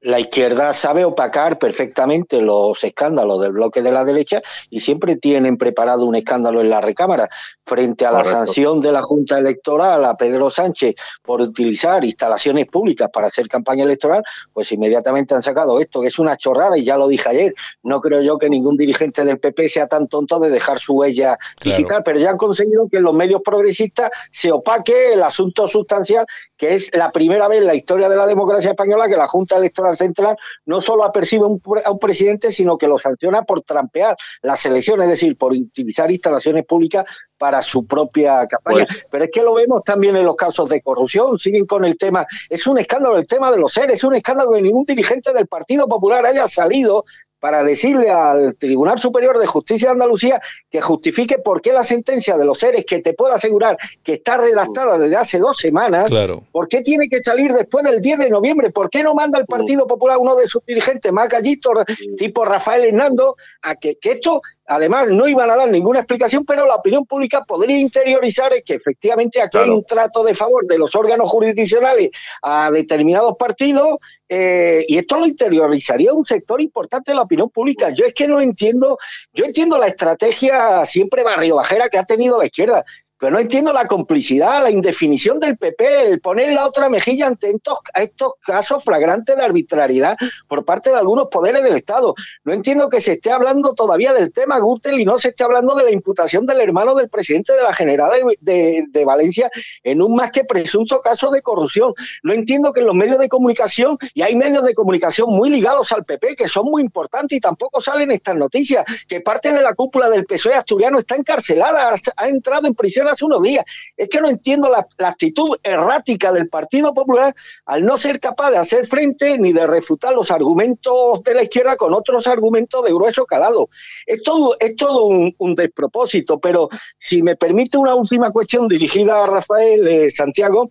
la 0.04 0.20
izquierda 0.20 0.74
sabe 0.74 1.02
opacar 1.06 1.58
perfectamente 1.58 2.42
los 2.42 2.84
escándalos 2.84 3.40
del 3.40 3.52
bloque 3.52 3.80
de 3.80 3.90
la 3.90 4.04
derecha 4.04 4.42
y 4.68 4.80
siempre 4.80 5.16
tienen 5.16 5.56
preparado 5.56 6.04
un 6.04 6.14
escándalo 6.14 6.60
en 6.60 6.68
la 6.68 6.82
recámara. 6.82 7.30
Frente 7.64 8.04
a 8.04 8.12
la 8.12 8.22
sanción 8.22 8.82
de 8.82 8.92
la 8.92 9.00
Junta 9.00 9.38
Electoral 9.38 10.04
a 10.04 10.14
Pedro 10.18 10.50
Sánchez 10.50 10.96
por 11.22 11.40
utilizar 11.40 12.04
instalaciones 12.04 12.66
públicas 12.66 13.08
para 13.10 13.28
hacer 13.28 13.48
campaña 13.48 13.84
electoral, 13.84 14.22
pues 14.52 14.70
inmediatamente 14.72 15.34
han 15.34 15.42
sacado 15.42 15.80
esto, 15.80 16.02
que 16.02 16.08
es 16.08 16.18
una 16.18 16.36
chorrada 16.36 16.76
y 16.76 16.84
ya 16.84 16.98
lo 16.98 17.08
dije 17.08 17.30
ayer. 17.30 17.54
No 17.82 18.02
creo 18.02 18.20
yo 18.20 18.36
que 18.36 18.50
ningún 18.50 18.76
dirigente 18.76 19.24
del 19.24 19.38
PP 19.38 19.70
sea 19.70 19.86
tan 19.86 20.06
tonto 20.08 20.38
de 20.38 20.50
dejar 20.50 20.78
su 20.78 20.92
huella 20.92 21.38
digital, 21.62 22.02
pero 22.04 22.18
ya 22.18 22.28
han 22.28 22.36
conseguido 22.36 22.90
que 22.90 22.98
en 22.98 23.04
los 23.04 23.14
medios 23.14 23.40
progresistas 23.42 24.10
se 24.30 24.52
opaque 24.52 25.14
el 25.14 25.22
asunto 25.22 25.66
sustancial, 25.66 26.26
que 26.58 26.74
es 26.74 26.94
la 26.94 27.10
primera 27.10 27.48
vez 27.48 27.60
en 27.60 27.66
la 27.66 27.74
historia 27.74 28.10
de 28.10 28.16
la 28.16 28.26
democracia 28.26 28.72
española 28.72 29.08
que 29.08 29.16
la 29.16 29.26
Junta 29.26 29.56
Electoral 29.56 29.93
Central 29.96 30.36
no 30.66 30.80
solo 30.80 31.04
apercibe 31.04 31.46
a 31.46 31.90
un 31.90 31.98
presidente, 31.98 32.52
sino 32.52 32.78
que 32.78 32.88
lo 32.88 32.98
sanciona 32.98 33.42
por 33.42 33.62
trampear 33.62 34.16
las 34.42 34.64
elecciones, 34.66 35.04
es 35.04 35.10
decir, 35.10 35.36
por 35.36 35.52
utilizar 35.52 36.10
instalaciones 36.10 36.64
públicas 36.64 37.04
para 37.38 37.62
su 37.62 37.86
propia 37.86 38.46
campaña. 38.46 38.86
Pero 39.10 39.24
es 39.24 39.30
que 39.32 39.42
lo 39.42 39.54
vemos 39.54 39.82
también 39.84 40.16
en 40.16 40.24
los 40.24 40.36
casos 40.36 40.68
de 40.68 40.80
corrupción, 40.80 41.38
siguen 41.38 41.66
con 41.66 41.84
el 41.84 41.96
tema, 41.96 42.26
es 42.48 42.66
un 42.66 42.78
escándalo 42.78 43.16
el 43.16 43.26
tema 43.26 43.50
de 43.50 43.58
los 43.58 43.72
seres, 43.72 43.98
es 43.98 44.04
un 44.04 44.14
escándalo 44.14 44.52
que 44.52 44.62
ningún 44.62 44.84
dirigente 44.84 45.32
del 45.32 45.46
Partido 45.46 45.86
Popular 45.86 46.24
haya 46.24 46.48
salido 46.48 47.04
para 47.44 47.62
decirle 47.62 48.08
al 48.08 48.56
Tribunal 48.56 48.98
Superior 48.98 49.38
de 49.38 49.46
Justicia 49.46 49.88
de 49.88 49.92
Andalucía 49.92 50.40
que 50.70 50.80
justifique 50.80 51.36
por 51.36 51.60
qué 51.60 51.74
la 51.74 51.84
sentencia 51.84 52.38
de 52.38 52.46
los 52.46 52.58
seres, 52.58 52.86
que 52.86 53.02
te 53.02 53.12
puedo 53.12 53.34
asegurar 53.34 53.76
que 54.02 54.14
está 54.14 54.38
redactada 54.38 54.96
desde 54.96 55.16
hace 55.16 55.38
dos 55.38 55.58
semanas, 55.58 56.10
¿por 56.50 56.68
qué 56.68 56.80
tiene 56.80 57.06
que 57.06 57.22
salir 57.22 57.52
después 57.52 57.84
del 57.84 58.00
10 58.00 58.20
de 58.20 58.30
noviembre? 58.30 58.70
¿Por 58.70 58.88
qué 58.88 59.02
no 59.02 59.14
manda 59.14 59.38
el 59.38 59.44
Partido 59.44 59.86
Popular 59.86 60.16
uno 60.18 60.36
de 60.36 60.48
sus 60.48 60.64
dirigentes 60.64 61.12
más 61.12 61.28
gallitos, 61.28 61.84
tipo 62.16 62.46
Rafael 62.46 62.82
Hernando, 62.82 63.36
a 63.60 63.74
que, 63.74 63.96
que 63.96 64.12
esto, 64.12 64.40
además, 64.66 65.08
no 65.08 65.28
iban 65.28 65.50
a 65.50 65.56
dar 65.56 65.70
ninguna 65.70 65.98
explicación, 65.98 66.46
pero 66.46 66.66
la 66.66 66.76
opinión 66.76 67.04
pública 67.04 67.44
podría 67.44 67.78
interiorizar 67.78 68.52
que 68.64 68.72
efectivamente 68.72 69.42
aquí 69.42 69.58
hay 69.58 69.68
un 69.68 69.84
trato 69.84 70.24
de 70.24 70.34
favor 70.34 70.66
de 70.66 70.78
los 70.78 70.94
órganos 70.94 71.28
jurisdiccionales 71.28 72.08
a 72.40 72.70
determinados 72.70 73.36
partidos 73.38 73.98
eh, 74.30 74.82
y 74.88 74.96
esto 74.96 75.18
lo 75.18 75.26
interiorizaría 75.26 76.14
un 76.14 76.24
sector 76.24 76.62
importante 76.62 77.10
de 77.10 77.16
la 77.16 77.22
opinión 77.22 77.33
pública. 77.48 77.90
Yo 77.90 78.04
es 78.06 78.14
que 78.14 78.28
no 78.28 78.40
entiendo, 78.40 78.98
yo 79.32 79.44
entiendo 79.44 79.78
la 79.78 79.86
estrategia 79.86 80.84
siempre 80.84 81.22
barriobajera 81.22 81.88
que 81.88 81.98
ha 81.98 82.04
tenido 82.04 82.38
la 82.38 82.46
izquierda, 82.46 82.84
pero 83.24 83.36
no 83.36 83.40
entiendo 83.40 83.72
la 83.72 83.86
complicidad, 83.86 84.62
la 84.62 84.70
indefinición 84.70 85.40
del 85.40 85.56
PP, 85.56 86.10
el 86.10 86.20
poner 86.20 86.52
la 86.52 86.66
otra 86.66 86.90
mejilla 86.90 87.26
ante 87.26 87.48
estos, 87.48 87.78
estos 87.94 88.34
casos 88.44 88.84
flagrantes 88.84 89.34
de 89.34 89.42
arbitrariedad 89.42 90.14
por 90.46 90.66
parte 90.66 90.90
de 90.90 90.96
algunos 90.96 91.28
poderes 91.28 91.62
del 91.62 91.74
Estado. 91.74 92.14
No 92.44 92.52
entiendo 92.52 92.90
que 92.90 93.00
se 93.00 93.12
esté 93.12 93.32
hablando 93.32 93.72
todavía 93.72 94.12
del 94.12 94.30
tema 94.30 94.58
Gürtel 94.58 95.00
y 95.00 95.06
no 95.06 95.18
se 95.18 95.28
esté 95.28 95.42
hablando 95.42 95.74
de 95.74 95.84
la 95.84 95.90
imputación 95.90 96.44
del 96.44 96.60
hermano 96.60 96.94
del 96.94 97.08
presidente 97.08 97.54
de 97.54 97.62
la 97.62 97.72
General 97.72 98.10
de, 98.42 98.84
de, 98.86 99.04
Valencia 99.06 99.50
en 99.82 100.02
un 100.02 100.16
más 100.16 100.30
que 100.30 100.44
presunto 100.44 101.00
caso 101.00 101.30
de 101.30 101.40
corrupción. 101.40 101.94
No 102.24 102.34
entiendo 102.34 102.74
que 102.74 102.80
en 102.80 102.86
los 102.86 102.94
medios 102.94 103.18
de 103.18 103.30
comunicación, 103.30 103.96
y 104.12 104.20
hay 104.20 104.36
medios 104.36 104.66
de 104.66 104.74
comunicación 104.74 105.30
muy 105.30 105.48
ligados 105.48 105.92
al 105.92 106.04
PP, 106.04 106.36
que 106.36 106.46
son 106.46 106.66
muy 106.66 106.82
importantes 106.82 107.38
y 107.38 107.40
tampoco 107.40 107.80
salen 107.80 108.10
estas 108.10 108.36
noticias, 108.36 108.84
que 109.08 109.22
parte 109.22 109.50
de 109.50 109.62
la 109.62 109.74
cúpula 109.74 110.10
del 110.10 110.26
PSOE 110.26 110.56
asturiano 110.56 110.98
está 110.98 111.16
encarcelada, 111.16 111.94
ha 112.16 112.28
entrado 112.28 112.66
en 112.66 112.74
prisión 112.74 113.08
hace 113.14 113.24
unos 113.24 113.42
días. 113.42 113.64
Es 113.96 114.08
que 114.08 114.20
no 114.20 114.28
entiendo 114.28 114.68
la, 114.68 114.86
actitud 115.06 115.56
errática 115.62 116.32
del 116.32 116.48
Partido 116.48 116.92
Popular 116.92 117.34
al 117.66 117.84
no 117.84 117.96
ser 117.98 118.20
capaz 118.20 118.50
de 118.50 118.58
hacer 118.58 118.86
frente 118.86 119.38
ni 119.38 119.52
de 119.52 119.66
refutar 119.66 120.14
los 120.14 120.30
argumentos 120.30 121.22
de 121.22 121.34
la 121.34 121.42
izquierda 121.42 121.76
con 121.76 121.94
otros 121.94 122.26
argumentos 122.26 122.84
de 122.84 122.92
grueso 122.92 123.26
calado. 123.26 123.68
Es 124.06 124.22
todo, 124.22 124.56
es 124.60 124.76
todo 124.76 125.06
un, 125.06 125.54
despropósito, 125.54 126.40
pero 126.40 126.68
si 126.98 127.22
me 127.22 127.36
permite 127.36 127.78
una 127.78 127.94
última 127.94 128.30
cuestión 128.30 128.66
dirigida 128.66 129.22
a 129.22 129.26
Rafael 129.26 129.86
eh, 129.86 130.10
Santiago, 130.10 130.68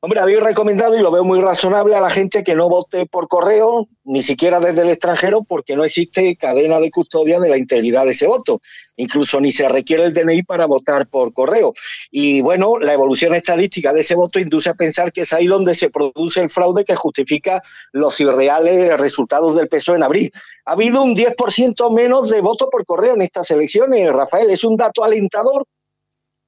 Hombre, 0.00 0.20
habéis 0.20 0.38
recomendado, 0.38 0.96
y 0.96 1.02
lo 1.02 1.10
veo 1.10 1.24
muy 1.24 1.40
razonable, 1.40 1.96
a 1.96 2.00
la 2.00 2.08
gente 2.08 2.44
que 2.44 2.54
no 2.54 2.68
vote 2.68 3.06
por 3.06 3.26
correo, 3.26 3.84
ni 4.04 4.22
siquiera 4.22 4.60
desde 4.60 4.82
el 4.82 4.90
extranjero, 4.90 5.42
porque 5.42 5.74
no 5.74 5.82
existe 5.82 6.36
cadena 6.36 6.78
de 6.78 6.88
custodia 6.92 7.40
de 7.40 7.48
la 7.48 7.58
integridad 7.58 8.04
de 8.04 8.12
ese 8.12 8.28
voto. 8.28 8.60
Incluso 8.96 9.40
ni 9.40 9.50
se 9.50 9.66
requiere 9.66 10.04
el 10.04 10.14
DNI 10.14 10.44
para 10.44 10.66
votar 10.66 11.08
por 11.08 11.32
correo. 11.32 11.72
Y 12.12 12.42
bueno, 12.42 12.78
la 12.78 12.92
evolución 12.92 13.34
estadística 13.34 13.92
de 13.92 14.02
ese 14.02 14.14
voto 14.14 14.38
induce 14.38 14.70
a 14.70 14.74
pensar 14.74 15.12
que 15.12 15.22
es 15.22 15.32
ahí 15.32 15.48
donde 15.48 15.74
se 15.74 15.90
produce 15.90 16.42
el 16.42 16.48
fraude 16.48 16.84
que 16.84 16.94
justifica 16.94 17.60
los 17.90 18.20
irreales 18.20 18.96
resultados 19.00 19.56
del 19.56 19.66
PSOE 19.66 19.96
en 19.96 20.04
abril. 20.04 20.30
Ha 20.64 20.74
habido 20.74 21.02
un 21.02 21.16
10% 21.16 21.92
menos 21.92 22.28
de 22.28 22.40
voto 22.40 22.68
por 22.70 22.86
correo 22.86 23.14
en 23.14 23.22
estas 23.22 23.50
elecciones, 23.50 24.12
Rafael. 24.12 24.48
¿Es 24.48 24.62
un 24.62 24.76
dato 24.76 25.02
alentador? 25.02 25.66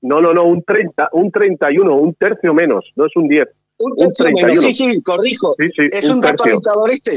No, 0.03 0.21
no, 0.21 0.33
no, 0.33 0.45
un 0.45 0.63
30, 0.63 1.11
un 1.13 1.31
31, 1.31 1.95
un 1.95 2.15
tercio 2.15 2.55
menos, 2.55 2.91
no 2.97 3.07
es 3.07 3.13
un 3.17 3.29
10. 3.29 3.49
Un 3.79 3.97
tercio 3.97 4.27
menos, 4.33 4.65
sí, 4.65 4.73
sí, 4.73 5.03
corrijo. 5.03 5.55
¿Es 5.59 6.11
un, 6.11 6.21
dato 6.21 6.45
alentador 6.45 6.91
este? 6.91 7.17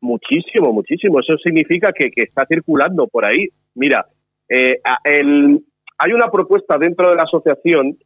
Muchísimo, 0.00 0.72
muchísimo. 0.72 1.20
Eso 1.20 1.36
significa 1.42 1.92
que, 1.92 2.10
que 2.10 2.24
está 2.24 2.46
circulando 2.46 3.06
por 3.06 3.24
ahí. 3.24 3.48
Mira, 3.74 4.06
eh, 4.48 4.80
el, 5.04 5.64
hay 5.98 6.12
una 6.12 6.30
propuesta 6.30 6.78
dentro 6.78 7.10
de 7.10 7.16
la 7.16 7.22
asociación 7.22 7.96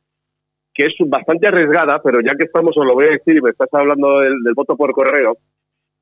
que 0.73 0.87
es 0.87 0.95
bastante 1.09 1.49
arriesgada, 1.49 2.01
pero 2.03 2.21
ya 2.21 2.37
que 2.39 2.45
estamos, 2.45 2.77
os 2.77 2.87
lo 2.87 2.95
voy 2.95 3.07
a 3.07 3.11
decir, 3.11 3.37
y 3.37 3.43
me 3.43 3.51
estás 3.51 3.69
hablando 3.73 4.21
del, 4.21 4.37
voto 4.55 4.77
por 4.77 4.93
correo, 4.93 5.37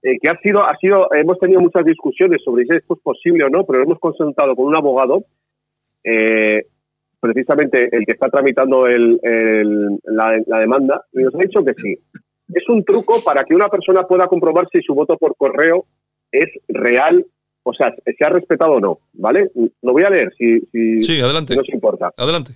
eh, 0.02 0.18
que 0.20 0.28
ha 0.28 0.38
sido, 0.40 0.60
ha 0.60 0.76
sido, 0.76 1.08
hemos 1.14 1.38
tenido 1.38 1.62
muchas 1.62 1.84
discusiones 1.84 2.42
sobre 2.44 2.64
si 2.64 2.76
esto 2.76 2.94
es 2.94 3.00
posible 3.00 3.44
o 3.44 3.48
no, 3.48 3.64
pero 3.64 3.82
hemos 3.82 3.98
consultado 3.98 4.54
con 4.54 4.66
un 4.66 4.76
abogado 4.76 5.24
eh, 6.04 6.66
precisamente 7.26 7.88
el 7.90 8.04
que 8.04 8.12
está 8.12 8.28
tramitando 8.28 8.86
el, 8.86 9.18
la, 10.04 10.60
demanda, 10.60 11.04
y 11.12 11.22
nos 11.22 11.34
ha 11.34 11.38
dicho 11.38 11.64
que 11.64 11.74
sí. 11.74 11.98
Es 12.54 12.68
un 12.68 12.84
truco 12.84 13.20
para 13.24 13.44
que 13.44 13.54
una 13.54 13.68
persona 13.68 14.02
pueda 14.04 14.26
comprobar 14.28 14.68
si 14.72 14.80
su 14.82 14.94
voto 14.94 15.16
por 15.16 15.36
correo 15.36 15.84
es 16.30 16.48
real, 16.68 17.24
o 17.64 17.72
sea, 17.72 17.92
se 18.04 18.24
ha 18.24 18.28
respetado 18.28 18.72
o 18.72 18.80
no, 18.80 18.98
¿vale? 19.14 19.50
Lo 19.82 19.92
voy 19.92 20.04
a 20.04 20.10
leer, 20.10 20.32
si, 20.38 20.60
si, 20.60 21.00
sí, 21.00 21.20
adelante. 21.20 21.56
no 21.56 21.62
os 21.62 21.68
importa. 21.70 22.12
Adelante. 22.16 22.52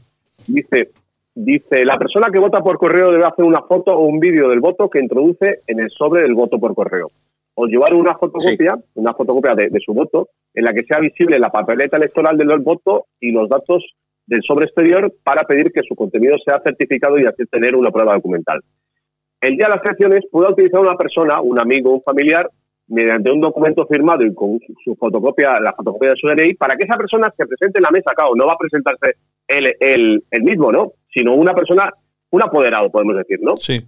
Dice, 0.47 0.91
dice, 1.35 1.85
la 1.85 1.99
persona 1.99 2.29
que 2.33 2.39
vota 2.39 2.61
por 2.61 2.79
correo 2.79 3.11
debe 3.11 3.25
hacer 3.25 3.45
una 3.45 3.63
foto 3.63 3.93
o 3.93 4.07
un 4.07 4.21
vídeo 4.21 4.49
del 4.49 4.61
voto 4.61 4.89
que 4.89 5.01
introduce 5.01 5.63
en 5.67 5.81
el 5.81 5.91
sobre 5.91 6.23
del 6.23 6.35
voto 6.35 6.61
por 6.61 6.75
correo. 6.75 7.11
O 7.55 7.67
llevar 7.67 7.95
una 7.95 8.15
fotocopia, 8.15 8.79
una 8.95 9.13
fotocopia 9.13 9.55
de, 9.57 9.69
de, 9.69 9.81
su 9.81 9.93
voto, 9.93 10.29
en 10.55 10.65
la 10.65 10.73
que 10.73 10.85
sea 10.85 11.01
visible 11.01 11.39
la 11.41 11.51
papeleta 11.51 11.97
electoral 11.97 12.39
del 12.39 12.57
voto 12.61 13.07
y 13.19 13.33
los 13.33 13.49
datos 13.49 13.85
del 14.31 14.43
sobre 14.47 14.67
exterior 14.67 15.13
para 15.25 15.43
pedir 15.43 15.73
que 15.73 15.83
su 15.83 15.97
contenido 15.97 16.37
sea 16.45 16.63
certificado 16.65 17.19
y 17.19 17.27
así 17.27 17.45
tener 17.47 17.75
una 17.75 17.91
prueba 17.91 18.15
documental. 18.15 18.61
El 19.41 19.57
día 19.57 19.67
de 19.67 19.75
las 19.75 19.85
elecciones 19.85 20.21
puede 20.31 20.53
utilizar 20.53 20.81
una 20.81 20.97
persona, 20.97 21.41
un 21.41 21.61
amigo, 21.61 21.93
un 21.93 22.03
familiar, 22.03 22.49
mediante 22.87 23.33
un 23.33 23.41
documento 23.41 23.87
firmado 23.87 24.25
y 24.25 24.33
con 24.33 24.61
su 24.85 24.95
fotocopia, 24.95 25.59
la 25.61 25.73
fotocopia 25.73 26.11
de 26.11 26.17
su 26.17 26.29
DNI, 26.29 26.55
para 26.55 26.77
que 26.77 26.85
esa 26.85 26.97
persona 26.97 27.33
se 27.37 27.45
presente 27.45 27.81
en 27.81 27.83
la 27.83 27.91
mesa. 27.91 28.13
Claro, 28.15 28.37
no 28.37 28.47
va 28.47 28.53
a 28.53 28.59
presentarse 28.59 29.17
él, 29.49 30.23
el 30.31 30.43
mismo, 30.43 30.71
¿no? 30.71 30.93
Sino 31.13 31.35
una 31.35 31.53
persona, 31.53 31.93
un 32.31 32.43
apoderado, 32.43 32.89
podemos 32.91 33.17
decir, 33.17 33.41
¿no? 33.43 33.57
Sí. 33.57 33.81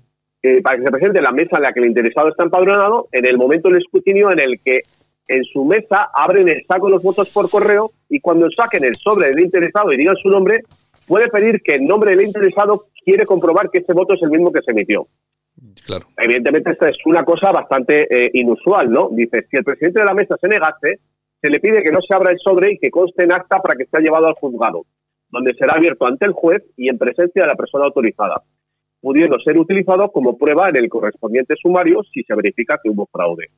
Eh, 0.43 0.61
para 0.61 0.77
que 0.77 0.85
se 0.85 0.91
presente 0.91 1.19
en 1.19 1.25
la 1.25 1.33
mesa 1.33 1.57
en 1.57 1.63
la 1.63 1.73
que 1.73 1.79
el 1.79 1.87
interesado 1.87 2.31
está 2.31 2.43
empadronado, 2.43 3.07
en 3.13 3.27
el 3.27 3.39
momento 3.39 3.69
del 3.69 3.79
escrutinio 3.79 4.33
en 4.33 4.41
el 4.41 4.59
que 4.65 4.81
en 5.29 5.45
su 5.45 5.65
mesa 5.65 6.11
abren 6.13 6.49
el 6.49 6.65
saco 6.65 6.87
de 6.87 6.95
los 6.95 7.03
votos 7.03 7.31
por 7.33 7.49
correo 7.49 7.93
y 8.13 8.21
cuando 8.21 8.47
saquen 8.51 8.85
el 8.85 8.95
sobre 8.97 9.29
del 9.29 9.41
interesado 9.41 9.91
y 9.91 9.97
digan 9.97 10.17
su 10.17 10.29
nombre, 10.29 10.61
puede 11.07 11.29
pedir 11.29 11.63
que 11.63 11.77
en 11.77 11.87
nombre 11.87 12.15
del 12.15 12.27
interesado 12.27 12.89
quiere 13.05 13.25
comprobar 13.25 13.71
que 13.71 13.79
ese 13.79 13.95
voto 13.95 14.15
es 14.15 14.23
el 14.23 14.29
mismo 14.29 14.53
que 14.53 14.61
se 14.61 14.71
emitió. 14.71 15.07
Claro. 15.87 16.07
Evidentemente, 16.19 16.73
esta 16.73 16.89
es 16.89 16.99
una 17.07 17.25
cosa 17.25 17.51
bastante 17.51 18.07
eh, 18.11 18.31
inusual, 18.35 18.91
¿no? 18.91 19.09
Dice, 19.11 19.47
si 19.51 19.57
el 19.57 19.65
presidente 19.65 20.01
de 20.01 20.05
la 20.05 20.13
mesa 20.13 20.37
se 20.39 20.47
negase, 20.47 21.01
se 21.41 21.49
le 21.49 21.59
pide 21.59 21.83
que 21.83 21.91
no 21.91 22.01
se 22.03 22.15
abra 22.15 22.33
el 22.33 22.39
sobre 22.39 22.73
y 22.73 22.79
que 22.79 22.91
conste 22.91 23.25
en 23.25 23.33
acta 23.33 23.61
para 23.61 23.77
que 23.77 23.87
sea 23.87 24.01
llevado 24.01 24.27
al 24.27 24.35
juzgado, 24.35 24.85
donde 25.31 25.55
será 25.55 25.75
abierto 25.75 26.07
ante 26.07 26.27
el 26.27 26.33
juez 26.33 26.63
y 26.77 26.91
en 26.91 26.99
presencia 26.99 27.43
de 27.43 27.49
la 27.49 27.57
persona 27.57 27.87
autorizada, 27.87 28.43
pudiendo 29.01 29.39
ser 29.41 29.57
utilizado 29.57 30.13
como 30.13 30.37
prueba 30.37 30.69
en 30.69 30.77
el 30.77 30.91
correspondiente 30.91 31.55
sumario 31.57 32.03
si 32.13 32.23
se 32.25 32.35
verifica 32.35 32.79
que 32.83 32.91
hubo 32.91 33.09
fraude. 33.11 33.49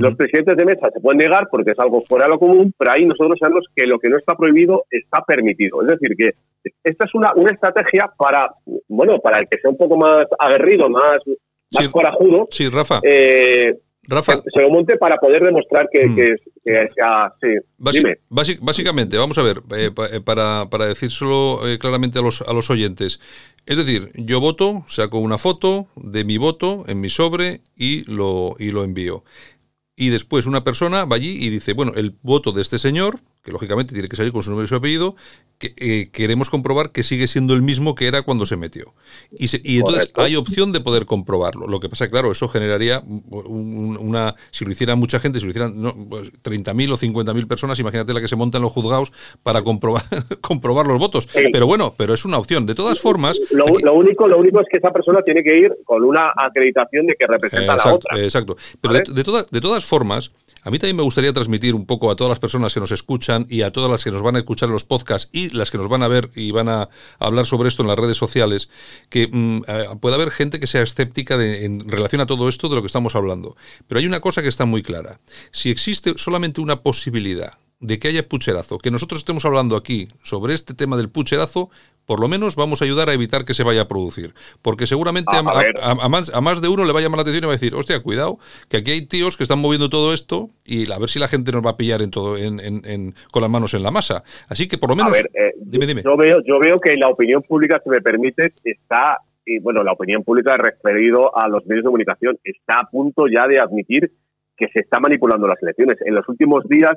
Los 0.00 0.14
presidentes 0.14 0.56
de 0.56 0.64
mesa 0.64 0.90
se 0.92 1.00
pueden 1.00 1.18
negar 1.18 1.48
porque 1.50 1.70
es 1.70 1.78
algo 1.78 2.02
fuera 2.02 2.26
de 2.26 2.32
lo 2.32 2.38
común, 2.38 2.72
pero 2.76 2.92
ahí 2.92 3.06
nosotros 3.06 3.38
sabemos 3.40 3.64
que 3.74 3.86
lo 3.86 3.98
que 3.98 4.08
no 4.08 4.18
está 4.18 4.34
prohibido 4.34 4.84
está 4.90 5.22
permitido. 5.22 5.80
Es 5.82 5.88
decir, 5.88 6.16
que 6.16 6.30
esta 6.84 7.06
es 7.06 7.14
una, 7.14 7.32
una 7.34 7.50
estrategia 7.50 8.10
para, 8.16 8.50
bueno, 8.88 9.18
para 9.20 9.40
el 9.40 9.48
que 9.48 9.58
sea 9.58 9.70
un 9.70 9.76
poco 9.76 9.96
más 9.96 10.26
aguerrido, 10.38 10.88
más, 10.88 11.20
más 11.72 11.88
corajudo. 11.88 12.48
Sí, 12.50 12.68
Rafa. 12.68 13.00
Eh, 13.02 13.78
Rafa. 14.02 14.36
Se, 14.36 14.60
lo 14.60 14.70
monte 14.70 14.96
para 14.98 15.16
poder 15.16 15.42
demostrar 15.42 15.88
que, 15.90 16.06
mm. 16.06 16.16
sí. 17.40 18.58
básicamente, 18.60 19.18
vamos 19.18 19.36
a 19.38 19.42
ver, 19.42 19.62
eh, 19.76 19.90
eh, 20.12 20.20
para, 20.24 20.66
para 20.70 20.86
decírselo 20.86 21.60
claramente 21.80 22.18
a 22.18 22.22
los, 22.22 22.42
a 22.42 22.52
los 22.52 22.70
oyentes. 22.70 23.20
Es 23.66 23.78
decir, 23.78 24.10
yo 24.14 24.40
voto, 24.40 24.84
saco 24.86 25.18
una 25.18 25.38
foto 25.38 25.88
de 25.96 26.24
mi 26.24 26.38
voto 26.38 26.84
en 26.86 27.00
mi 27.00 27.08
sobre 27.08 27.60
y 27.76 28.04
lo, 28.08 28.54
y 28.60 28.70
lo 28.70 28.84
envío 28.84 29.24
y 29.96 30.10
después 30.10 30.46
una 30.46 30.62
persona 30.62 31.04
va 31.06 31.16
allí 31.16 31.44
y 31.44 31.48
dice, 31.48 31.72
bueno, 31.72 31.92
el 31.96 32.14
voto 32.22 32.52
de 32.52 32.62
este 32.62 32.78
señor, 32.78 33.20
que 33.46 33.52
lógicamente 33.52 33.94
tiene 33.94 34.08
que 34.08 34.16
salir 34.16 34.32
con 34.32 34.42
su 34.42 34.50
nombre 34.50 34.64
y 34.64 34.68
su 34.68 34.74
apellido, 34.74 35.14
que 35.58 35.72
eh, 35.76 36.10
queremos 36.10 36.50
comprobar 36.50 36.90
que 36.90 37.04
sigue 37.04 37.28
siendo 37.28 37.54
el 37.54 37.62
mismo 37.62 37.94
que 37.94 38.08
era 38.08 38.22
cuando 38.22 38.44
se 38.44 38.56
metió. 38.56 38.92
Y, 39.30 39.46
y 39.62 39.78
entonces 39.78 40.10
hay 40.16 40.34
opción 40.34 40.72
de 40.72 40.80
poder 40.80 41.06
comprobarlo. 41.06 41.68
Lo 41.68 41.78
que 41.78 41.88
pasa, 41.88 42.08
claro, 42.08 42.32
eso 42.32 42.48
generaría 42.48 43.04
una. 43.06 44.34
Si 44.50 44.64
lo 44.64 44.72
hiciera 44.72 44.96
mucha 44.96 45.20
gente, 45.20 45.38
si 45.38 45.44
lo 45.44 45.50
hicieran 45.50 45.80
no, 45.80 45.94
30.000 45.94 46.40
pues, 46.42 46.90
o 46.90 46.98
50.000 46.98 47.46
personas, 47.46 47.78
imagínate 47.78 48.12
la 48.12 48.20
que 48.20 48.26
se 48.26 48.34
monta 48.34 48.58
en 48.58 48.62
los 48.62 48.72
juzgados 48.72 49.12
para 49.44 49.62
comprobar, 49.62 50.02
comprobar 50.40 50.88
los 50.88 50.98
votos. 50.98 51.28
Pero 51.32 51.68
bueno, 51.68 51.94
pero 51.96 52.14
es 52.14 52.24
una 52.24 52.38
opción. 52.38 52.66
De 52.66 52.74
todas 52.74 52.98
formas. 52.98 53.40
Lo, 53.52 53.66
único, 53.94 54.26
lo 54.26 54.38
único 54.38 54.60
es 54.60 54.66
que 54.68 54.78
esa 54.78 54.92
persona 54.92 55.22
tiene 55.22 55.44
que 55.44 55.56
ir 55.56 55.72
con 55.84 56.02
una 56.02 56.32
acreditación 56.36 57.06
de 57.06 57.14
que 57.14 57.28
representa 57.28 57.74
a 57.74 57.76
la 57.76 57.94
otra. 57.94 58.18
Exacto. 58.18 58.56
Pero 58.80 58.94
de, 58.94 59.02
de, 59.02 59.46
de 59.52 59.60
todas 59.60 59.84
formas. 59.84 60.32
A 60.66 60.70
mí 60.70 60.80
también 60.80 60.96
me 60.96 61.04
gustaría 61.04 61.32
transmitir 61.32 61.76
un 61.76 61.86
poco 61.86 62.10
a 62.10 62.16
todas 62.16 62.28
las 62.28 62.40
personas 62.40 62.74
que 62.74 62.80
nos 62.80 62.90
escuchan 62.90 63.46
y 63.48 63.62
a 63.62 63.70
todas 63.70 63.88
las 63.88 64.02
que 64.02 64.10
nos 64.10 64.20
van 64.20 64.34
a 64.34 64.40
escuchar 64.40 64.68
en 64.68 64.72
los 64.72 64.82
podcasts 64.82 65.30
y 65.30 65.50
las 65.50 65.70
que 65.70 65.78
nos 65.78 65.88
van 65.88 66.02
a 66.02 66.08
ver 66.08 66.28
y 66.34 66.50
van 66.50 66.68
a 66.68 66.88
hablar 67.20 67.46
sobre 67.46 67.68
esto 67.68 67.82
en 67.82 67.88
las 67.88 67.96
redes 67.96 68.16
sociales, 68.16 68.68
que 69.08 69.28
mm, 69.30 69.62
eh, 69.68 69.86
puede 70.00 70.16
haber 70.16 70.32
gente 70.32 70.58
que 70.58 70.66
sea 70.66 70.82
escéptica 70.82 71.36
en 71.36 71.88
relación 71.88 72.20
a 72.20 72.26
todo 72.26 72.48
esto 72.48 72.68
de 72.68 72.74
lo 72.74 72.82
que 72.82 72.88
estamos 72.88 73.14
hablando. 73.14 73.56
Pero 73.86 74.00
hay 74.00 74.06
una 74.08 74.18
cosa 74.18 74.42
que 74.42 74.48
está 74.48 74.64
muy 74.64 74.82
clara. 74.82 75.20
Si 75.52 75.70
existe 75.70 76.14
solamente 76.16 76.60
una 76.60 76.82
posibilidad 76.82 77.52
de 77.78 78.00
que 78.00 78.08
haya 78.08 78.28
pucherazo, 78.28 78.78
que 78.78 78.90
nosotros 78.90 79.18
estemos 79.18 79.44
hablando 79.44 79.76
aquí 79.76 80.08
sobre 80.24 80.52
este 80.54 80.74
tema 80.74 80.96
del 80.96 81.10
pucherazo, 81.10 81.70
por 82.06 82.20
lo 82.20 82.28
menos 82.28 82.56
vamos 82.56 82.80
a 82.80 82.84
ayudar 82.84 83.10
a 83.10 83.12
evitar 83.12 83.44
que 83.44 83.52
se 83.52 83.64
vaya 83.64 83.82
a 83.82 83.88
producir. 83.88 84.32
Porque 84.62 84.86
seguramente 84.86 85.36
a, 85.36 85.42
más, 85.42 86.62
de 86.62 86.68
uno 86.68 86.84
le 86.84 86.92
va 86.92 87.00
a 87.00 87.02
llamar 87.02 87.18
la 87.18 87.22
atención 87.22 87.44
y 87.44 87.46
va 87.46 87.52
a 87.52 87.56
decir, 87.56 87.74
hostia, 87.74 88.00
cuidado, 88.00 88.38
que 88.68 88.78
aquí 88.78 88.92
hay 88.92 89.06
tíos 89.06 89.36
que 89.36 89.42
están 89.42 89.58
moviendo 89.58 89.88
todo 89.90 90.14
esto 90.14 90.50
y 90.64 90.90
a 90.90 90.98
ver 90.98 91.08
si 91.08 91.18
la 91.18 91.28
gente 91.28 91.52
nos 91.52 91.64
va 91.66 91.70
a 91.70 91.76
pillar 91.76 92.00
en 92.02 92.10
todo, 92.10 92.38
en, 92.38 93.14
con 93.32 93.42
las 93.42 93.50
manos 93.50 93.74
en 93.74 93.82
la 93.82 93.90
masa. 93.90 94.22
Así 94.48 94.68
que 94.68 94.78
por 94.78 94.90
lo 94.90 94.96
menos... 94.96 95.16
Eh, 95.18 95.54
dime, 95.56 95.86
dime. 95.86 96.02
Yo 96.02 96.16
veo, 96.16 96.38
yo 96.46 96.58
veo 96.58 96.80
que 96.80 96.96
la 96.96 97.08
opinión 97.08 97.42
pública, 97.42 97.80
si 97.82 97.90
me 97.90 98.00
permite, 98.00 98.54
está, 98.62 99.18
y 99.44 99.58
bueno, 99.58 99.82
la 99.82 99.92
opinión 99.92 100.22
pública 100.22 100.56
referido 100.56 101.36
a 101.36 101.48
los 101.48 101.66
medios 101.66 101.82
de 101.82 101.88
comunicación, 101.88 102.38
está 102.44 102.80
a 102.80 102.88
punto 102.88 103.26
ya 103.26 103.48
de 103.48 103.58
admitir 103.58 104.12
que 104.56 104.68
se 104.68 104.80
está 104.80 105.00
manipulando 105.00 105.46
las 105.46 105.62
elecciones. 105.62 105.98
En 106.04 106.14
los 106.14 106.26
últimos 106.28 106.64
días, 106.64 106.96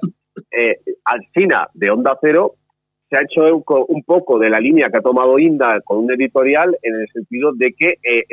eh, 0.52 0.80
Alcina 1.04 1.68
de 1.74 1.90
Onda 1.90 2.18
Cero 2.22 2.56
se 3.10 3.18
ha 3.18 3.22
hecho 3.22 3.64
un 3.88 4.04
poco 4.04 4.38
de 4.38 4.50
la 4.50 4.60
línea 4.60 4.90
que 4.90 5.00
ha 5.00 5.02
tomado 5.02 5.40
Inda 5.40 5.82
con 5.82 6.00
un 6.00 6.12
editorial 6.12 6.78
en 6.82 6.96
el 6.96 7.08
sentido 7.12 7.52
de 7.54 7.74
que 7.74 7.98
eh, 8.04 8.24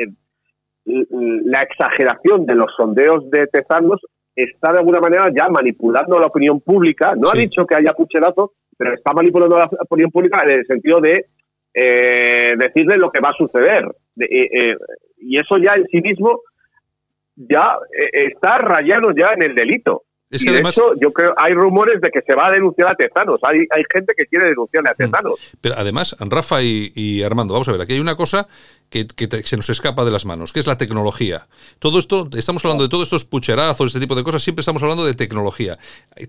la 0.85 1.63
exageración 1.63 2.45
de 2.45 2.55
los 2.55 2.73
sondeos 2.75 3.29
de 3.29 3.47
Tezanos 3.47 3.99
está 4.35 4.71
de 4.71 4.79
alguna 4.79 4.99
manera 4.99 5.31
ya 5.35 5.49
manipulando 5.49 6.19
la 6.19 6.27
opinión 6.27 6.61
pública. 6.61 7.13
No 7.15 7.31
ha 7.31 7.37
dicho 7.37 7.65
que 7.65 7.75
haya 7.75 7.93
pucherazo, 7.93 8.53
pero 8.77 8.93
está 8.93 9.13
manipulando 9.13 9.57
la 9.57 9.69
opinión 9.79 10.11
pública 10.11 10.43
en 10.45 10.59
el 10.59 10.65
sentido 10.67 11.01
de 11.01 11.25
eh, 11.73 12.55
decirle 12.57 12.97
lo 12.97 13.09
que 13.09 13.19
va 13.19 13.29
a 13.29 13.33
suceder. 13.33 13.83
Eh, 14.19 14.75
y 15.17 15.39
eso 15.39 15.57
ya 15.57 15.73
en 15.75 15.87
sí 15.87 16.01
mismo 16.01 16.41
ya 17.35 17.73
está 18.11 18.57
rayado 18.59 19.11
ya 19.15 19.33
en 19.35 19.43
el 19.43 19.55
delito 19.55 20.03
y 20.29 20.51
de 20.51 20.59
hecho, 20.59 20.93
yo 20.99 21.11
creo, 21.11 21.33
hay 21.37 21.53
rumores 21.53 22.01
de 22.01 22.09
que 22.09 22.21
se 22.21 22.35
va 22.35 22.47
a 22.47 22.51
denunciar 22.51 22.91
a 22.91 22.95
Tezanos. 22.95 23.37
Hay, 23.43 23.59
hay 23.69 23.83
gente 23.91 24.13
que 24.17 24.25
quiere 24.25 24.47
denunciarle 24.47 24.89
a 24.89 24.93
mm. 24.93 24.97
Tezanos. 24.97 25.39
Pero 25.61 25.75
además, 25.77 26.15
Rafa 26.19 26.61
y, 26.61 27.23
Armando, 27.23 27.53
vamos 27.53 27.69
a 27.69 27.71
ver, 27.71 27.81
aquí 27.81 27.93
hay 27.93 27.99
una 27.99 28.15
cosa 28.15 28.47
que, 28.89 29.07
se 29.45 29.57
nos 29.57 29.69
escapa 29.69 30.05
de 30.05 30.11
las 30.11 30.25
manos, 30.25 30.53
que 30.53 30.59
es 30.59 30.67
la 30.67 30.77
tecnología. 30.77 31.47
Todo 31.79 31.99
esto, 31.99 32.29
estamos 32.33 32.63
hablando 32.63 32.83
de 32.83 32.89
todos 32.89 33.05
estos 33.05 33.25
pucherazos, 33.25 33.87
este 33.87 33.99
tipo 33.99 34.15
de 34.15 34.23
cosas, 34.23 34.43
siempre 34.43 34.61
estamos 34.61 34.81
hablando 34.81 35.05
de 35.05 35.13
tecnología. 35.13 35.77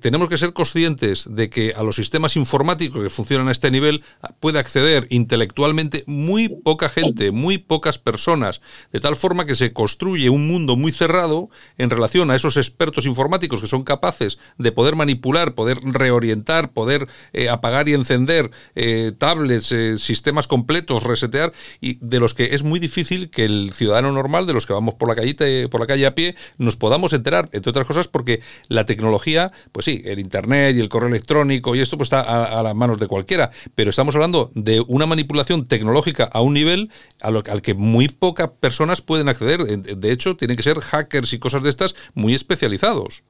Tenemos 0.01 0.29
que 0.29 0.39
ser 0.39 0.53
conscientes 0.53 1.27
de 1.35 1.51
que 1.51 1.75
a 1.77 1.83
los 1.83 1.97
sistemas 1.97 2.37
informáticos 2.37 3.03
que 3.03 3.11
funcionan 3.11 3.49
a 3.49 3.53
este 3.53 3.71
nivel 3.71 4.03
puede 4.41 4.59
acceder 4.59 5.07
intelectualmente 5.11 6.05
muy 6.07 6.49
poca 6.49 6.89
gente, 6.89 7.31
muy 7.31 7.59
pocas 7.59 7.99
personas, 7.99 8.61
de 8.93 9.01
tal 9.01 9.17
forma 9.17 9.47
que 9.47 9.55
se 9.55 9.73
construye 9.73 10.31
un 10.31 10.47
mundo 10.47 10.77
muy 10.77 10.93
cerrado 10.93 11.51
en 11.77 11.91
relación 11.91 12.31
a 12.31 12.37
esos 12.37 12.57
expertos 12.57 13.07
informáticos 13.07 13.61
que 13.61 13.67
son 13.67 13.85
capaces 13.85 14.39
de 14.59 14.73
poder 14.73 14.97
manipular, 14.97 15.55
poder 15.55 15.79
reorientar, 15.83 16.73
poder 16.73 17.07
eh, 17.33 17.49
apagar 17.49 17.89
y 17.89 17.95
encender 17.95 18.51
eh, 18.75 19.13
tablets, 19.17 19.73
eh, 19.73 19.99
sistemas 19.99 20.47
completos, 20.47 21.05
resetear, 21.05 21.53
y 21.81 21.99
de 22.01 22.21
los 22.21 22.35
que 22.35 22.48
es 22.55 22.65
muy 22.65 22.81
difícil 22.81 23.31
que 23.31 23.45
el 23.45 23.73
ciudadano 23.73 24.13
normal, 24.13 24.47
de 24.47 24.53
los 24.53 24.67
que 24.67 24.73
vamos 24.73 24.95
por 24.95 25.09
la 25.09 25.15
calle, 25.15 25.69
por 25.69 25.81
la 25.81 25.87
calle 25.87 26.07
a 26.07 26.15
pie, 26.15 26.35
nos 26.59 26.77
podamos 26.77 27.13
enterar, 27.13 27.49
entre 27.53 27.71
otras 27.71 27.87
cosas, 27.87 28.09
porque 28.09 28.41
la 28.69 28.87
tecnología, 28.87 29.51
pues 29.73 29.85
sí, 29.85 30.03
el 30.05 30.19
internet 30.19 30.77
y 30.77 30.81
el 30.81 30.89
correo 30.89 31.09
electrónico 31.09 31.75
y 31.75 31.81
esto 31.81 31.97
pues 31.97 32.07
está 32.07 32.21
a, 32.21 32.63
las 32.63 32.75
manos 32.75 32.99
de 32.99 33.07
cualquiera, 33.07 33.51
pero 33.75 33.91
estamos 33.91 34.15
hablando 34.15 34.51
de 34.55 34.83
una 34.89 35.07
manipulación 35.07 35.67
tecnológica 35.67 36.25
a 36.33 36.41
un 36.41 36.55
nivel 36.55 36.91
al 37.21 37.63
que 37.63 37.75
muy 37.75 38.09
pocas 38.09 38.49
personas 38.49 39.03
pueden 39.03 39.29
acceder. 39.29 39.61
De 39.61 40.13
hecho, 40.13 40.37
tienen 40.37 40.57
que 40.57 40.63
ser 40.63 40.79
hackers 40.79 41.33
y 41.33 41.39
cosas 41.39 41.63
de 41.63 41.71
estas 41.71 41.95
muy 42.15 42.35
especializados. 42.35 43.25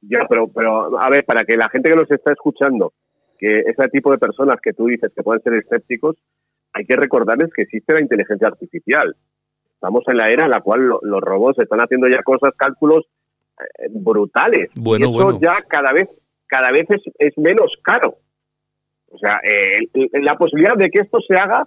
Ya, 0.00 0.26
pero, 0.28 0.48
pero 0.48 1.00
a 1.00 1.10
ver, 1.10 1.24
para 1.24 1.44
que 1.44 1.56
la 1.56 1.68
gente 1.68 1.90
que 1.90 1.96
nos 1.96 2.10
está 2.10 2.32
escuchando, 2.32 2.92
que 3.38 3.60
ese 3.60 3.88
tipo 3.88 4.10
de 4.10 4.18
personas 4.18 4.58
que 4.62 4.72
tú 4.72 4.86
dices 4.86 5.10
que 5.14 5.22
pueden 5.22 5.42
ser 5.42 5.54
escépticos, 5.54 6.16
hay 6.72 6.84
que 6.84 6.96
recordarles 6.96 7.50
que 7.54 7.62
existe 7.62 7.94
la 7.94 8.02
inteligencia 8.02 8.48
artificial. 8.48 9.16
Estamos 9.74 10.02
en 10.08 10.16
la 10.16 10.30
era 10.30 10.44
en 10.44 10.50
la 10.50 10.60
cual 10.60 10.80
los 10.86 11.20
robots 11.20 11.58
están 11.60 11.80
haciendo 11.80 12.08
ya 12.08 12.22
cosas, 12.22 12.52
cálculos 12.56 13.06
eh, 13.60 13.88
brutales. 13.90 14.70
Bueno, 14.74 15.06
y 15.10 15.16
eso 15.16 15.40
ya 15.40 15.52
cada 15.68 15.92
vez, 15.92 16.08
cada 16.46 16.70
vez 16.72 16.86
es, 17.18 17.38
menos 17.38 17.72
caro. 17.82 18.16
O 19.10 19.18
sea, 19.18 19.40
eh, 19.44 19.88
la 20.20 20.36
posibilidad 20.36 20.76
de 20.76 20.90
que 20.90 21.00
esto 21.00 21.18
se 21.20 21.36
haga, 21.36 21.66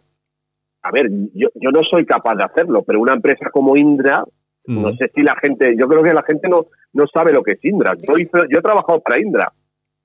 a 0.84 0.91
ver, 0.91 1.10
yo, 1.34 1.49
yo 1.56 1.72
no 1.72 1.84
soy 1.84 2.06
capaz 2.06 2.36
de 2.36 2.43
hacerlo, 2.43 2.84
pero 2.84 2.99
una 2.99 3.14
empresa 3.14 3.49
como 3.52 3.78
Indra, 3.78 4.24
no 4.68 4.91
sé 4.95 5.10
si 5.16 5.22
la 5.22 5.36
gente, 5.38 5.76
yo 5.78 5.88
creo 5.88 6.04
que 6.04 6.14
la 6.14 6.24
gente 6.24 6.47
no, 6.47 6.68
no 6.93 7.06
sabe 7.08 7.34
lo 7.34 7.43
que 7.43 7.54
es 7.54 7.66
Indra. 7.66 7.93
Yo, 7.95 8.18
yo 8.18 8.60
he 8.60 8.62
trabajado 8.62 9.02
para 9.02 9.20
Indra. 9.20 9.52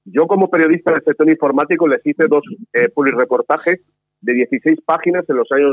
Yo 0.04 0.26
como 0.26 0.48
periodista 0.48 0.92
del 0.92 1.02
sector 1.02 1.28
informático 1.28 1.88
les 1.88 2.04
hice 2.06 2.28
dos 2.28 2.44
eh, 2.72 2.88
reportajes 3.16 3.82
de 4.20 4.32
16 4.34 4.80
páginas 4.84 5.24
en 5.28 5.36
los 5.36 5.50
años 5.52 5.72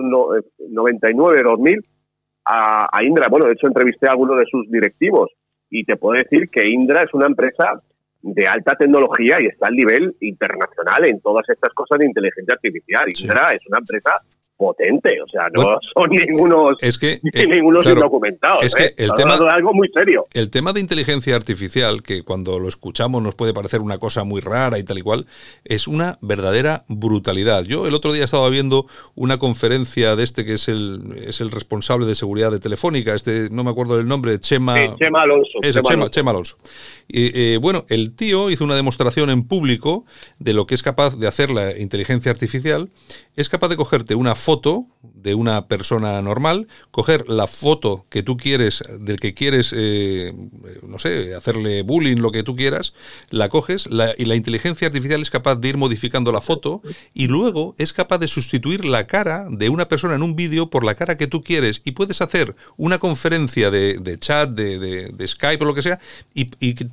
99-2000 0.60 1.70
eh, 1.70 1.82
a, 2.46 2.89
a, 2.91 3.04
Indra. 3.04 3.28
Bueno, 3.30 3.48
de 3.48 3.54
hecho 3.54 3.68
entrevisté 3.68 4.08
a 4.08 4.12
alguno 4.12 4.36
de 4.36 4.46
sus 4.46 4.70
directivos 4.70 5.32
y 5.70 5.84
te 5.86 5.96
puedo 5.96 6.22
decir 6.22 6.50
que 6.50 6.68
Indra 6.68 7.04
es 7.04 7.14
una 7.14 7.26
empresa 7.26 7.82
de 8.22 8.48
alta 8.48 8.76
tecnología 8.76 9.41
y 9.41 9.48
está 9.48 9.68
al 9.68 9.76
nivel 9.76 10.16
internacional 10.22 11.06
en 11.06 11.20
todas 11.20 11.48
estas 11.50 11.74
cosas 11.74 12.00
de 12.00 12.06
inteligencia 12.06 12.54
artificial. 12.54 13.06
Indra 13.20 13.54
es 13.54 13.66
una 13.68 13.80
empresa 13.80 14.12
potente, 14.56 15.10
o 15.22 15.28
sea, 15.28 15.47
no 15.54 15.78
son 15.93 16.10
ningunos, 16.10 16.78
es 16.80 16.97
que, 16.97 17.20
eh, 17.34 17.47
ningunos 17.47 17.86
indocumentados. 17.86 18.64
Es 18.64 18.76
que 18.76 18.86
¿eh? 18.86 18.95
el 18.97 19.12
tema 19.14 19.38
de 19.38 19.49
algo 19.49 19.74
muy 19.74 19.89
serio. 19.93 20.24
El 20.34 20.49
tema 20.49 20.74
de 20.74 20.80
inteligencia 20.80 21.36
artificial, 21.36 22.04
que 22.04 22.24
cuando 22.24 22.60
lo 22.60 22.68
escuchamos 22.68 23.22
nos 23.22 23.36
puede 23.36 23.54
parecer 23.54 23.82
una 23.82 23.97
cosa 23.97 24.24
muy 24.24 24.41
rara 24.41 24.78
y 24.80 24.84
tal 24.84 24.97
y 24.97 25.01
cual, 25.01 25.26
es 25.66 25.88
una 25.88 26.18
verdadera 26.22 26.86
brutalidad. 26.88 27.64
Yo 27.64 27.88
el 27.88 27.93
otro 27.93 28.14
día 28.14 28.26
estaba 28.26 28.49
viendo 28.49 28.86
una 29.16 29.38
conferencia 29.38 30.16
de 30.16 30.24
este 30.24 30.45
que 30.45 30.54
es 30.54 30.68
el, 30.68 31.16
es 31.18 31.41
el 31.41 31.51
responsable 31.51 32.06
de 32.06 32.16
seguridad 32.16 32.51
de 32.51 32.60
Telefónica, 32.60 33.14
este 33.14 33.49
no 33.49 33.64
me 33.64 33.72
acuerdo 33.72 33.97
del 33.97 34.08
nombre, 34.08 34.39
Chema, 34.39 34.76
Chema 34.97 35.22
Alonso. 35.22 36.10
Chema, 36.10 36.32
Alonso. 36.32 36.58
Y, 37.08 37.58
bueno, 37.58 37.86
el 37.89 38.16
tío 38.16 38.49
hizo 38.49 38.64
una 38.64 38.76
demostración 38.76 39.30
en 39.30 39.47
público 39.47 40.06
de 40.39 40.54
lo 40.54 40.66
que 40.66 40.76
es 40.76 40.84
capaz 40.84 41.18
de 41.18 41.28
hacer 41.28 41.51
la 41.51 41.78
inteligencia 41.78 42.32
artificial. 42.32 42.89
Es 43.36 43.49
capaz 43.49 43.70
de 43.70 43.76
cogerte 43.76 44.16
una 44.16 44.36
foto 44.44 44.86
de 45.02 45.36
una 45.36 45.68
persona 45.68 46.22
normal, 46.22 46.68
coger 46.91 47.30
la 47.30 47.48
foto 47.48 48.06
que 48.10 48.24
tú 48.24 48.36
quieres, 48.36 48.84
del 49.00 49.20
que 49.20 49.34
quieres, 49.34 49.74
eh, 49.76 50.34
no 50.86 51.00
sé, 51.00 51.34
hacerle 51.34 51.82
bullying, 51.82 52.18
lo 52.18 52.32
que 52.32 52.44
tú 52.44 52.56
quieras, 52.56 52.94
la 53.30 53.48
coges 53.48 53.88
y 54.18 54.26
la 54.26 54.36
inteligencia 54.36 54.88
artificial 54.88 55.22
es 55.22 55.30
capaz 55.30 55.56
de 55.56 55.70
ir 55.70 55.78
modificando 55.78 56.34
la 56.34 56.41
foto 56.41 56.82
y 57.14 57.28
luego 57.28 57.74
es 57.78 57.94
capaz 57.94 58.18
de 58.18 58.28
sustituir 58.28 58.84
la 58.84 59.08
cara 59.08 59.48
de 59.50 59.70
una 59.70 59.88
persona 59.88 60.16
en 60.16 60.24
un 60.24 60.36
vídeo 60.36 60.70
por 60.70 60.84
la 60.84 60.96
cara 60.96 61.16
que 61.16 61.28
tú 61.28 61.41
quieres 61.41 61.82
y 61.86 61.91
puedes 61.91 62.22
hacer 62.22 62.56
una 62.76 63.00
conferencia 63.00 63.72
de, 63.72 64.18
chat, 64.20 64.50
de, 64.50 65.26
Skype 65.26 65.64
o 65.64 65.68
lo 65.68 65.74
que 65.74 65.84
sea 65.84 66.00
y, 66.34 66.46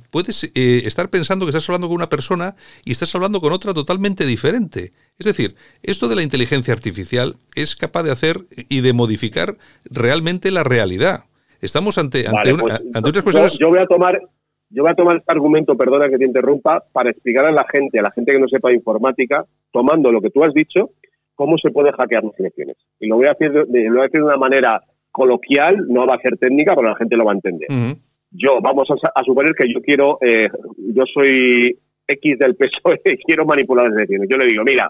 puedes 0.09 0.43
eh, 0.43 0.83
estar 0.85 1.09
pensando 1.09 1.45
que 1.45 1.49
estás 1.49 1.67
hablando 1.67 1.87
con 1.87 1.95
una 1.95 2.09
persona 2.09 2.55
y 2.85 2.91
estás 2.91 3.13
hablando 3.13 3.41
con 3.41 3.51
otra 3.51 3.73
totalmente 3.73 4.25
diferente. 4.25 4.93
Es 5.19 5.25
decir, 5.25 5.55
esto 5.83 6.07
de 6.07 6.15
la 6.15 6.23
inteligencia 6.23 6.73
artificial 6.73 7.35
es 7.55 7.75
capaz 7.75 8.03
de 8.03 8.11
hacer 8.11 8.37
y 8.69 8.81
de 8.81 8.93
modificar 8.93 9.55
realmente 9.85 10.49
la 10.51 10.63
realidad. 10.63 11.25
Estamos 11.61 11.97
ante, 11.97 12.27
ante, 12.27 12.55
pues, 12.55 12.81
otras 12.95 13.23
cuestiones. 13.23 13.57
Yo, 13.59 13.69
voy 13.69 13.79
a 13.79 13.85
tomar. 13.85 14.19
Yo 14.69 14.83
voy 14.83 14.91
a 14.91 14.95
tomar 14.95 15.17
este 15.17 15.31
argumento, 15.31 15.75
perdona 15.75 16.09
que 16.09 16.17
te 16.17 16.25
interrumpa, 16.25 16.83
para 16.91 17.11
explicar 17.11 17.45
a 17.45 17.51
la 17.51 17.65
gente, 17.71 17.99
a 17.99 18.03
la 18.03 18.11
gente 18.11 18.31
que 18.31 18.39
no 18.39 18.47
sepa 18.47 18.71
informática, 18.71 19.45
tomando 19.71 20.11
lo 20.11 20.21
que 20.21 20.29
tú 20.29 20.43
has 20.43 20.53
dicho, 20.53 20.91
cómo 21.35 21.57
se 21.57 21.71
puede 21.71 21.91
hackear 21.91 22.23
las 22.23 22.39
elecciones. 22.39 22.77
Y 22.99 23.07
lo 23.07 23.17
voy 23.17 23.27
a 23.27 23.35
decir 23.37 23.51
de, 23.51 23.83
lo 23.83 23.95
voy 23.95 23.99
a 23.99 24.03
decir 24.03 24.21
de 24.21 24.27
una 24.27 24.37
manera 24.37 24.81
coloquial, 25.11 25.87
no 25.87 26.07
va 26.07 26.15
a 26.15 26.21
ser 26.21 26.37
técnica, 26.37 26.73
pero 26.73 26.89
la 26.89 26.95
gente 26.95 27.17
lo 27.17 27.25
va 27.25 27.33
a 27.33 27.35
entender. 27.35 27.67
Yo, 28.31 28.61
vamos 28.61 28.87
a, 28.89 29.23
suponer 29.23 29.53
que 29.53 29.71
yo 29.71 29.81
quiero, 29.81 30.17
eh, 30.21 30.47
yo 30.77 31.03
soy 31.13 31.77
X 32.07 32.39
del 32.39 32.55
PSOE 32.55 33.01
y 33.05 33.17
quiero 33.17 33.45
manipular 33.45 33.87
las 33.87 33.97
elecciones. 33.97 34.29
Yo 34.29 34.37
le 34.37 34.45
digo, 34.45 34.63
mira, 34.63 34.89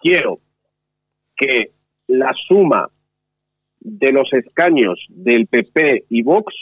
quiero 0.00 0.38
que 1.36 1.72
la 2.08 2.32
suma 2.48 2.88
de 3.80 4.12
los 4.12 4.32
escaños 4.32 4.98
del 5.08 5.46
PP 5.46 6.04
y 6.08 6.22
Vox 6.22 6.52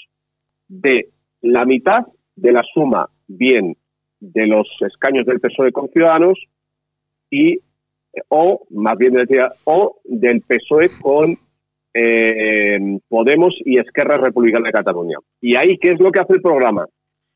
de 0.69 1.09
la 1.41 1.65
mitad 1.65 2.07
de 2.37 2.53
la 2.53 2.63
suma 2.75 3.09
bien 3.27 3.77
de 4.21 4.47
los 4.47 4.69
escaños 4.81 5.27
del 5.27 5.41
PSOE 5.41 5.73
con 5.73 5.89
Ciudadanos 5.89 6.39
y 7.31 7.61
o 8.29 8.67
más 8.71 8.99
bien 8.99 9.15
decía 9.15 9.49
o 9.65 10.01
del 10.05 10.43
PSOE 10.43 10.91
con 11.01 11.37
eh, 11.95 12.99
Podemos 13.09 13.55
y 13.65 13.79
Esquerra 13.79 14.19
Republicana 14.19 14.67
de 14.67 14.73
Cataluña. 14.73 15.19
Y 15.41 15.57
ahí, 15.57 15.79
¿qué 15.79 15.93
es 15.93 16.01
lo 16.01 16.13
que 16.13 16.21
hace 16.21 16.35
el 16.35 16.43
programa? 16.43 16.87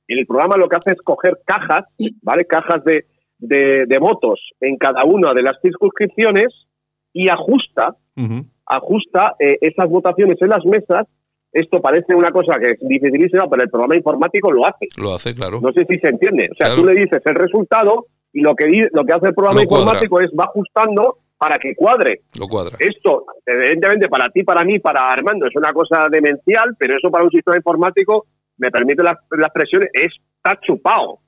El 0.07 0.27
programa 0.27 0.57
lo 0.57 0.69
que 0.69 0.77
hace 0.77 0.93
es 0.93 1.03
coger 1.03 1.39
cajas, 1.45 1.87
¿vale? 2.23 2.45
Cajas 2.45 2.85
de, 2.85 3.07
de, 3.43 3.99
votos 3.99 4.41
en 4.61 4.77
cada 4.77 5.05
una 5.05 5.35
de 5.35 5.43
las 5.43 5.61
circunscripciones 5.61 6.49
y 7.13 7.29
ajusta, 7.29 7.97
ajusta 8.67 9.35
eh, 9.39 9.59
esas 9.61 9.89
votaciones 9.89 10.41
en 10.41 10.49
las 10.49 10.65
mesas. 10.65 11.07
Esto 11.53 11.83
parece 11.83 12.15
una 12.15 12.31
cosa 12.31 12.59
que 12.59 12.71
es 12.71 12.79
dificilísima, 12.81 13.49
pero 13.51 13.63
el 13.63 13.69
programa 13.69 13.97
informático 13.97 14.51
lo 14.51 14.67
hace. 14.67 14.89
Lo 14.97 15.15
hace, 15.15 15.35
claro. 15.35 15.61
No 15.61 15.71
sé 15.73 15.85
si 15.89 15.99
se 15.99 16.09
entiende. 16.09 16.49
O 16.51 16.55
sea, 16.55 16.75
tú 16.75 16.85
le 16.85 16.95
dices 16.95 17.21
el 17.25 17.35
resultado 17.35 18.07
y 18.33 18.41
lo 18.41 18.55
que, 18.55 18.65
lo 18.93 19.05
que 19.05 19.13
hace 19.13 19.27
el 19.27 19.35
programa 19.35 19.63
informático 19.63 20.21
es 20.21 20.31
va 20.31 20.45
ajustando 20.45 21.19
para 21.37 21.59
que 21.59 21.75
cuadre. 21.75 22.23
Lo 22.39 22.47
cuadra. 22.47 22.77
Esto, 22.79 23.27
evidentemente, 23.45 24.09
para 24.09 24.31
ti, 24.31 24.45
para 24.45 24.65
mí, 24.65 24.79
para 24.79 25.11
Armando, 25.11 25.47
es 25.47 25.57
una 25.57 25.73
cosa 25.73 26.07
demencial, 26.11 26.75
pero 26.79 26.97
eso 26.97 27.11
para 27.11 27.25
un 27.25 27.31
sistema 27.31 27.57
informático, 27.57 28.27
me 28.57 28.71
permite 28.71 29.03
la, 29.03 29.19
la 29.33 29.47
expresión, 29.47 29.83
está 29.93 30.59
chupado. 30.63 31.19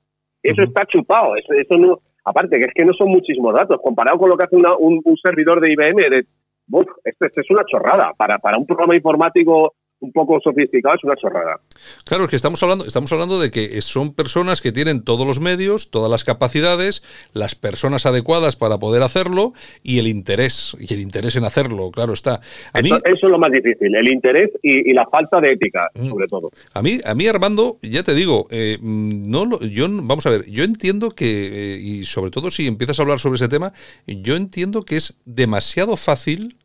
Eso 0.49 0.61
está 0.61 0.85
chupado. 0.85 1.35
Eso, 1.35 1.53
eso 1.53 1.77
no, 1.77 1.99
aparte, 2.23 2.57
que 2.57 2.65
es 2.65 2.73
que 2.73 2.85
no 2.85 2.93
son 2.93 3.09
muchísimos 3.09 3.53
datos. 3.53 3.79
Comparado 3.81 4.17
con 4.17 4.29
lo 4.29 4.37
que 4.37 4.45
hace 4.45 4.55
un, 4.55 5.17
servidor 5.23 5.59
de 5.59 5.73
IBM, 5.73 6.01
de, 6.09 6.19
esto, 6.19 7.25
esto, 7.25 7.41
es 7.41 7.49
una 7.49 7.65
chorrada. 7.65 8.11
Para, 8.17 8.37
para 8.37 8.57
un 8.57 8.65
programa 8.65 8.95
informático 8.95 9.73
un 10.05 10.11
poco 10.11 10.39
sofisticado 10.41 10.95
es 10.95 11.03
una 11.03 11.15
chorrada. 11.15 11.59
Claro, 12.05 12.25
es 12.25 12.29
que 12.29 12.35
estamos 12.35 12.61
hablando, 12.63 12.85
estamos 12.85 13.11
hablando 13.11 13.39
de 13.39 13.51
que 13.51 13.81
son 13.81 14.13
personas 14.13 14.61
que 14.61 14.71
tienen 14.71 15.03
todos 15.03 15.25
los 15.25 15.39
medios, 15.39 15.89
todas 15.89 16.09
las 16.09 16.23
capacidades, 16.23 17.03
las 17.33 17.55
personas 17.55 18.05
adecuadas 18.05 18.55
para 18.55 18.77
poder 18.77 19.03
hacerlo 19.03 19.53
y 19.83 19.99
el 19.99 20.07
interés, 20.07 20.75
y 20.79 20.93
el 20.93 21.01
interés 21.01 21.35
en 21.35 21.43
hacerlo, 21.43 21.91
claro 21.91 22.13
está. 22.13 22.41
A 22.73 22.79
eso, 22.79 22.99
es 23.03 23.23
lo 23.23 23.37
más 23.37 23.51
difícil, 23.51 23.95
el 23.95 24.11
interés 24.11 24.51
y, 24.61 24.93
la 24.93 25.05
falta 25.07 25.41
de 25.41 25.51
ética, 25.51 25.89
mm. 25.93 26.09
sobre 26.09 26.27
todo. 26.27 26.49
A 26.73 26.81
mí, 26.81 26.99
a 27.03 27.13
mí 27.15 27.27
Armando, 27.27 27.77
ya 27.81 28.03
te 28.03 28.13
digo, 28.13 28.47
eh, 28.49 28.77
no 28.81 29.45
lo, 29.45 29.59
yo, 29.61 29.87
vamos 29.89 30.25
a 30.25 30.29
ver, 30.29 30.45
yo 30.49 30.63
entiendo 30.63 31.09
que, 31.09 31.75
eh, 31.75 31.79
y 31.81 32.05
sobre 32.05 32.31
todo 32.31 32.51
si 32.51 32.67
empiezas 32.67 32.99
a 32.99 33.01
hablar 33.01 33.19
sobre 33.19 33.35
ese 33.35 33.49
tema, 33.49 33.73
yo 34.05 34.35
entiendo 34.35 34.83
que 34.83 34.97
es 34.97 35.19
demasiado 35.25 35.97
fácil 35.97 36.55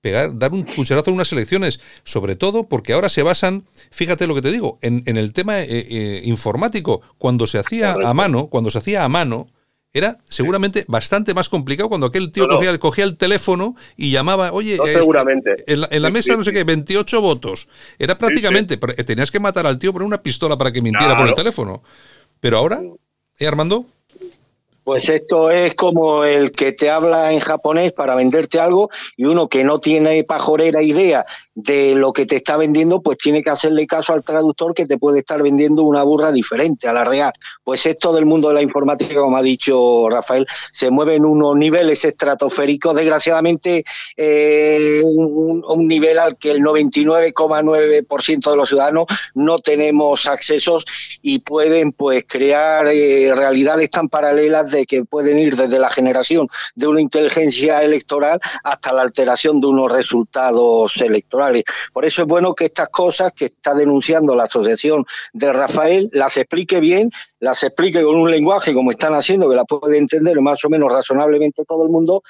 pegar, 0.00 0.38
dar 0.38 0.52
un 0.52 0.64
pucherazo 0.64 1.10
en 1.10 1.14
unas 1.14 1.32
elecciones, 1.32 1.80
sobre 2.04 2.36
todo 2.36 2.68
porque 2.68 2.92
ahora 2.92 3.08
se 3.08 3.22
basan, 3.22 3.64
fíjate 3.90 4.26
lo 4.26 4.34
que 4.34 4.42
te 4.42 4.50
digo, 4.50 4.78
en, 4.82 5.02
el 5.06 5.32
tema 5.32 5.60
eh, 5.60 5.66
eh, 5.68 6.20
informático. 6.24 7.00
Cuando 7.18 7.46
se 7.46 7.58
hacía 7.58 7.92
a 7.92 8.14
mano, 8.14 8.48
cuando 8.48 8.70
se 8.70 8.78
hacía 8.78 9.04
a 9.04 9.08
mano, 9.08 9.48
era 9.92 10.18
seguramente 10.24 10.84
bastante 10.86 11.32
más 11.34 11.48
complicado 11.48 11.88
cuando 11.88 12.06
aquel 12.06 12.30
tío 12.30 12.46
Cogía, 12.78 13.04
el 13.04 13.16
teléfono 13.16 13.74
y 13.96 14.10
llamaba, 14.10 14.52
oye, 14.52 14.74
este, 14.74 14.98
seguramente. 14.98 15.64
en, 15.66 16.02
la, 16.02 16.10
mesa 16.10 16.36
no 16.36 16.44
sé 16.44 16.52
qué, 16.52 16.64
28 16.64 17.20
votos. 17.20 17.68
Era 17.98 18.18
prácticamente, 18.18 18.76
tenías 18.76 19.30
que 19.30 19.40
matar 19.40 19.66
al 19.66 19.78
tío 19.78 19.92
por 19.92 20.02
una 20.02 20.22
pistola 20.22 20.58
para 20.58 20.72
que 20.72 20.82
mintiera 20.82 21.16
por 21.16 21.26
el 21.26 21.34
teléfono. 21.34 21.82
Pero 22.40 22.58
ahora, 22.58 22.80
¿eh, 23.38 23.46
Armando? 23.46 23.86
Pues 24.88 25.10
esto 25.10 25.50
es 25.50 25.74
como 25.74 26.24
el 26.24 26.50
que 26.50 26.72
te 26.72 26.88
habla 26.88 27.34
en 27.34 27.40
japonés 27.40 27.92
para 27.92 28.14
venderte 28.14 28.58
algo 28.58 28.88
y 29.18 29.26
uno 29.26 29.46
que 29.46 29.62
no 29.62 29.80
tiene 29.80 30.24
pajorera 30.24 30.82
idea 30.82 31.26
de 31.54 31.94
lo 31.94 32.14
que 32.14 32.24
te 32.24 32.36
está 32.36 32.56
vendiendo, 32.56 33.02
pues 33.02 33.18
tiene 33.18 33.42
que 33.42 33.50
hacerle 33.50 33.86
caso 33.86 34.14
al 34.14 34.24
traductor 34.24 34.72
que 34.72 34.86
te 34.86 34.96
puede 34.96 35.18
estar 35.18 35.42
vendiendo 35.42 35.82
una 35.82 36.04
burra 36.04 36.32
diferente 36.32 36.88
a 36.88 36.94
la 36.94 37.04
real. 37.04 37.32
Pues 37.62 37.84
esto 37.84 38.14
del 38.14 38.24
mundo 38.24 38.48
de 38.48 38.54
la 38.54 38.62
informática, 38.62 39.20
como 39.20 39.36
ha 39.36 39.42
dicho 39.42 40.08
Rafael, 40.08 40.46
se 40.72 40.90
mueve 40.90 41.16
en 41.16 41.26
unos 41.26 41.54
niveles 41.54 42.06
estratosféricos, 42.06 42.94
desgraciadamente 42.94 43.84
eh, 44.16 45.02
un, 45.04 45.86
nivel 45.86 46.18
al 46.18 46.38
que 46.38 46.52
el 46.52 46.60
99,9% 46.60 48.50
de 48.50 48.56
los 48.56 48.68
ciudadanos 48.68 49.04
no 49.34 49.58
tenemos 49.58 50.26
accesos 50.26 50.86
y 51.20 51.40
pueden 51.40 51.92
pues 51.92 52.24
crear 52.26 52.86
eh, 52.86 53.34
realidades 53.34 53.90
tan 53.90 54.08
paralelas 54.08 54.70
de 54.70 54.77
que 54.86 55.04
pueden 55.04 55.38
ir 55.38 55.56
desde 55.56 55.78
la 55.78 55.90
generación 55.90 56.48
de 56.74 56.86
una 56.86 57.00
inteligencia 57.00 57.82
electoral 57.82 58.40
hasta 58.64 58.92
la 58.92 59.02
alteración 59.02 59.60
de 59.60 59.66
unos 59.66 59.92
resultados 59.92 60.96
electorales. 60.98 61.64
Por 61.92 62.04
eso 62.04 62.22
es 62.22 62.28
bueno 62.28 62.54
que 62.54 62.66
estas 62.66 62.88
cosas 62.88 63.32
que 63.32 63.46
está 63.46 63.74
denunciando 63.74 64.34
la 64.36 64.44
asociación 64.44 65.04
de 65.32 65.52
Rafael 65.52 66.10
las 66.12 66.36
explique 66.36 66.80
bien, 66.80 67.10
las 67.40 67.62
explique 67.62 68.02
con 68.02 68.16
un 68.16 68.30
lenguaje 68.30 68.74
como 68.74 68.90
están 68.90 69.14
haciendo, 69.14 69.48
que 69.48 69.56
la 69.56 69.64
puede 69.64 69.98
entender 69.98 70.40
más 70.40 70.64
o 70.64 70.70
menos 70.70 70.92
razonablemente 70.92 71.64
todo 71.64 71.84
el 71.84 71.90
mundo 71.90 72.22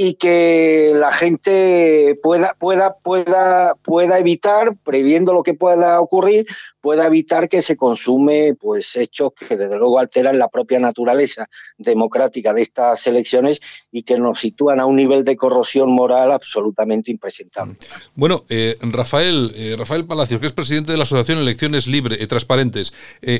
y 0.00 0.14
que 0.14 0.92
la 0.94 1.10
gente 1.10 2.16
pueda, 2.22 2.54
pueda, 2.56 2.98
pueda, 3.02 3.74
pueda 3.82 4.20
evitar, 4.20 4.76
previendo 4.84 5.32
lo 5.32 5.42
que 5.42 5.54
pueda 5.54 6.00
ocurrir, 6.00 6.46
pueda 6.80 7.04
evitar 7.08 7.48
que 7.48 7.62
se 7.62 7.76
consume 7.76 8.54
pues 8.54 8.94
hechos 8.94 9.32
que 9.32 9.56
desde 9.56 9.76
luego 9.76 9.98
alteran 9.98 10.38
la 10.38 10.46
propia 10.46 10.78
naturaleza 10.78 11.48
democrática 11.78 12.54
de 12.54 12.62
estas 12.62 13.04
elecciones 13.08 13.60
y 13.90 14.04
que 14.04 14.18
nos 14.18 14.38
sitúan 14.38 14.78
a 14.78 14.86
un 14.86 14.94
nivel 14.94 15.24
de 15.24 15.36
corrosión 15.36 15.90
moral 15.90 16.30
absolutamente 16.30 17.10
impresentable. 17.10 17.76
Bueno, 18.14 18.44
eh, 18.48 18.76
Rafael, 18.80 19.52
eh, 19.56 19.74
Rafael 19.76 20.06
Palacios, 20.06 20.40
que 20.40 20.46
es 20.46 20.52
presidente 20.52 20.92
de 20.92 20.98
la 20.98 21.02
Asociación 21.02 21.38
Elecciones 21.38 21.88
Libre, 21.88 22.22
eh, 22.22 22.26
Transparentes, 22.28 22.92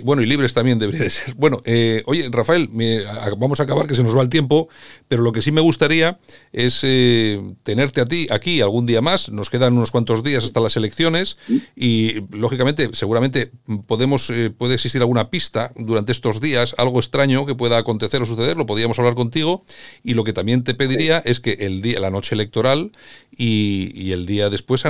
bueno, 0.02 0.22
y 0.22 0.26
libres 0.26 0.54
también 0.54 0.80
debería 0.80 1.04
de 1.04 1.10
ser. 1.10 1.34
Bueno, 1.36 1.62
oye, 2.06 2.28
Rafael, 2.32 2.68
vamos 3.38 3.60
a 3.60 3.62
acabar 3.62 3.86
que 3.86 3.94
se 3.94 4.02
nos 4.02 4.16
va 4.16 4.22
el 4.22 4.28
tiempo, 4.28 4.68
pero 5.06 5.22
lo 5.22 5.30
que 5.30 5.40
sí 5.40 5.52
me 5.52 5.60
gustaría 5.60 6.18
es 6.52 6.80
eh, 6.82 7.40
tenerte 7.62 8.00
a 8.00 8.04
ti 8.04 8.26
aquí 8.30 8.60
algún 8.60 8.86
día 8.86 9.00
más. 9.00 9.30
Nos 9.30 9.50
quedan 9.50 9.74
unos 9.74 9.90
cuantos 9.90 10.22
días 10.22 10.44
hasta 10.44 10.60
las 10.60 10.76
elecciones 10.76 11.38
y, 11.76 12.22
lógicamente, 12.30 12.90
seguramente 12.92 13.52
podemos 13.86 14.30
eh, 14.30 14.50
puede 14.50 14.74
existir 14.74 15.00
alguna 15.00 15.30
pista 15.30 15.70
durante 15.76 16.12
estos 16.12 16.40
días, 16.40 16.74
algo 16.78 16.98
extraño 16.98 17.46
que 17.46 17.54
pueda 17.54 17.78
acontecer 17.78 18.22
o 18.22 18.26
suceder. 18.26 18.56
Lo 18.56 18.66
podríamos 18.66 18.98
hablar 18.98 19.14
contigo 19.14 19.64
y 20.02 20.14
lo 20.14 20.24
que 20.24 20.32
también 20.32 20.64
te 20.64 20.74
pediría 20.74 21.18
es 21.18 21.40
que 21.40 21.52
el 21.60 21.82
día, 21.82 22.00
la 22.00 22.10
noche 22.10 22.34
electoral 22.34 22.92
y, 23.36 24.12
el 24.12 24.26
día 24.26 24.48
después 24.48 24.84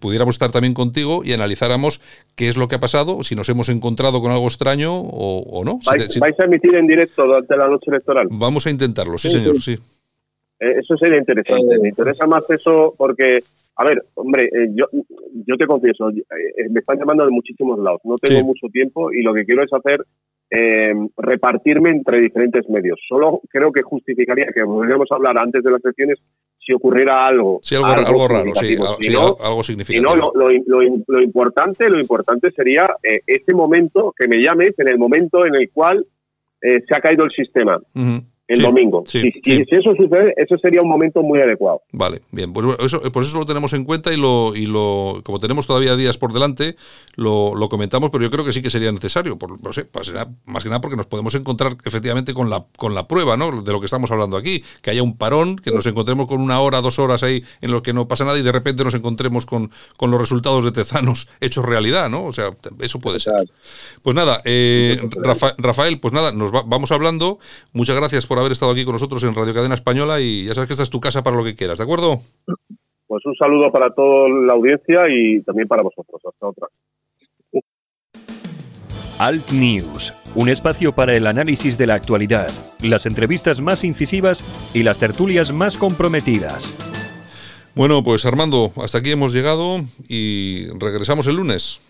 pudiéramos 0.00 0.36
estar 0.36 0.50
también 0.50 0.74
contigo 0.74 1.22
y 1.24 1.32
analizáramos 1.32 2.00
qué 2.34 2.48
es 2.48 2.56
lo 2.56 2.66
que 2.66 2.76
ha 2.76 2.80
pasado, 2.80 3.22
si 3.22 3.34
nos 3.34 3.48
hemos 3.48 3.68
encontrado 3.68 4.20
con 4.20 4.32
algo 4.32 4.46
extraño 4.46 4.94
o, 4.94 5.64
no. 5.64 5.78
¿Vais, 5.84 6.40
a 6.40 6.44
emitir 6.44 6.74
en 6.74 6.86
directo 6.86 7.24
durante 7.24 7.56
la 7.56 7.68
noche 7.68 7.90
electoral? 7.90 8.26
Vamos 8.30 8.66
a 8.66 8.70
intentarlo, 8.70 9.18
sí, 9.18 9.30
señor, 9.30 9.60
sí. 9.62 9.78
Eso 10.58 10.96
sería 10.96 11.18
interesante. 11.18 11.78
Me 11.80 11.88
interesa 11.88 12.26
más 12.26 12.48
eso 12.48 12.94
porque, 12.96 13.42
a 13.76 13.84
ver, 13.84 14.02
hombre, 14.14 14.44
eh, 14.44 14.68
yo, 14.74 14.86
yo 15.46 15.56
te 15.56 15.66
confieso, 15.66 16.10
eh, 16.10 16.68
me 16.70 16.80
están 16.80 16.98
llamando 16.98 17.24
de 17.24 17.30
muchísimos 17.30 17.78
lados. 17.78 18.00
No 18.04 18.16
tengo 18.18 18.44
mucho 18.44 18.68
tiempo 18.72 19.12
y 19.12 19.22
lo 19.22 19.34
que 19.34 19.44
quiero 19.44 19.62
es 19.62 19.72
hacer 19.72 20.04
repartirme 21.16 21.90
entre 21.90 22.20
diferentes 22.20 22.68
medios. 22.68 23.00
Solo 23.08 23.40
creo 23.48 23.72
que 23.72 23.82
justificaría 23.82 24.46
que 24.54 24.62
volviéramos 24.62 25.08
a 25.10 25.16
hablar 25.16 25.36
antes 25.36 25.64
de 25.64 25.70
las 25.70 25.84
elecciones 25.84 26.20
si 26.60 26.72
ocurriera 26.72 27.26
algo. 27.26 27.58
Sí, 27.60 27.74
algo, 27.74 27.88
algo, 27.88 28.28
raro, 28.28 28.54
sí, 28.54 28.76
algo 28.76 29.62
significativo. 29.64 30.14
Y 30.14 30.16
no, 30.16 30.32
lo, 30.32 30.48
lo, 31.08 31.20
importante, 31.20 31.90
lo 31.90 31.98
importante 31.98 32.52
sería 32.52 32.86
este 33.02 33.52
momento, 33.52 34.14
que 34.16 34.28
me 34.28 34.36
llames 34.36 34.78
en 34.78 34.86
el 34.86 34.98
momento 34.98 35.44
en 35.44 35.56
el 35.56 35.70
cual 35.72 36.06
se 36.60 36.94
ha 36.94 37.00
caído 37.00 37.24
el 37.24 37.32
sistema 37.32 37.80
el 38.46 38.60
domingo. 38.60 39.04
si, 39.06 39.32
eso 39.42 39.94
sucede, 39.96 40.34
eso 40.36 40.58
sería 40.58 40.82
un 40.82 40.88
momento 40.88 41.22
muy 41.22 41.40
adecuado. 41.40 41.82
Vale, 41.92 42.20
bien. 42.30 42.52
Pues 42.52 42.66
eso, 42.80 43.00
por 43.10 43.22
eso 43.22 43.38
lo 43.38 43.46
tenemos 43.46 43.72
en 43.72 43.84
cuenta 43.84 44.12
y 44.12 44.16
lo, 44.16 44.54
y 44.54 44.66
lo 44.66 45.22
como 45.24 45.40
tenemos 45.40 45.66
todavía 45.66 45.96
días 45.96 46.18
por 46.18 46.32
delante, 46.32 46.76
lo, 47.16 47.54
lo 47.54 47.68
comentamos, 47.68 48.10
pero 48.10 48.22
yo 48.22 48.30
creo 48.30 48.44
que 48.44 48.52
sí 48.52 48.60
que 48.60 48.70
sería 48.70 48.92
necesario. 48.92 49.38
Por, 49.38 49.62
no 49.62 49.72
sé, 49.72 49.84
pues 49.86 50.12
más 50.44 50.62
que 50.62 50.68
nada 50.68 50.80
porque 50.80 50.96
nos 50.96 51.06
podemos 51.06 51.34
encontrar 51.34 51.76
efectivamente 51.84 52.34
con 52.34 52.50
la, 52.50 52.66
con 52.76 52.94
la 52.94 53.08
prueba 53.08 53.36
¿no? 53.36 53.62
de 53.62 53.72
lo 53.72 53.80
que 53.80 53.86
estamos 53.86 54.10
hablando 54.10 54.36
aquí. 54.36 54.62
Que 54.82 54.90
haya 54.90 55.02
un 55.02 55.16
parón, 55.16 55.56
que 55.56 55.70
nos 55.70 55.86
encontremos 55.86 56.26
con 56.26 56.40
una 56.40 56.60
hora, 56.60 56.80
dos 56.80 56.98
horas 56.98 57.22
ahí 57.22 57.42
en 57.62 57.72
los 57.72 57.82
que 57.82 57.92
no 57.92 58.08
pasa 58.08 58.24
nada 58.24 58.38
y 58.38 58.42
de 58.42 58.52
repente 58.52 58.84
nos 58.84 58.94
encontremos 58.94 59.46
con, 59.46 59.70
con 59.96 60.10
los 60.10 60.20
resultados 60.20 60.64
de 60.64 60.72
Tezanos 60.72 61.28
hechos 61.40 61.64
realidad, 61.64 62.10
¿no? 62.10 62.24
O 62.24 62.32
sea, 62.32 62.50
eso 62.80 63.00
puede 63.00 63.20
ser. 63.20 63.34
Pues 64.02 64.14
nada, 64.14 64.42
eh, 64.44 65.00
Rafael, 65.58 65.98
pues 65.98 66.12
nada, 66.12 66.32
nos 66.32 66.52
vamos 66.52 66.92
hablando. 66.92 67.38
Muchas 67.72 67.96
gracias 67.96 68.26
por 68.26 68.33
por 68.34 68.40
haber 68.40 68.50
estado 68.50 68.72
aquí 68.72 68.84
con 68.84 68.94
nosotros 68.94 69.22
en 69.22 69.32
Radio 69.32 69.54
Cadena 69.54 69.76
Española 69.76 70.20
y 70.20 70.46
ya 70.46 70.54
sabes 70.54 70.66
que 70.66 70.72
esta 70.72 70.82
es 70.82 70.90
tu 70.90 70.98
casa 70.98 71.22
para 71.22 71.36
lo 71.36 71.44
que 71.44 71.54
quieras, 71.54 71.78
¿de 71.78 71.84
acuerdo? 71.84 72.20
Pues 73.06 73.24
un 73.26 73.36
saludo 73.36 73.70
para 73.70 73.94
toda 73.94 74.28
la 74.28 74.54
audiencia 74.54 75.04
y 75.08 75.40
también 75.42 75.68
para 75.68 75.84
vosotros. 75.84 76.20
Hasta 76.26 76.48
otra. 76.48 76.66
Alt 79.20 79.52
News, 79.52 80.12
un 80.34 80.48
espacio 80.48 80.92
para 80.92 81.14
el 81.14 81.28
análisis 81.28 81.78
de 81.78 81.86
la 81.86 81.94
actualidad, 81.94 82.50
las 82.82 83.06
entrevistas 83.06 83.60
más 83.60 83.84
incisivas 83.84 84.42
y 84.74 84.82
las 84.82 84.98
tertulias 84.98 85.52
más 85.52 85.76
comprometidas. 85.76 86.76
Bueno, 87.76 88.02
pues 88.02 88.26
Armando, 88.26 88.72
hasta 88.82 88.98
aquí 88.98 89.12
hemos 89.12 89.32
llegado 89.32 89.76
y 90.08 90.70
regresamos 90.80 91.28
el 91.28 91.36
lunes. 91.36 91.80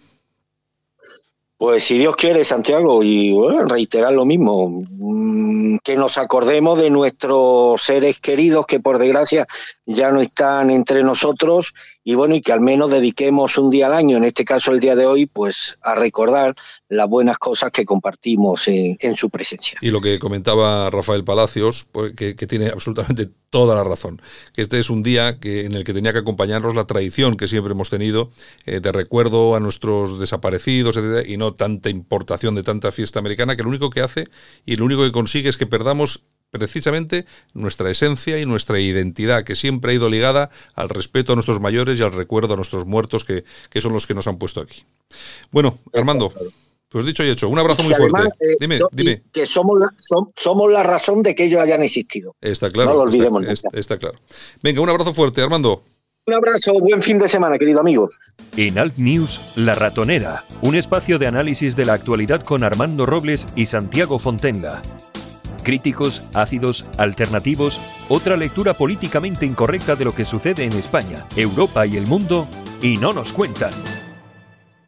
Pues 1.56 1.84
si 1.84 1.98
Dios 1.98 2.16
quiere, 2.16 2.44
Santiago, 2.44 3.04
y 3.04 3.32
bueno, 3.32 3.64
reiterar 3.64 4.12
lo 4.12 4.24
mismo, 4.24 4.68
mm, 4.68 5.76
que 5.84 5.94
nos 5.94 6.18
acordemos 6.18 6.80
de 6.80 6.90
nuestros 6.90 7.80
seres 7.80 8.18
queridos 8.18 8.66
que 8.66 8.80
por 8.80 8.98
desgracia 8.98 9.46
ya 9.86 10.10
no 10.10 10.20
están 10.20 10.70
entre 10.70 11.04
nosotros 11.04 11.72
y 12.02 12.16
bueno, 12.16 12.34
y 12.34 12.40
que 12.40 12.52
al 12.52 12.60
menos 12.60 12.90
dediquemos 12.90 13.56
un 13.56 13.70
día 13.70 13.86
al 13.86 13.94
año, 13.94 14.16
en 14.16 14.24
este 14.24 14.44
caso 14.44 14.72
el 14.72 14.80
día 14.80 14.96
de 14.96 15.06
hoy, 15.06 15.26
pues 15.26 15.78
a 15.82 15.94
recordar 15.94 16.56
las 16.96 17.08
buenas 17.08 17.38
cosas 17.38 17.70
que 17.70 17.84
compartimos 17.84 18.68
en, 18.68 19.14
su 19.14 19.30
presencia. 19.30 19.78
Y 19.80 19.90
lo 19.90 20.00
que 20.00 20.18
comentaba 20.18 20.90
Rafael 20.90 21.24
Palacios, 21.24 21.86
pues, 21.90 22.12
que, 22.14 22.34
tiene 22.34 22.68
absolutamente 22.68 23.28
toda 23.50 23.74
la 23.74 23.84
razón, 23.84 24.20
que 24.52 24.62
este 24.62 24.78
es 24.78 24.90
un 24.90 25.02
día 25.02 25.38
que, 25.38 25.64
en 25.64 25.72
el 25.72 25.84
que 25.84 25.94
tenía 25.94 26.12
que 26.12 26.18
acompañarnos 26.18 26.74
la 26.74 26.86
tradición 26.86 27.36
que 27.36 27.48
siempre 27.48 27.72
hemos 27.72 27.90
tenido 27.90 28.30
eh, 28.66 28.80
de 28.80 28.92
recuerdo 28.92 29.54
a 29.54 29.60
nuestros 29.60 30.18
desaparecidos, 30.18 30.96
etc., 30.96 31.28
y 31.28 31.36
no 31.36 31.54
tanta 31.54 31.90
importación 31.90 32.54
de 32.54 32.62
tanta 32.62 32.92
fiesta 32.92 33.18
americana, 33.18 33.56
que 33.56 33.62
lo 33.62 33.68
único 33.68 33.90
que 33.90 34.00
hace 34.00 34.28
y 34.64 34.76
lo 34.76 34.84
único 34.84 35.02
que 35.02 35.12
consigue 35.12 35.48
es 35.48 35.56
que 35.56 35.66
perdamos 35.66 36.24
precisamente 36.58 37.26
nuestra 37.52 37.90
esencia 37.90 38.38
y 38.38 38.46
nuestra 38.46 38.78
identidad, 38.78 39.42
que 39.42 39.56
siempre 39.56 39.90
ha 39.90 39.94
ido 39.94 40.08
ligada 40.08 40.50
al 40.74 40.88
respeto 40.88 41.32
a 41.32 41.36
nuestros 41.36 41.60
mayores 41.60 41.98
y 41.98 42.02
al 42.02 42.12
recuerdo 42.12 42.54
a 42.54 42.56
nuestros 42.56 42.86
muertos, 42.86 43.24
que, 43.24 43.44
que 43.70 43.80
son 43.80 43.92
los 43.92 44.06
que 44.06 44.14
nos 44.14 44.28
han 44.28 44.38
puesto 44.38 44.60
aquí. 44.60 44.84
Bueno, 45.50 45.78
Armando. 45.92 46.32
Pues 46.94 47.06
dicho 47.06 47.24
y 47.24 47.30
hecho, 47.30 47.48
un 47.48 47.58
abrazo 47.58 47.82
muy 47.82 47.92
fuerte. 47.92 48.22
Eh, 48.38 48.56
dime, 48.60 48.78
dime. 48.92 49.22
Que 49.32 49.46
somos 49.46 49.80
la, 49.80 49.88
somos 50.36 50.70
la 50.70 50.84
razón 50.84 51.24
de 51.24 51.34
que 51.34 51.46
ellos 51.46 51.60
hayan 51.60 51.82
existido. 51.82 52.36
Está 52.40 52.70
claro. 52.70 52.90
No 52.90 52.96
lo 52.98 53.02
olvidemos. 53.02 53.44
Está, 53.72 53.98
claro. 53.98 54.16
Venga, 54.62 54.80
un 54.80 54.88
abrazo 54.88 55.12
fuerte, 55.12 55.42
Armando. 55.42 55.82
Un 56.28 56.34
abrazo, 56.34 56.74
buen 56.78 57.02
fin 57.02 57.18
de 57.18 57.26
semana, 57.26 57.58
querido 57.58 57.80
amigo. 57.80 58.08
En 58.56 58.78
Alt 58.78 58.96
News, 58.96 59.40
La 59.56 59.74
Ratonera, 59.74 60.44
un 60.62 60.76
espacio 60.76 61.18
de 61.18 61.26
análisis 61.26 61.74
de 61.74 61.84
la 61.84 61.94
actualidad 61.94 62.44
con 62.44 62.62
Armando 62.62 63.06
Robles 63.06 63.48
y 63.56 63.66
Santiago 63.66 64.20
Fontenga. 64.20 64.80
Críticos, 65.64 66.22
ácidos, 66.32 66.86
alternativos, 66.96 67.80
otra 68.08 68.36
lectura 68.36 68.74
políticamente 68.74 69.44
incorrecta 69.46 69.96
de 69.96 70.04
lo 70.04 70.14
que 70.14 70.24
sucede 70.24 70.62
en 70.62 70.74
España, 70.74 71.26
Europa 71.34 71.86
y 71.86 71.96
el 71.96 72.06
mundo, 72.06 72.46
y 72.80 72.98
no 72.98 73.12
nos 73.12 73.32
cuentan. 73.32 73.72